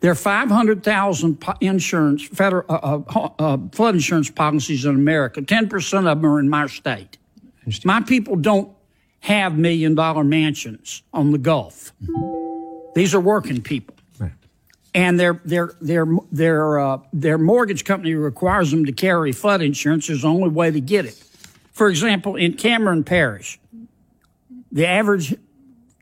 [0.00, 5.42] There are 500,000 insurance, federal, uh, uh, uh, flood insurance policies in America.
[5.42, 7.18] 10% of them are in my state.
[7.84, 8.70] My people don't
[9.20, 11.92] have million dollar mansions on the Gulf.
[12.96, 13.94] These are working people.
[14.94, 20.08] And their their their their uh, their mortgage company requires them to carry flood insurance.
[20.08, 21.22] There's the only way to get it.
[21.72, 23.58] For example, in Cameron Parish,
[24.70, 25.34] the average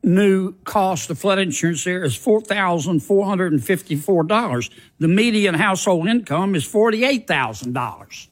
[0.03, 4.71] new cost of flood insurance there is four thousand four hundred and fifty four dollars.
[4.99, 8.29] The median household income is forty eight thousand dollars.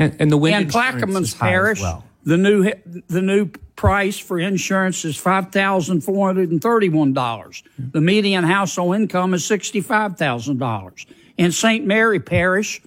[0.00, 2.04] And, and the wind In insurance Plaquemines is high as Parish, well.
[2.24, 2.72] the new
[3.06, 3.50] the new
[3.82, 7.64] price for insurance is five thousand four hundred and thirty one dollars.
[7.76, 11.04] The median household income is sixty five thousand dollars.
[11.36, 11.84] In St.
[11.84, 12.80] Mary Parish,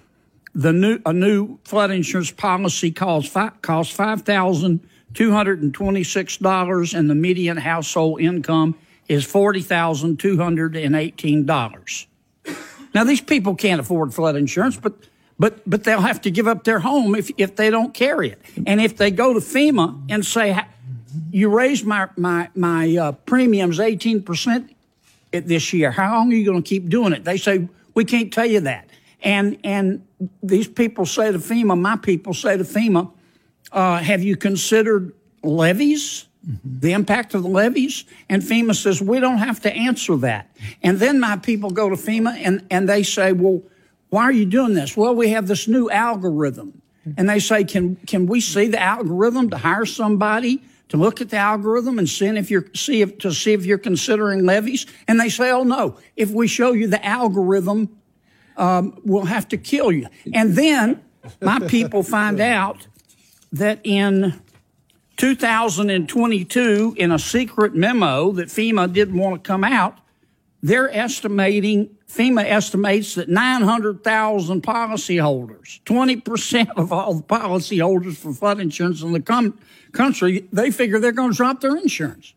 [0.53, 5.73] the new a new flood insurance policy costs five, costs five thousand two hundred and
[7.09, 8.75] the median household income
[9.09, 12.07] is forty thousand two hundred and eighteen dollars.
[12.93, 14.93] Now these people can't afford flood insurance, but
[15.37, 18.41] but but they'll have to give up their home if if they don't carry it.
[18.65, 20.69] And if they go to FEMA and say, "Ha-
[21.31, 24.75] "You raised my my my uh, premiums eighteen percent
[25.31, 25.91] this year.
[25.91, 28.61] How long are you going to keep doing it?" They say, "We can't tell you
[28.61, 28.89] that."
[29.23, 30.05] And and
[30.43, 33.11] these people say to FEMA, my people say to FEMA,
[33.71, 35.13] uh, "Have you considered
[35.43, 36.25] levees?"
[36.63, 38.05] the impact of the levees.
[38.29, 40.55] And FEMA says, we don't have to answer that.
[40.83, 43.63] And then my people go to FEMA and, and they say, well,
[44.09, 44.95] why are you doing this?
[44.95, 46.81] Well, we have this new algorithm.
[47.17, 51.29] And they say, can, can we see the algorithm to hire somebody to look at
[51.29, 55.19] the algorithm and see if you're see if to see if you're considering levees, and
[55.19, 57.97] they say, "Oh no, if we show you the algorithm,
[58.57, 61.01] um, we'll have to kill you." And then
[61.41, 62.87] my people find out
[63.51, 64.39] that in
[65.17, 69.99] 2022, in a secret memo that FEMA didn't want to come out,
[70.61, 79.01] they're estimating, FEMA estimates that 900,000 policyholders, 20% of all the policyholders for flood insurance
[79.01, 79.19] in the
[79.95, 82.33] country, they figure they're going to drop their insurance.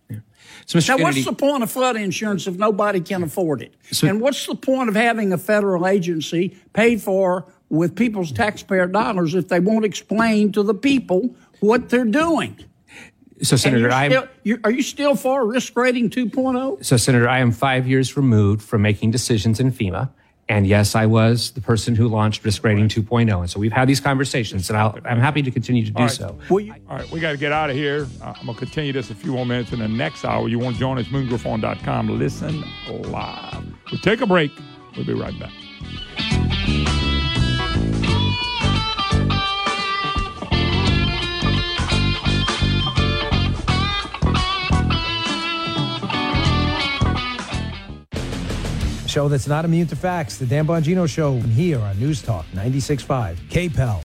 [0.66, 0.88] So, Mr.
[0.88, 3.74] Now, Kennedy- what's the point of flood insurance if nobody can afford it?
[3.90, 8.86] So- and what's the point of having a federal agency paid for with people's taxpayer
[8.86, 12.56] dollars if they won't explain to the people what they're doing?
[13.40, 13.88] So, Senator,
[14.42, 16.08] you- are you still for risk rating oh?
[16.08, 16.84] 2.0?
[16.84, 20.10] So, Senator, I am five years removed from making decisions in FEMA.
[20.48, 23.40] And yes, I was the person who launched Risk Rating 2.0.
[23.40, 26.10] And so we've had these conversations, and I'll, I'm happy to continue to do right.
[26.10, 26.38] so.
[26.88, 28.06] All right, we got to get out of here.
[28.22, 29.72] Uh, I'm going to continue this a few more minutes.
[29.72, 32.18] In the next hour, you want to join us, moongriffon.com.
[32.18, 33.64] Listen live.
[33.92, 34.50] We'll take a break.
[34.96, 36.27] We'll be right back.
[49.18, 50.38] Show that's not immune to facts.
[50.38, 53.96] The Dan Bongino Show here on News Talk 96.5 KPEL.